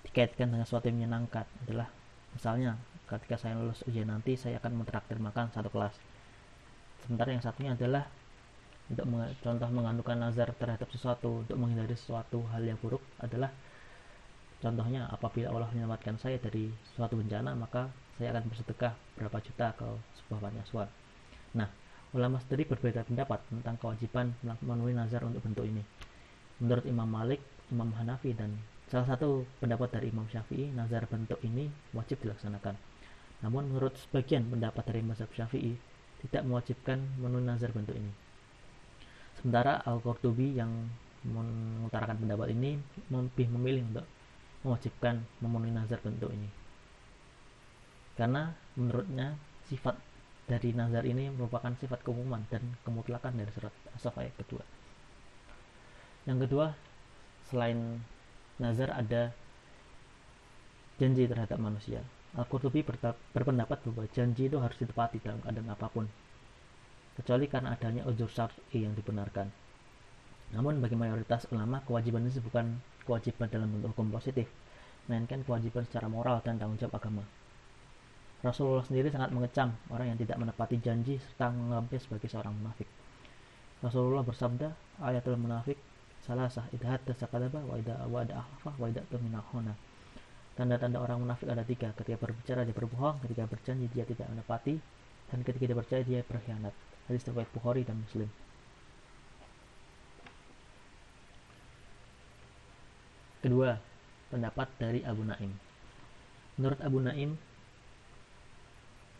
dikaitkan 0.07 0.51
dengan 0.51 0.63
sesuatu 0.63 0.87
yang 0.87 1.03
menyenangkan 1.03 1.43
adalah 1.67 1.87
misalnya 2.31 2.79
ketika 3.05 3.37
saya 3.37 3.59
lulus 3.59 3.85
ujian 3.85 4.09
nanti 4.09 4.33
saya 4.33 4.57
akan 4.57 4.81
mentraktir 4.81 5.19
makan 5.19 5.51
satu 5.51 5.69
kelas. 5.69 5.93
Sementara 7.05 7.37
yang 7.37 7.43
satunya 7.43 7.77
adalah 7.77 8.09
untuk 8.85 9.05
contoh 9.41 9.69
mengandungkan 9.69 10.17
nazar 10.17 10.53
terhadap 10.57 10.89
sesuatu 10.93 11.45
untuk 11.45 11.57
menghindari 11.57 11.93
sesuatu 11.97 12.45
hal 12.53 12.61
yang 12.65 12.77
buruk 12.81 13.01
adalah 13.17 13.49
Contohnya, 14.63 15.07
apabila 15.11 15.51
Allah 15.51 15.69
menyelamatkan 15.75 16.15
saya 16.19 16.39
dari 16.39 16.71
suatu 16.95 17.19
bencana, 17.19 17.53
maka 17.53 17.91
saya 18.15 18.31
akan 18.31 18.47
bersedekah 18.47 18.93
berapa 19.19 19.37
juta 19.43 19.75
ke 19.75 19.87
sebuah 20.23 20.39
panti 20.47 20.59
Nah, 21.55 21.67
ulama 22.15 22.39
sendiri 22.43 22.63
berbeda 22.71 23.03
pendapat 23.03 23.43
tentang 23.51 23.75
kewajiban 23.79 24.31
memenuhi 24.63 24.95
nazar 24.95 25.27
untuk 25.27 25.43
bentuk 25.43 25.67
ini. 25.67 25.83
Menurut 26.63 26.87
Imam 26.87 27.07
Malik, 27.07 27.43
Imam 27.71 27.91
Hanafi, 27.99 28.31
dan 28.31 28.55
salah 28.87 29.11
satu 29.11 29.43
pendapat 29.59 29.91
dari 29.99 30.15
Imam 30.15 30.23
Syafi'i, 30.31 30.71
nazar 30.71 31.03
bentuk 31.11 31.39
ini 31.43 31.67
wajib 31.91 32.23
dilaksanakan. 32.23 32.79
Namun 33.43 33.67
menurut 33.67 33.99
sebagian 33.99 34.47
pendapat 34.47 34.87
dari 34.87 35.03
mazhab 35.03 35.27
Syafi'i, 35.35 35.75
tidak 36.25 36.47
mewajibkan 36.47 37.03
memenuhi 37.19 37.43
nazar 37.43 37.75
bentuk 37.75 37.93
ini. 37.93 38.11
Sementara 39.35 39.83
Al-Qurtubi 39.83 40.55
yang 40.55 40.71
mengutarakan 41.27 42.17
pendapat 42.21 42.55
ini 42.55 42.79
lebih 43.11 43.47
memilih 43.51 43.83
untuk 43.91 44.05
mewajibkan 44.65 45.21
memenuhi 45.45 45.69
nazar 45.69 46.01
bentuk 46.01 46.33
ini. 46.33 46.49
Karena 48.17 48.49
menurutnya 48.73 49.37
sifat 49.69 49.93
dari 50.49 50.73
nazar 50.73 51.05
ini 51.05 51.29
merupakan 51.29 51.69
sifat 51.77 52.01
keumuman 52.01 52.41
dan 52.49 52.65
kemutlakan 52.81 53.37
dari 53.37 53.51
surat 53.53 53.73
asaf 53.93 54.17
ayat 54.17 54.33
kedua. 54.41 54.65
Yang 56.25 56.49
kedua 56.49 56.67
selain 57.53 58.01
nazar 58.57 58.89
ada 58.89 59.29
janji 60.97 61.29
terhadap 61.29 61.61
manusia. 61.61 62.01
Al-Qurtubi 62.35 62.83
berpendapat 63.31 63.79
bahwa 63.85 64.03
janji 64.11 64.51
itu 64.51 64.57
harus 64.59 64.75
ditepati 64.75 65.23
dalam 65.23 65.39
keadaan 65.39 65.71
apa 65.71 65.87
pun 65.87 66.09
kecuali 67.15 67.47
karena 67.47 67.71
adanya 67.71 68.03
ujur 68.11 68.27
syar'i 68.27 68.83
yang 68.83 68.91
dibenarkan. 68.91 69.47
Namun 70.51 70.83
bagi 70.83 70.99
mayoritas 70.99 71.47
ulama 71.55 71.79
kewajiban 71.87 72.27
ini 72.27 72.43
bukan 72.43 72.75
kewajiban 73.05 73.47
dalam 73.47 73.69
bentuk 73.69 73.93
hukum 73.93 74.09
positif, 74.11 74.49
melainkan 75.07 75.45
kewajiban 75.45 75.85
secara 75.85 76.09
moral 76.09 76.41
dan 76.41 76.57
tanggung 76.57 76.81
jawab 76.81 76.97
agama. 76.97 77.23
Rasulullah 78.41 78.85
sendiri 78.85 79.09
sangat 79.09 79.33
mengecam 79.33 79.73
orang 79.89 80.13
yang 80.13 80.19
tidak 80.21 80.37
menepati 80.37 80.77
janji 80.81 81.17
serta 81.17 81.49
menganggapnya 81.49 81.99
sebagai 82.01 82.27
seorang 82.29 82.53
munafik. 82.53 82.89
Rasulullah 83.81 84.21
bersabda, 84.25 84.67
ayatul 85.01 85.37
munafik 85.37 85.77
salasah 86.25 86.65
idza 86.73 86.89
hadatsa 86.89 87.29
kadzaba 87.29 87.61
wa 87.61 87.77
akhlafa 88.21 88.71
wa 88.81 88.85
idza 88.89 89.05
tumina 89.13 89.45
khana 89.45 89.77
tanda-tanda 90.55 91.03
orang 91.03 91.21
munafik 91.21 91.51
ada 91.51 91.67
tiga. 91.67 91.91
Ketika 91.93 92.15
berbicara 92.15 92.63
dia 92.63 92.71
berbohong. 92.71 93.19
Ketika 93.27 93.43
berjanji 93.43 93.91
dia 93.91 94.07
tidak 94.07 94.31
menepati. 94.31 94.79
Dan 95.27 95.43
ketika 95.43 95.67
dia 95.67 95.75
percaya 95.75 96.01
dia 96.07 96.23
berkhianat. 96.23 96.71
Hadis 97.11 97.27
riwayat 97.27 97.51
Bukhari 97.51 97.83
dan 97.83 97.99
Muslim 97.99 98.31
kedua 103.45 103.77
pendapat 104.33 104.65
dari 104.81 105.05
Abu 105.05 105.21
Naim. 105.21 105.53
Menurut 106.57 106.81
Abu 106.81 106.97
Naim 106.97 107.37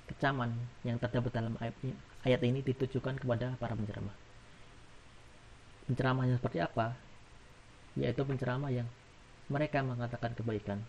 kecaman 0.09 0.49
yang 0.81 0.97
terdapat 0.97 1.29
dalam 1.29 1.53
ayat 2.25 2.41
ini 2.41 2.65
ditujukan 2.65 3.21
kepada 3.21 3.53
para 3.61 3.77
penceramah. 3.77 4.17
Penceramahnya 5.85 6.41
seperti 6.41 6.57
apa? 6.57 6.97
Yaitu 7.93 8.25
penceramah 8.25 8.73
yang 8.73 8.89
mereka 9.45 9.85
mengatakan 9.85 10.33
kebaikan 10.33 10.81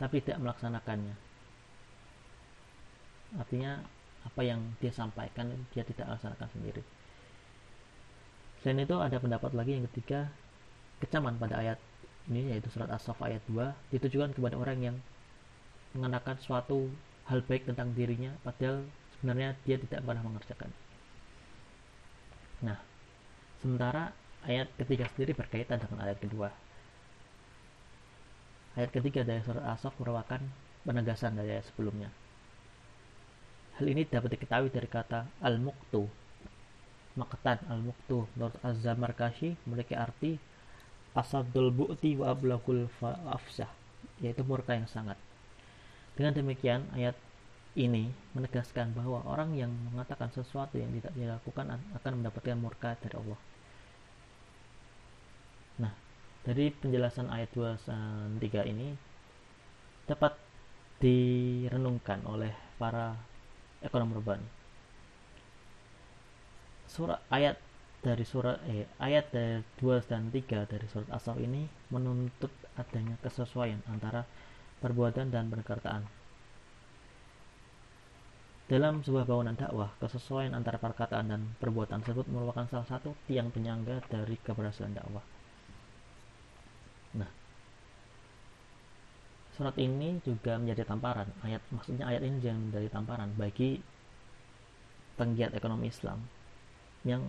tapi 0.00 0.24
tidak 0.24 0.40
melaksanakannya. 0.40 1.16
Artinya 3.36 3.80
apa 4.24 4.40
yang 4.40 4.60
dia 4.80 4.92
sampaikan 4.92 5.52
dia 5.72 5.84
tidak 5.84 6.16
laksanakan 6.16 6.48
sendiri. 6.52 6.82
Selain 8.64 8.80
itu 8.80 8.96
ada 8.96 9.20
pendapat 9.20 9.52
lagi 9.52 9.76
yang 9.76 9.84
ketiga 9.92 10.32
kecaman 11.02 11.36
pada 11.36 11.60
ayat 11.60 11.78
ini 12.26 12.50
yaitu 12.54 12.68
surat 12.72 12.90
as-saf 12.90 13.18
ayat 13.22 13.42
2 13.50 13.94
ditujukan 13.94 14.34
kepada 14.34 14.56
orang 14.58 14.78
yang 14.82 14.96
mengatakan 15.94 16.36
suatu 16.42 16.90
hal 17.30 17.40
baik 17.46 17.68
tentang 17.68 17.94
dirinya 17.94 18.34
padahal 18.42 18.82
sebenarnya 19.16 19.54
dia 19.64 19.76
tidak 19.78 20.02
pernah 20.02 20.22
mengerjakan 20.26 20.70
Nah, 22.64 22.78
sementara 23.60 24.16
ayat 24.48 24.72
ketiga 24.80 25.04
sendiri 25.12 25.36
berkaitan 25.36 25.76
dengan 25.76 26.08
ayat 26.08 26.16
kedua. 26.16 26.48
Ayat 28.76 28.90
ketiga 28.92 29.24
dari 29.24 29.44
surat 29.44 29.64
Asaf 29.68 29.92
merupakan 30.00 30.40
penegasan 30.84 31.36
dari 31.36 31.52
ayat 31.52 31.68
sebelumnya. 31.68 32.08
Hal 33.76 33.92
ini 33.92 34.08
dapat 34.08 34.40
diketahui 34.40 34.72
dari 34.72 34.88
kata 34.88 35.28
al-muqtu. 35.44 36.08
Makatan 37.16 37.60
al-muqtu 37.68 38.24
menurut 38.36 38.56
Az-Zamarkashi 38.64 39.56
memiliki 39.68 39.92
arti 39.96 40.40
asadul 41.16 41.72
bu'ti 41.72 42.20
wa 42.20 42.36
ablagul 42.36 42.86
fa'afsah 43.00 43.72
yaitu 44.20 44.44
murka 44.44 44.76
yang 44.76 44.88
sangat. 44.88 45.16
Dengan 46.16 46.36
demikian 46.36 46.84
ayat 46.92 47.16
ini 47.76 48.08
menegaskan 48.32 48.96
bahwa 48.96 49.20
orang 49.28 49.52
yang 49.52 49.68
mengatakan 49.92 50.32
sesuatu 50.32 50.80
yang 50.80 50.88
tidak 50.96 51.12
dilakukan 51.12 51.76
akan 51.96 52.12
mendapatkan 52.20 52.56
murka 52.56 52.96
dari 53.00 53.16
Allah. 53.20 53.40
Nah, 55.84 55.92
dari 56.44 56.72
penjelasan 56.72 57.28
ayat 57.28 57.52
2 57.52 58.40
3 58.40 58.72
ini 58.72 58.96
dapat 60.08 60.32
direnungkan 60.96 62.24
oleh 62.24 62.52
para 62.80 63.12
ekonom 63.84 64.16
urban. 64.16 64.40
Surat 66.88 67.20
ayat 67.28 67.60
dari 68.06 68.22
surat 68.22 68.62
eh, 68.70 68.86
ayat 69.02 69.34
dari 69.34 69.66
2 69.82 70.06
dan 70.06 70.30
3 70.30 70.70
dari 70.70 70.86
surat 70.86 71.10
Asaf 71.10 71.34
ini 71.42 71.66
menuntut 71.90 72.54
adanya 72.78 73.18
kesesuaian 73.18 73.82
antara 73.90 74.22
perbuatan 74.78 75.34
dan 75.34 75.50
perkataan 75.50 76.06
dalam 78.66 78.98
sebuah 78.98 79.30
bangunan 79.30 79.54
dakwah, 79.54 79.94
kesesuaian 80.02 80.50
antara 80.50 80.74
perkataan 80.82 81.30
dan 81.30 81.42
perbuatan 81.62 82.02
tersebut 82.02 82.26
merupakan 82.26 82.66
salah 82.66 82.86
satu 82.90 83.14
tiang 83.30 83.54
penyangga 83.54 84.02
dari 84.10 84.34
keberhasilan 84.42 84.90
dakwah. 84.90 85.22
Nah, 87.14 87.30
surat 89.54 89.78
ini 89.78 90.18
juga 90.26 90.58
menjadi 90.58 90.82
tamparan. 90.82 91.30
Ayat 91.46 91.62
maksudnya 91.70 92.10
ayat 92.10 92.26
ini 92.26 92.42
jangan 92.42 92.62
menjadi 92.66 92.88
tamparan 92.90 93.30
bagi 93.38 93.78
penggiat 95.14 95.54
ekonomi 95.54 95.86
Islam 95.86 96.26
yang 97.06 97.22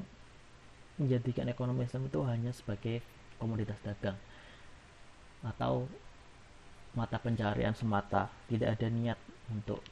menjadikan 0.98 1.50
ekonomi 1.50 1.86
Islam 1.86 2.10
itu 2.10 2.20
hanya 2.26 2.52
sebagai 2.54 3.06
komoditas 3.38 3.78
dagang 3.86 4.18
atau 5.46 5.86
mata 6.98 7.22
pencarian 7.22 7.78
semata, 7.78 8.26
tidak 8.50 8.74
ada 8.74 8.88
niat 8.90 9.20
untuk 9.54 9.86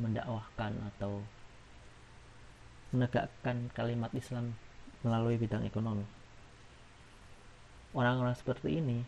mendakwahkan 0.00 0.72
atau 0.94 1.20
menegakkan 2.96 3.68
kalimat 3.76 4.08
Islam 4.16 4.56
melalui 5.04 5.36
bidang 5.36 5.68
ekonomi. 5.68 6.06
Orang-orang 7.92 8.34
seperti 8.34 8.80
ini, 8.80 9.04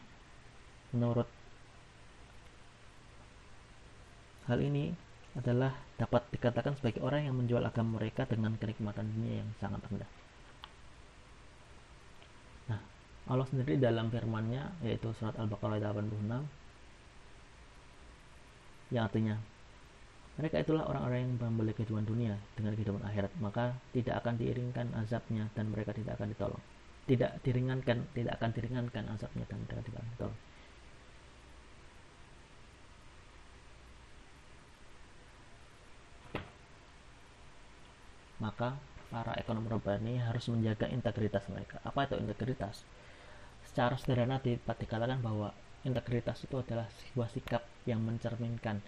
menurut 0.93 1.26
hal 4.47 4.61
ini 4.62 4.95
adalah 5.34 5.74
dapat 6.01 6.22
dikatakan 6.32 6.78
sebagai 6.78 7.03
orang 7.03 7.28
yang 7.28 7.37
menjual 7.37 7.61
agama 7.61 7.99
mereka 7.99 8.24
dengan 8.24 8.55
kenikmatan 8.57 9.05
dunia 9.11 9.43
yang 9.43 9.51
sangat 9.59 9.82
rendah. 9.91 10.11
Nah, 12.70 12.80
Allah 13.27 13.47
sendiri 13.51 13.74
dalam 13.79 14.07
firman-Nya 14.11 14.87
yaitu 14.87 15.11
surat 15.18 15.35
Al-Baqarah 15.35 15.83
86 15.83 16.47
yang 18.95 19.03
artinya 19.03 19.35
mereka 20.37 20.61
itulah 20.61 20.85
orang-orang 20.85 21.24
yang 21.24 21.33
membeli 21.41 21.72
kehidupan 21.72 22.05
dunia 22.05 22.37
dengan 22.61 22.77
kehidupan 22.77 23.01
akhirat, 23.09 23.33
maka 23.41 23.72
tidak 23.97 24.20
akan 24.20 24.37
diiringkan 24.37 24.93
azabnya 25.01 25.49
dan 25.57 25.72
mereka 25.72 25.97
tidak 25.97 26.20
akan 26.20 26.29
ditolong. 26.29 26.62
Tidak 27.09 27.41
diringankan, 27.41 28.05
tidak 28.12 28.37
akan 28.37 28.51
diringankan 28.53 29.05
azabnya 29.16 29.49
dan 29.49 29.59
mereka 29.64 29.81
tidak 29.81 30.01
akan 30.05 30.12
ditolong. 30.12 30.41
Maka 38.37 38.68
para 39.09 39.33
ekonom 39.41 39.64
urbani 39.64 40.20
harus 40.20 40.53
menjaga 40.53 40.93
integritas 40.93 41.49
mereka. 41.49 41.81
Apa 41.81 42.05
itu 42.05 42.20
integritas? 42.20 42.85
Secara 43.77 44.01
sederhana 44.01 44.41
dapat 44.41 44.89
dikatakan 44.89 45.20
bahwa 45.20 45.53
integritas 45.85 46.41
itu 46.41 46.57
adalah 46.57 46.89
sebuah 46.89 47.29
sikap 47.29 47.61
yang 47.85 48.01
mencerminkan 48.01 48.81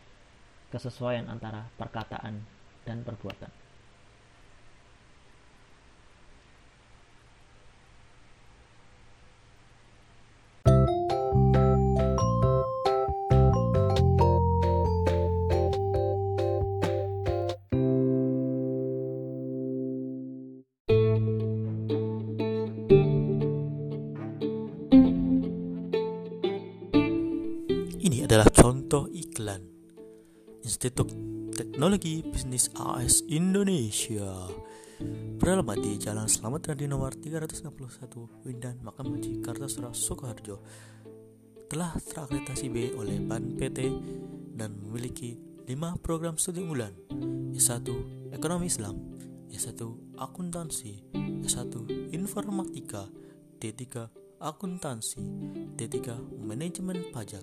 kesesuaian 0.73 1.29
antara 1.29 1.69
perkataan 1.77 2.41
dan 2.89 3.05
perbuatan. 3.05 3.68
Institut 30.79 31.11
Teknologi 31.59 32.23
Bisnis 32.23 32.71
AS 32.79 33.27
Indonesia. 33.27 34.47
Beralamat 35.43 35.75
di 35.83 35.99
Jalan 35.99 36.31
Selamat 36.31 36.71
Radi 36.71 36.87
nomor 36.87 37.19
361 37.19 38.47
Windan 38.47 38.79
Makamaji 38.87 39.43
Kartasura 39.43 39.91
Sukoharjo 39.91 40.63
Telah 41.67 41.99
terakreditasi 41.99 42.71
B 42.71 42.95
oleh 42.95 43.19
BAN 43.19 43.59
PT 43.59 43.91
dan 44.55 44.79
memiliki 44.79 45.35
5 45.67 45.99
program 45.99 46.39
studi 46.39 46.63
unggulan 46.63 46.95
S1 47.59 47.91
Ekonomi 48.31 48.71
Islam. 48.71 49.19
S1 49.51 49.83
Akuntansi. 50.15 51.03
S1 51.43 51.75
Informatika. 52.15 53.11
D3 53.59 53.83
Akuntansi. 54.39 55.27
D3 55.75 55.99
Manajemen 56.39 57.11
Pajak. 57.11 57.43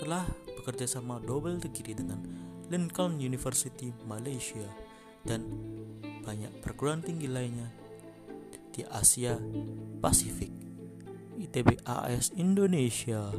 Telah 0.00 0.24
bekerja 0.56 0.88
sama 0.88 1.20
double 1.20 1.60
degree 1.60 1.92
dengan 1.92 2.48
Lincoln 2.70 3.18
University 3.18 3.90
Malaysia, 4.06 4.62
dan 5.26 5.42
banyak 6.22 6.62
perguruan 6.62 7.02
tinggi 7.02 7.26
lainnya 7.26 7.66
di 8.70 8.86
Asia 8.86 9.34
Pasifik. 9.98 10.54
ITB 11.34 11.82
AS 11.82 12.30
Indonesia. 12.38 13.34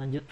Lanjut 0.00 0.24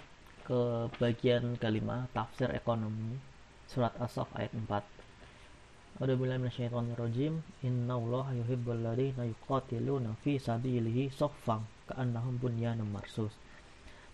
ke 0.49 0.61
bagian 0.97 1.59
kelima, 1.61 2.09
tafsir 2.17 2.49
ekonomi, 2.57 3.21
surat 3.69 3.93
As-Saff 4.01 4.33
ayat 4.39 4.57
4. 4.57 6.01
A'udzubillahi 6.01 6.41
minasyaitonirrajim. 6.41 7.45
Innallaha 7.61 8.33
yuhibbul 8.41 8.81
ladzina 8.81 9.29
yuqatiluna 9.29 10.17
fi 10.25 10.41
sabilihi 10.41 11.13
shaffan 11.13 11.76
ka'annahum 11.91 12.39
bunyanun 12.43 12.91
marsus. 12.91 13.33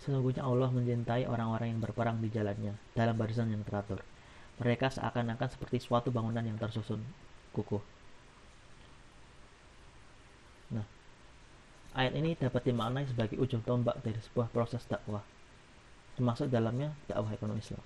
Sesungguhnya 0.03 0.43
Allah 0.43 0.68
mencintai 0.68 1.31
orang-orang 1.31 1.77
yang 1.77 1.81
berperang 1.81 2.18
di 2.18 2.29
jalannya 2.29 2.75
dalam 2.93 3.14
barisan 3.14 3.51
yang 3.55 3.62
teratur. 3.62 4.03
mereka 4.61 4.93
seakan-akan 4.93 5.49
seperti 5.49 5.83
suatu 5.83 6.14
bangunan 6.14 6.45
yang 6.45 6.55
tersusun 6.55 7.03
kukuh. 7.51 7.83
Nah, 10.70 10.87
ayat 11.99 12.14
ini 12.14 12.39
dapat 12.39 12.62
dimaknai 12.70 13.09
sebagai 13.09 13.41
ujung 13.43 13.64
tombak 13.66 13.99
dari 14.07 14.20
sebuah 14.23 14.53
proses 14.55 14.85
dakwah, 14.87 15.25
termasuk 16.14 16.47
dalamnya 16.47 16.95
dakwah 17.11 17.33
ekonomi 17.35 17.59
Islam. 17.59 17.83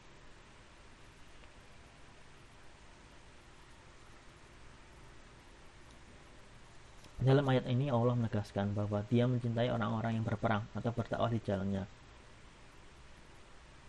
Dalam 7.17 7.49
ayat 7.49 7.65
ini 7.73 7.89
Allah 7.89 8.13
menegaskan 8.13 8.77
bahwa 8.77 9.01
dia 9.09 9.25
mencintai 9.25 9.73
orang-orang 9.73 10.21
yang 10.21 10.25
berperang 10.27 10.69
atau 10.77 10.93
berdakwah 10.93 11.33
di 11.33 11.41
jalannya. 11.41 11.89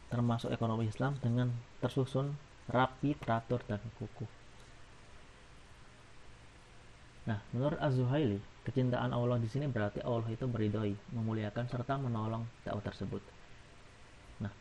Termasuk 0.08 0.56
ekonomi 0.56 0.88
Islam 0.88 1.20
dengan 1.20 1.52
tersusun, 1.84 2.32
rapi, 2.72 3.20
teratur, 3.20 3.60
dan 3.68 3.84
kukuh. 4.00 4.32
Nah, 7.28 7.44
menurut 7.52 7.76
Az-Zuhaili, 7.84 8.40
kecintaan 8.64 9.12
Allah 9.12 9.36
di 9.36 9.52
sini 9.52 9.68
berarti 9.68 10.00
Allah 10.00 10.32
itu 10.32 10.48
meridhoi, 10.48 10.96
memuliakan 11.12 11.68
serta 11.68 12.00
menolong 12.00 12.48
dakwah 12.64 12.80
tersebut. 12.80 13.20
Nah, 14.40 14.52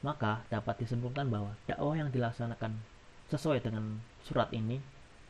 maka 0.00 0.40
dapat 0.48 0.80
disimpulkan 0.80 1.28
bahwa 1.28 1.52
dakwah 1.68 1.92
yang 1.92 2.08
dilaksanakan 2.08 2.80
sesuai 3.28 3.60
dengan 3.60 4.00
surat 4.24 4.48
ini 4.56 4.80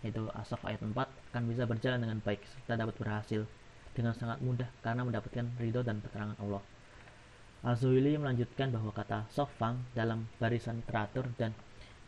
yaitu 0.00 0.24
Asaf 0.32 0.60
ayat 0.64 0.80
4 0.80 0.96
akan 0.96 1.42
bisa 1.48 1.68
berjalan 1.68 2.00
dengan 2.00 2.18
baik 2.24 2.40
serta 2.44 2.80
dapat 2.80 2.96
berhasil 2.96 3.44
dengan 3.92 4.14
sangat 4.16 4.38
mudah 4.40 4.68
karena 4.80 5.04
mendapatkan 5.04 5.46
ridho 5.60 5.84
dan 5.84 6.00
keterangan 6.00 6.38
Allah. 6.40 6.62
Azuili 7.60 8.16
melanjutkan 8.16 8.72
bahwa 8.72 8.88
kata 8.96 9.28
sofang 9.28 9.84
dalam 9.92 10.24
barisan 10.40 10.80
teratur 10.88 11.28
dan 11.36 11.52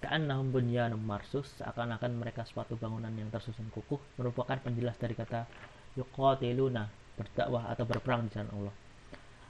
ka'annahum 0.01 0.49
bunyanum 0.49 0.99
marsus 0.99 1.45
seakan-akan 1.61 2.17
mereka 2.17 2.49
suatu 2.49 2.81
bangunan 2.81 3.13
yang 3.13 3.29
tersusun 3.29 3.69
kukuh 3.69 4.01
merupakan 4.17 4.57
penjelas 4.57 4.97
dari 4.97 5.13
kata 5.13 5.45
yuqatiluna 6.01 6.89
berdakwah 7.21 7.69
atau 7.69 7.85
berperang 7.85 8.27
di 8.27 8.33
jalan 8.33 8.51
Allah. 8.57 8.75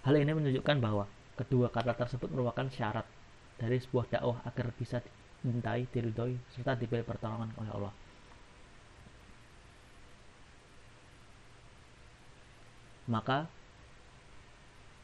Hal 0.02 0.18
ini 0.18 0.34
menunjukkan 0.34 0.76
bahwa 0.82 1.06
kedua 1.38 1.70
kata 1.70 1.94
tersebut 1.94 2.26
merupakan 2.34 2.66
syarat 2.66 3.06
dari 3.54 3.78
sebuah 3.78 4.10
dakwah 4.10 4.42
agar 4.42 4.74
bisa 4.74 4.98
dicintai, 4.98 5.86
diridhoi, 5.94 6.34
serta 6.50 6.74
diberi 6.74 7.06
pertolongan 7.06 7.54
oleh 7.62 7.70
Allah. 7.70 7.94
Maka 13.10 13.50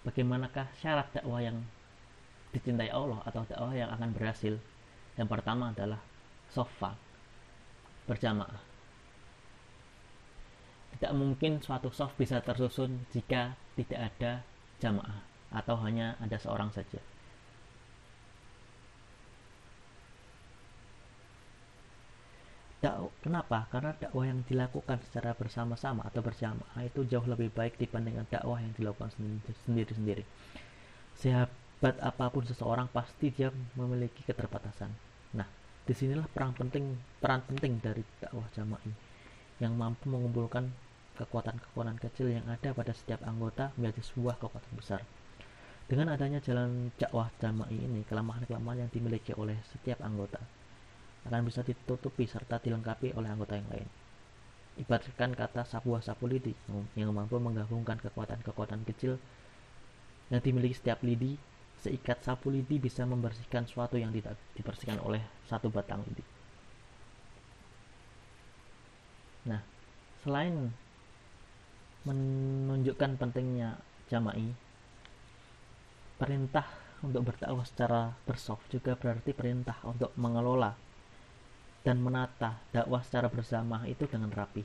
bagaimanakah 0.07 0.71
syarat 0.79 1.11
dakwah 1.11 1.43
yang 1.43 1.59
dicintai 2.55 2.89
Allah 2.95 3.19
atau 3.27 3.43
dakwah 3.45 3.75
yang 3.75 3.91
akan 3.91 4.15
berhasil? 4.15 4.55
Yang 5.19 5.29
pertama 5.29 5.75
adalah 5.75 5.99
sofa 6.49 6.95
berjamaah. 8.07 8.63
Tidak 10.99 11.13
mungkin 11.15 11.61
suatu 11.61 11.91
soft 11.93 12.17
bisa 12.17 12.41
tersusun 12.41 13.07
jika 13.13 13.55
tidak 13.77 14.15
ada 14.15 14.33
jamaah 14.79 15.23
atau 15.53 15.77
hanya 15.83 16.15
ada 16.23 16.39
seorang 16.39 16.71
saja. 16.75 16.99
Dak 22.79 23.11
kenapa? 23.27 23.67
Karena 23.75 23.91
dakwah 23.91 24.23
yang 24.23 24.47
dilakukan 24.47 25.03
secara 25.11 25.35
bersama-sama 25.35 26.07
atau 26.07 26.23
berjamaah 26.23 26.79
itu 26.87 27.03
jauh 27.11 27.27
lebih 27.27 27.51
baik 27.51 27.75
dibandingkan 27.75 28.23
dakwah 28.31 28.63
yang 28.63 28.71
dilakukan 28.79 29.11
sendiri-sendiri. 29.67 30.23
Sehebat 31.19 31.99
apa 31.99 32.31
pun 32.31 32.47
seseorang 32.47 32.87
pasti 32.87 33.35
dia 33.35 33.51
memiliki 33.75 34.23
keterbatasan. 34.23 34.95
Nah, 35.35 35.51
di 35.83 35.91
sinilah 35.91 36.31
peran 36.31 36.55
penting 36.55 36.95
peran 37.19 37.43
penting 37.51 37.83
dari 37.83 38.07
dakwah 38.23 38.47
jamaah 38.55 38.95
yang 39.59 39.75
mampu 39.75 40.07
mengumpulkan 40.07 40.71
kekuatan-kekuatan 41.19 41.99
kecil 41.99 42.31
yang 42.31 42.47
ada 42.47 42.71
pada 42.71 42.95
setiap 42.95 43.27
anggota 43.27 43.75
menjadi 43.75 44.07
sebuah 44.07 44.39
kekuatan 44.39 44.75
besar. 44.79 45.03
Dengan 45.91 46.15
adanya 46.15 46.39
jalan 46.39 46.95
dakwah 46.95 47.27
jamaah 47.43 47.75
ini, 47.75 48.07
kelemahan-kelemahan 48.07 48.87
yang 48.87 48.91
dimiliki 48.95 49.35
oleh 49.35 49.59
setiap 49.67 49.99
anggota 50.07 50.39
akan 51.27 51.43
bisa 51.43 51.67
ditutupi 51.67 52.29
serta 52.29 52.63
dilengkapi 52.63 53.17
oleh 53.19 53.29
anggota 53.33 53.59
yang 53.59 53.67
lain. 53.73 53.89
Ibaratkan 54.79 55.35
kata 55.35 55.67
sebuah 55.67 56.07
sapu 56.07 56.31
lidi 56.31 56.55
yang 56.95 57.11
mampu 57.11 57.43
menggabungkan 57.43 57.99
kekuatan-kekuatan 57.99 58.87
kecil 58.87 59.19
yang 60.31 60.39
dimiliki 60.39 60.79
setiap 60.79 61.03
lidi, 61.03 61.35
seikat 61.83 62.23
sapu 62.23 62.55
lidi 62.55 62.79
bisa 62.79 63.03
membersihkan 63.03 63.67
suatu 63.67 63.99
yang 63.99 64.15
tidak 64.15 64.39
dibersihkan 64.55 65.03
oleh 65.03 65.19
satu 65.51 65.67
batang 65.67 66.07
lidi. 66.07 66.23
Nah, 69.51 69.59
selain 70.23 70.71
menunjukkan 72.07 73.19
pentingnya 73.19 73.83
jama'i, 74.07 74.55
perintah 76.21 76.67
untuk 77.03 77.27
berdakwah 77.27 77.67
secara 77.67 78.15
bersoft 78.27 78.67
juga 78.71 78.95
berarti 78.95 79.31
perintah 79.35 79.79
untuk 79.87 80.11
mengelola 80.19 80.75
dan 81.87 82.03
menata 82.03 82.59
dakwah 82.75 83.03
secara 83.03 83.31
bersama 83.31 83.87
itu 83.87 84.05
dengan 84.11 84.31
rapi. 84.35 84.63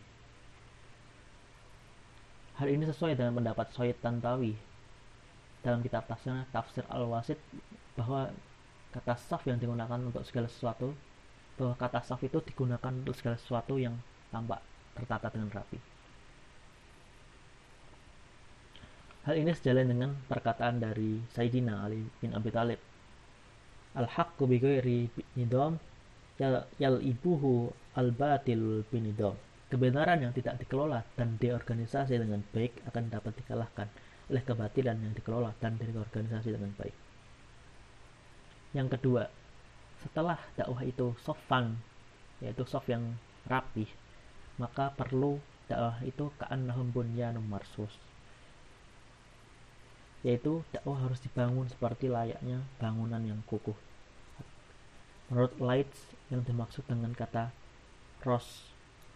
Hal 2.57 2.70
ini 2.70 2.86
sesuai 2.86 3.18
dengan 3.18 3.38
pendapat 3.41 3.74
Sayyid 3.74 3.97
Tantawi 4.01 4.53
dalam 5.66 5.82
kitab 5.82 6.05
tafsirnya 6.05 6.45
Tafsir 6.53 6.86
Al-Wasid 6.86 7.39
bahwa 7.97 8.30
kata 8.93 9.18
saf 9.18 9.41
yang 9.49 9.57
digunakan 9.57 9.97
untuk 9.97 10.22
segala 10.28 10.45
sesuatu 10.45 10.93
bahwa 11.57 11.74
kata 11.78 12.05
saf 12.05 12.22
itu 12.22 12.38
digunakan 12.45 12.93
untuk 12.93 13.18
segala 13.18 13.38
sesuatu 13.41 13.82
yang 13.82 13.97
tampak 14.30 14.61
tertata 14.93 15.34
dengan 15.34 15.49
rapi. 15.49 15.80
Hal 19.24 19.39
ini 19.39 19.55
sejalan 19.55 19.88
dengan 19.88 20.11
perkataan 20.28 20.84
dari 20.84 21.24
Sayyidina 21.32 21.88
Ali 21.88 22.03
bin 22.20 22.36
Abi 22.36 22.51
Thalib. 22.51 22.82
Al-haqqu 23.95 24.43
bi 24.45 24.57
ghairi 24.59 25.07
nidam 25.39 25.80
yal 26.79 26.97
ibuhu 26.99 27.71
al 27.95 28.09
batil 28.11 28.83
binidom. 28.89 29.37
Kebenaran 29.71 30.21
yang 30.21 30.33
tidak 30.35 30.61
dikelola 30.61 31.01
dan 31.17 31.39
diorganisasi 31.41 32.13
dengan 32.19 32.45
baik 32.53 32.85
akan 32.93 33.09
dapat 33.09 33.33
dikalahkan 33.41 33.89
oleh 34.29 34.43
kebatilan 34.45 34.97
yang 35.01 35.13
dikelola 35.17 35.49
dan 35.57 35.81
diorganisasi 35.81 36.53
dengan 36.53 36.69
baik. 36.77 36.93
Yang 38.77 38.97
kedua, 38.97 39.23
setelah 40.05 40.37
dakwah 40.53 40.81
itu 40.85 41.17
sofan, 41.25 41.77
yaitu 42.41 42.65
soft 42.69 42.85
yang 42.89 43.17
rapi, 43.49 43.89
maka 44.61 44.93
perlu 44.93 45.41
dakwah 45.65 45.97
itu 46.05 46.29
ka'annahum 46.37 46.93
bunyanum 46.93 47.45
marsus. 47.45 47.93
Yaitu 50.21 50.61
dakwah 50.69 51.01
harus 51.01 51.17
dibangun 51.21 51.65
seperti 51.65 52.13
layaknya 52.13 52.61
bangunan 52.77 53.21
yang 53.25 53.41
kukuh 53.49 53.92
Menurut 55.32 55.55
Lights, 55.61 56.13
yang 56.34 56.41
dimaksud 56.41 56.84
dengan 56.89 57.13
kata 57.13 57.53
ros, 58.26 58.65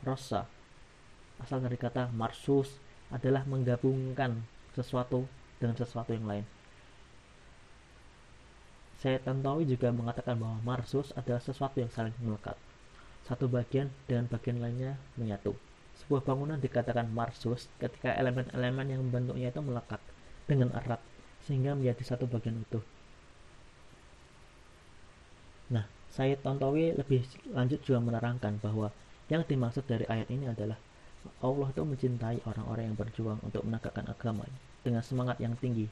rosa, 0.06 0.46
asal 1.42 1.58
dari 1.64 1.76
kata 1.80 2.14
marsus 2.14 2.78
adalah 3.10 3.42
menggabungkan 3.50 4.46
sesuatu 4.78 5.26
dengan 5.58 5.74
sesuatu 5.74 6.14
yang 6.14 6.30
lain. 6.30 6.46
Saya 8.98 9.22
Tantowi 9.22 9.70
juga 9.70 9.94
mengatakan 9.94 10.38
bahwa 10.38 10.58
marsus 10.66 11.14
adalah 11.14 11.42
sesuatu 11.42 11.78
yang 11.78 11.90
saling 11.94 12.14
melekat. 12.22 12.58
Satu 13.26 13.46
bagian 13.46 13.94
dengan 14.10 14.26
bagian 14.26 14.58
lainnya 14.58 14.98
menyatu. 15.18 15.54
Sebuah 16.02 16.26
bangunan 16.26 16.58
dikatakan 16.58 17.10
marsus 17.10 17.70
ketika 17.82 18.14
elemen-elemen 18.18 18.86
yang 18.90 19.02
membentuknya 19.06 19.50
itu 19.54 19.62
melekat 19.62 20.02
dengan 20.50 20.74
erat 20.74 21.02
sehingga 21.46 21.78
menjadi 21.78 22.04
satu 22.14 22.26
bagian 22.26 22.62
utuh. 22.66 22.82
Nah, 25.74 25.86
Said 26.18 26.42
Tontowi 26.42 26.98
lebih 26.98 27.22
lanjut 27.54 27.78
juga 27.86 28.02
menerangkan 28.02 28.58
bahwa 28.58 28.90
yang 29.30 29.46
dimaksud 29.46 29.86
dari 29.86 30.02
ayat 30.10 30.26
ini 30.34 30.50
adalah 30.50 30.82
Allah 31.46 31.70
itu 31.70 31.86
mencintai 31.86 32.42
orang-orang 32.50 32.90
yang 32.90 32.98
berjuang 32.98 33.38
untuk 33.46 33.62
menegakkan 33.62 34.10
agama 34.10 34.50
dengan 34.82 35.06
semangat 35.06 35.38
yang 35.38 35.54
tinggi 35.62 35.86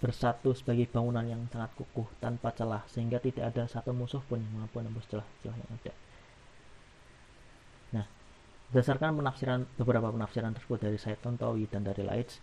bersatu 0.00 0.56
sebagai 0.56 0.88
bangunan 0.88 1.24
yang 1.24 1.40
sangat 1.52 1.68
kukuh 1.76 2.08
tanpa 2.16 2.52
celah 2.56 2.84
sehingga 2.88 3.20
tidak 3.20 3.52
ada 3.52 3.68
satu 3.68 3.92
musuh 3.92 4.24
pun 4.24 4.40
yang 4.40 4.52
mampu 4.56 4.80
menembus 4.80 5.08
celah-celah 5.08 5.56
yang 5.56 5.70
ada. 5.72 5.92
Nah, 7.96 8.06
berdasarkan 8.72 9.16
penafsiran 9.20 9.60
beberapa 9.80 10.12
penafsiran 10.12 10.52
tersebut 10.52 10.78
dari 10.80 10.96
Said 11.00 11.20
Tontowi 11.20 11.64
dan 11.68 11.84
dari 11.84 12.04
Lights, 12.04 12.40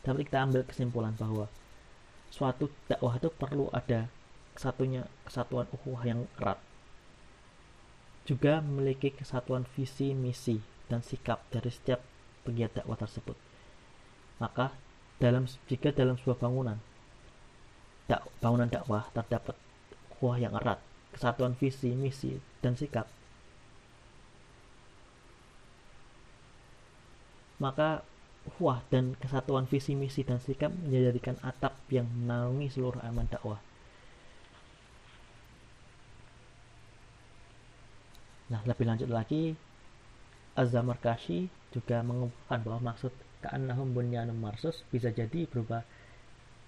dapat 0.00 0.28
kita 0.28 0.44
ambil 0.44 0.64
kesimpulan 0.64 1.12
bahwa 1.16 1.48
suatu 2.32 2.72
dakwah 2.88 3.16
itu 3.20 3.28
perlu 3.32 3.68
ada 3.72 4.08
satunya 4.54 5.06
kesatuan 5.26 5.66
ukhuwah 5.74 6.06
yang 6.06 6.26
erat. 6.38 6.58
Juga 8.24 8.64
memiliki 8.64 9.12
kesatuan 9.12 9.68
visi, 9.76 10.16
misi, 10.16 10.62
dan 10.88 11.04
sikap 11.04 11.44
dari 11.52 11.68
setiap 11.68 12.00
pegiat 12.48 12.72
dakwah 12.72 12.96
tersebut. 12.96 13.36
Maka 14.40 14.72
dalam 15.20 15.44
jika 15.68 15.92
dalam 15.92 16.16
sebuah 16.16 16.38
bangunan 16.40 16.78
dak, 18.10 18.24
bangunan 18.40 18.68
dakwah 18.68 19.08
terdapat 19.12 19.56
ukhuwah 20.16 20.36
yang 20.40 20.52
erat 20.56 20.80
kesatuan 21.14 21.54
visi, 21.54 21.94
misi, 21.94 22.42
dan 22.58 22.74
sikap, 22.74 23.06
maka 27.62 28.02
wah 28.58 28.82
dan 28.90 29.14
kesatuan 29.22 29.70
visi, 29.70 29.94
misi, 29.94 30.26
dan 30.26 30.42
sikap 30.42 30.74
menjadikan 30.74 31.38
atap 31.40 31.78
yang 31.88 32.10
menaungi 32.10 32.66
seluruh 32.68 33.00
aman 33.06 33.30
dakwah. 33.30 33.62
Nah, 38.52 38.60
lebih 38.68 38.84
lanjut 38.84 39.08
lagi, 39.08 39.56
Azamar 40.54 41.00
Kashi 41.00 41.48
juga 41.72 42.04
mengumpulkan 42.04 42.60
bahwa 42.60 42.92
maksud 42.92 43.12
Ka'annahum 43.44 43.92
bunyanum 43.92 44.36
marsus 44.40 44.84
bisa 44.88 45.12
jadi 45.12 45.44
berupa 45.44 45.84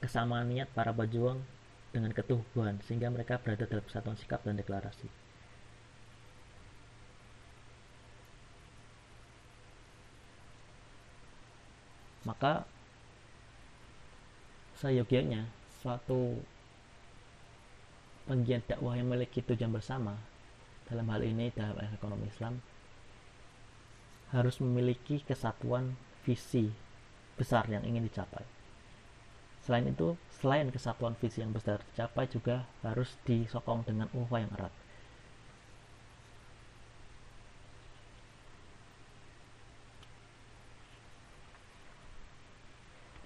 kesamaan 0.01 0.53
niat 0.53 0.69
para 0.77 0.93
pejuang 0.93 1.41
dengan 1.89 2.13
ketubuhan 2.13 2.77
sehingga 2.85 3.09
mereka 3.09 3.41
berada 3.41 3.65
dalam 3.65 3.85
kesatuan 3.89 4.19
sikap 4.21 4.45
dan 4.45 4.61
deklarasi. 4.61 5.09
Maka 12.29 12.67
seyogianya 14.77 15.49
suatu 15.81 16.37
penggiat 18.27 18.67
dakwah 18.67 18.99
yang 18.99 19.09
memiliki 19.09 19.41
tujuan 19.41 19.71
bersama 19.73 20.19
dalam 20.87 21.07
hal 21.11 21.23
ini 21.27 21.51
dalam 21.55 21.75
ekonomi 21.91 22.31
Islam 22.31 22.63
harus 24.31 24.59
memiliki 24.59 25.23
kesatuan 25.23 25.95
visi 26.27 26.71
besar 27.39 27.67
yang 27.71 27.87
ingin 27.87 28.07
dicapai. 28.07 28.43
Selain 29.63 29.87
itu, 29.87 30.15
selain 30.39 30.71
kesatuan 30.71 31.19
visi 31.19 31.43
yang 31.43 31.51
besar 31.51 31.83
dicapai 31.93 32.31
juga 32.31 32.67
harus 32.87 33.19
disokong 33.27 33.83
dengan 33.83 34.07
ukhuwah 34.15 34.43
yang 34.43 34.53
erat. 34.55 34.71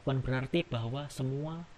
Bukan 0.00 0.24
berarti 0.24 0.64
bahwa 0.64 1.12
semua 1.12 1.68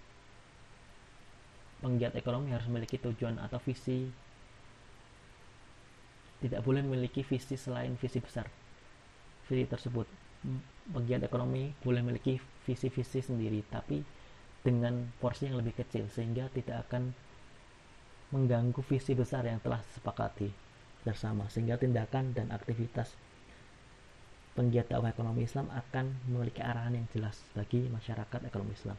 penggiat 1.83 2.15
ekonomi 2.15 2.55
harus 2.55 2.65
memiliki 2.71 2.95
tujuan 2.95 3.35
atau 3.43 3.59
visi 3.59 4.07
tidak 6.43 6.59
boleh 6.67 6.83
memiliki 6.83 7.23
visi 7.23 7.55
selain 7.55 7.95
visi 7.95 8.19
besar 8.19 8.51
visi 9.47 9.63
tersebut 9.63 10.03
penggiat 10.91 11.23
ekonomi 11.23 11.71
boleh 11.79 12.03
memiliki 12.03 12.35
visi-visi 12.67 13.23
sendiri 13.23 13.63
tapi 13.71 14.03
dengan 14.63 15.07
porsi 15.23 15.47
yang 15.47 15.59
lebih 15.59 15.79
kecil 15.79 16.11
sehingga 16.11 16.51
tidak 16.51 16.87
akan 16.87 17.15
mengganggu 18.35 18.79
visi 18.83 19.15
besar 19.15 19.47
yang 19.47 19.63
telah 19.63 19.79
disepakati 19.79 20.51
bersama 21.03 21.47
sehingga 21.47 21.79
tindakan 21.79 22.35
dan 22.35 22.51
aktivitas 22.51 23.15
penggiat 24.55 24.87
dakwah 24.87 25.11
ekonomi 25.11 25.43
Islam 25.43 25.67
akan 25.69 26.29
memiliki 26.29 26.63
arahan 26.63 26.95
yang 26.95 27.07
jelas 27.11 27.41
bagi 27.57 27.89
masyarakat 27.89 28.47
ekonomi 28.47 28.73
Islam. 28.77 28.97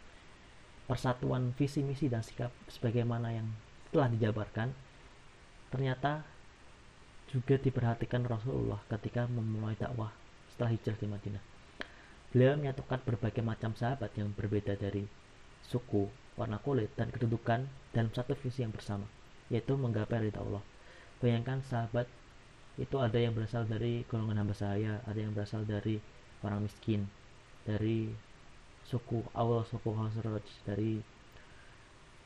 Persatuan 0.84 1.56
visi 1.56 1.80
misi 1.80 2.12
dan 2.12 2.20
sikap 2.20 2.52
sebagaimana 2.68 3.32
yang 3.32 3.48
telah 3.88 4.10
dijabarkan 4.12 4.68
ternyata 5.72 6.26
juga 7.34 7.58
diperhatikan 7.58 8.22
Rasulullah 8.22 8.78
ketika 8.86 9.26
memulai 9.26 9.74
dakwah 9.74 10.14
setelah 10.54 10.70
hijrah 10.70 10.94
di 10.94 11.06
Madinah. 11.10 11.42
Beliau 12.30 12.54
menyatukan 12.54 13.02
berbagai 13.02 13.42
macam 13.42 13.74
sahabat 13.74 14.14
yang 14.14 14.30
berbeda 14.30 14.78
dari 14.78 15.02
suku, 15.66 16.06
warna 16.38 16.62
kulit, 16.62 16.94
dan 16.94 17.10
kedudukan 17.10 17.66
dalam 17.90 18.10
satu 18.14 18.38
visi 18.38 18.62
yang 18.62 18.70
bersama, 18.70 19.02
yaitu 19.50 19.74
menggapai 19.74 20.30
ridha 20.30 20.38
Allah. 20.38 20.62
Bayangkan 21.18 21.58
sahabat 21.66 22.06
itu 22.78 22.94
ada 23.02 23.18
yang 23.18 23.34
berasal 23.34 23.66
dari 23.66 24.06
golongan 24.06 24.46
hamba 24.46 24.54
saya, 24.54 25.02
ada 25.02 25.18
yang 25.18 25.34
berasal 25.34 25.66
dari 25.66 25.98
orang 26.46 26.66
miskin, 26.66 27.06
dari 27.66 28.14
suku 28.86 29.26
awal 29.34 29.66
suku 29.66 29.90
Khazraj, 29.90 30.46
dari 30.66 31.02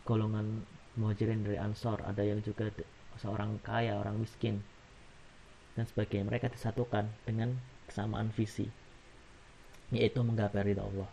golongan 0.05 0.65
muhajirin 1.01 1.45
dari 1.45 1.57
Ansor, 1.61 2.01
ada 2.05 2.25
yang 2.25 2.41
juga 2.45 2.73
seorang 3.21 3.61
kaya, 3.61 4.01
orang 4.01 4.21
miskin, 4.21 4.65
dan 5.79 5.87
sebagainya. 5.87 6.27
Mereka 6.27 6.51
disatukan 6.51 7.07
dengan 7.23 7.55
kesamaan 7.87 8.35
visi, 8.35 8.67
yaitu 9.95 10.19
menggapai 10.27 10.67
ridha 10.67 10.83
Allah. 10.83 11.11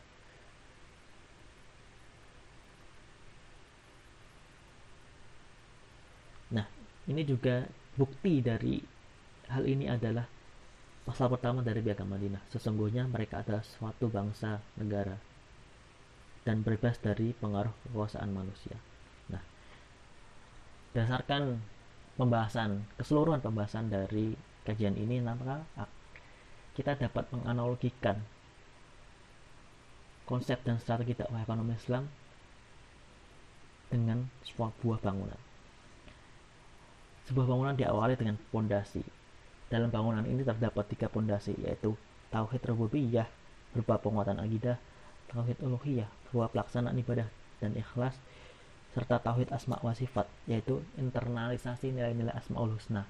Nah, 6.58 6.66
ini 7.06 7.22
juga 7.22 7.70
bukti 7.94 8.42
dari 8.42 8.82
hal 9.54 9.70
ini 9.70 9.86
adalah 9.86 10.26
pasal 11.06 11.30
pertama 11.30 11.62
dari 11.62 11.86
piagam 11.86 12.10
Madinah. 12.10 12.42
Sesungguhnya 12.50 13.06
mereka 13.06 13.46
adalah 13.46 13.62
suatu 13.62 14.10
bangsa 14.10 14.58
negara 14.82 15.14
dan 16.42 16.66
bebas 16.66 16.98
dari 17.02 17.34
pengaruh 17.38 17.74
kekuasaan 17.86 18.30
manusia. 18.34 18.78
Nah, 19.30 19.42
berdasarkan 20.94 21.62
pembahasan 22.16 22.86
keseluruhan 22.96 23.44
pembahasan 23.44 23.92
dari 23.92 24.34
kajian 24.66 24.98
ini, 24.98 25.22
maka 25.22 25.64
kita 26.76 26.98
dapat 27.00 27.30
menganalogikan 27.32 28.20
konsep 30.26 30.60
dan 30.66 30.82
strategi 30.82 31.14
dakwah 31.16 31.46
ekonomi 31.46 31.78
Islam 31.78 32.10
dengan 33.88 34.26
sebuah 34.44 35.00
bangunan. 35.00 35.40
Sebuah 37.30 37.46
bangunan 37.46 37.78
diawali 37.78 38.18
dengan 38.18 38.36
pondasi. 38.50 39.06
Dalam 39.70 39.90
bangunan 39.90 40.26
ini 40.26 40.42
terdapat 40.46 40.86
tiga 40.92 41.08
pondasi 41.10 41.54
yaitu 41.62 41.94
tauhid 42.30 42.62
rububiyah 42.66 43.30
berupa 43.74 44.02
penguatan 44.02 44.42
akidah, 44.42 44.78
tauhid 45.32 45.58
uluhiyah 45.62 46.10
berupa 46.30 46.52
pelaksanaan 46.54 46.98
ibadah 47.02 47.30
dan 47.62 47.74
ikhlas, 47.78 48.14
serta 48.94 49.22
tauhid 49.22 49.50
asma 49.54 49.80
wa 49.82 49.94
sifat 49.96 50.28
yaitu 50.46 50.82
internalisasi 51.00 51.92
nilai-nilai 51.92 52.34
asmaul 52.36 52.78
husna 52.78 53.06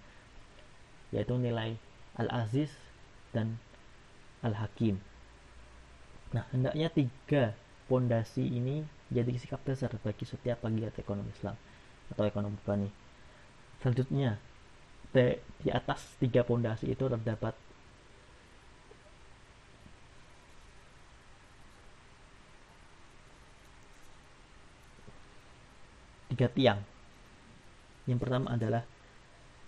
yaitu 1.15 1.39
nilai 1.39 1.79
al-aziz 2.19 2.75
dan 3.31 3.55
al-hakim. 4.43 4.99
Nah, 6.35 6.43
hendaknya 6.51 6.91
tiga 6.91 7.55
pondasi 7.87 8.43
ini 8.43 8.83
jadi 9.13 9.31
sikap 9.37 9.61
dasar 9.63 9.93
bagi 10.01 10.25
setiap 10.27 10.65
pegiat 10.65 10.97
ekonomi 10.97 11.29
Islam 11.29 11.55
atau 12.09 12.25
ekonomi 12.25 12.57
bani 12.65 12.89
selanjutnya 13.81 14.37
di 15.13 15.69
atas 15.71 16.17
tiga 16.19 16.43
pondasi 16.43 16.91
itu 16.91 17.05
terdapat 17.07 17.55
tiga 26.33 26.47
tiang 26.51 26.79
yang 28.09 28.19
pertama 28.19 28.51
adalah 28.51 28.83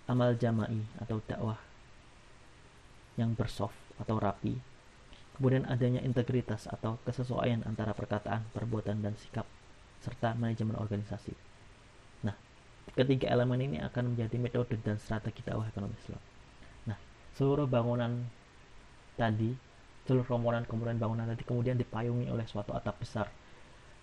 amal 0.08 0.34
jama'i 0.34 0.82
atau 0.98 1.20
dakwah 1.28 1.60
yang 3.20 3.36
bersoft 3.36 3.76
atau 4.00 4.16
rapi 4.16 4.56
kemudian 5.36 5.68
adanya 5.70 6.02
integritas 6.02 6.66
atau 6.66 6.98
kesesuaian 7.06 7.62
antara 7.62 7.94
perkataan, 7.94 8.42
perbuatan, 8.50 9.04
dan 9.04 9.14
sikap 9.14 9.46
serta 10.02 10.34
manajemen 10.34 10.74
organisasi 10.74 11.36
Ketiga 12.98 13.30
elemen 13.30 13.62
ini 13.62 13.78
akan 13.78 14.10
menjadi 14.10 14.36
metode 14.42 14.74
dan 14.82 14.96
strategi 14.98 15.44
dakwah 15.46 15.70
ekonomi 15.70 15.94
Islam. 16.02 16.18
Nah, 16.90 16.98
seluruh 17.38 17.70
bangunan 17.70 18.26
tadi, 19.14 19.54
seluruh 20.02 20.26
komponen-komponen 20.26 20.98
bangunan 20.98 21.30
tadi 21.30 21.46
kemudian 21.46 21.76
dipayungi 21.76 22.26
oleh 22.26 22.42
suatu 22.50 22.72
atap 22.72 22.98
besar 22.98 23.30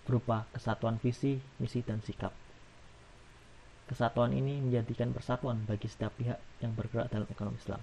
berupa 0.08 0.48
kesatuan 0.54 0.96
visi, 1.02 1.36
misi, 1.58 1.82
dan 1.82 2.00
sikap. 2.00 2.30
Kesatuan 3.86 4.34
ini 4.34 4.58
menjadikan 4.58 5.14
persatuan 5.14 5.62
bagi 5.62 5.86
setiap 5.86 6.10
pihak 6.18 6.38
yang 6.58 6.74
bergerak 6.74 7.06
dalam 7.06 7.28
ekonomi 7.30 7.54
Islam. 7.58 7.78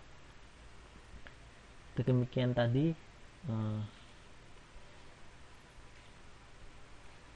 Demikian 1.95 2.51
tadi 2.51 2.91
eh, 3.47 3.81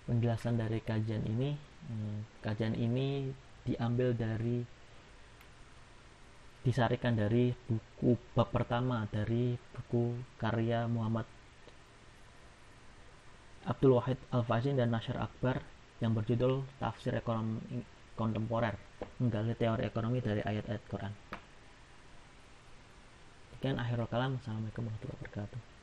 penjelasan 0.03 0.59
dari 0.59 0.83
kajian 0.83 1.23
ini. 1.23 1.55
Eh, 1.87 2.19
kajian 2.43 2.75
ini 2.75 3.31
diambil 3.63 4.11
dari 4.11 4.59
disarikan 6.67 7.15
dari 7.15 7.55
buku 7.55 8.19
bab 8.35 8.51
pertama 8.51 9.07
dari 9.07 9.55
buku 9.55 10.19
karya 10.35 10.83
Muhammad 10.91 11.23
Abdul 13.63 13.95
Wahid 13.95 14.19
Al-Fazin 14.35 14.75
dan 14.75 14.91
Nasir 14.91 15.15
Akbar 15.15 15.63
yang 16.03 16.11
berjudul 16.11 16.67
Tafsir 16.79 17.15
Ekonomi 17.15 17.83
Kontemporer 18.17 18.73
menggali 19.21 19.53
teori 19.53 19.85
ekonomi 19.85 20.17
dari 20.17 20.41
ayat-ayat 20.41 20.83
Quran. 20.89 21.13
Sekian 23.53 23.77
akhirul 23.77 24.09
kalam. 24.09 24.41
Assalamualaikum 24.41 24.89
warahmatullahi 24.89 25.17
wabarakatuh. 25.21 25.76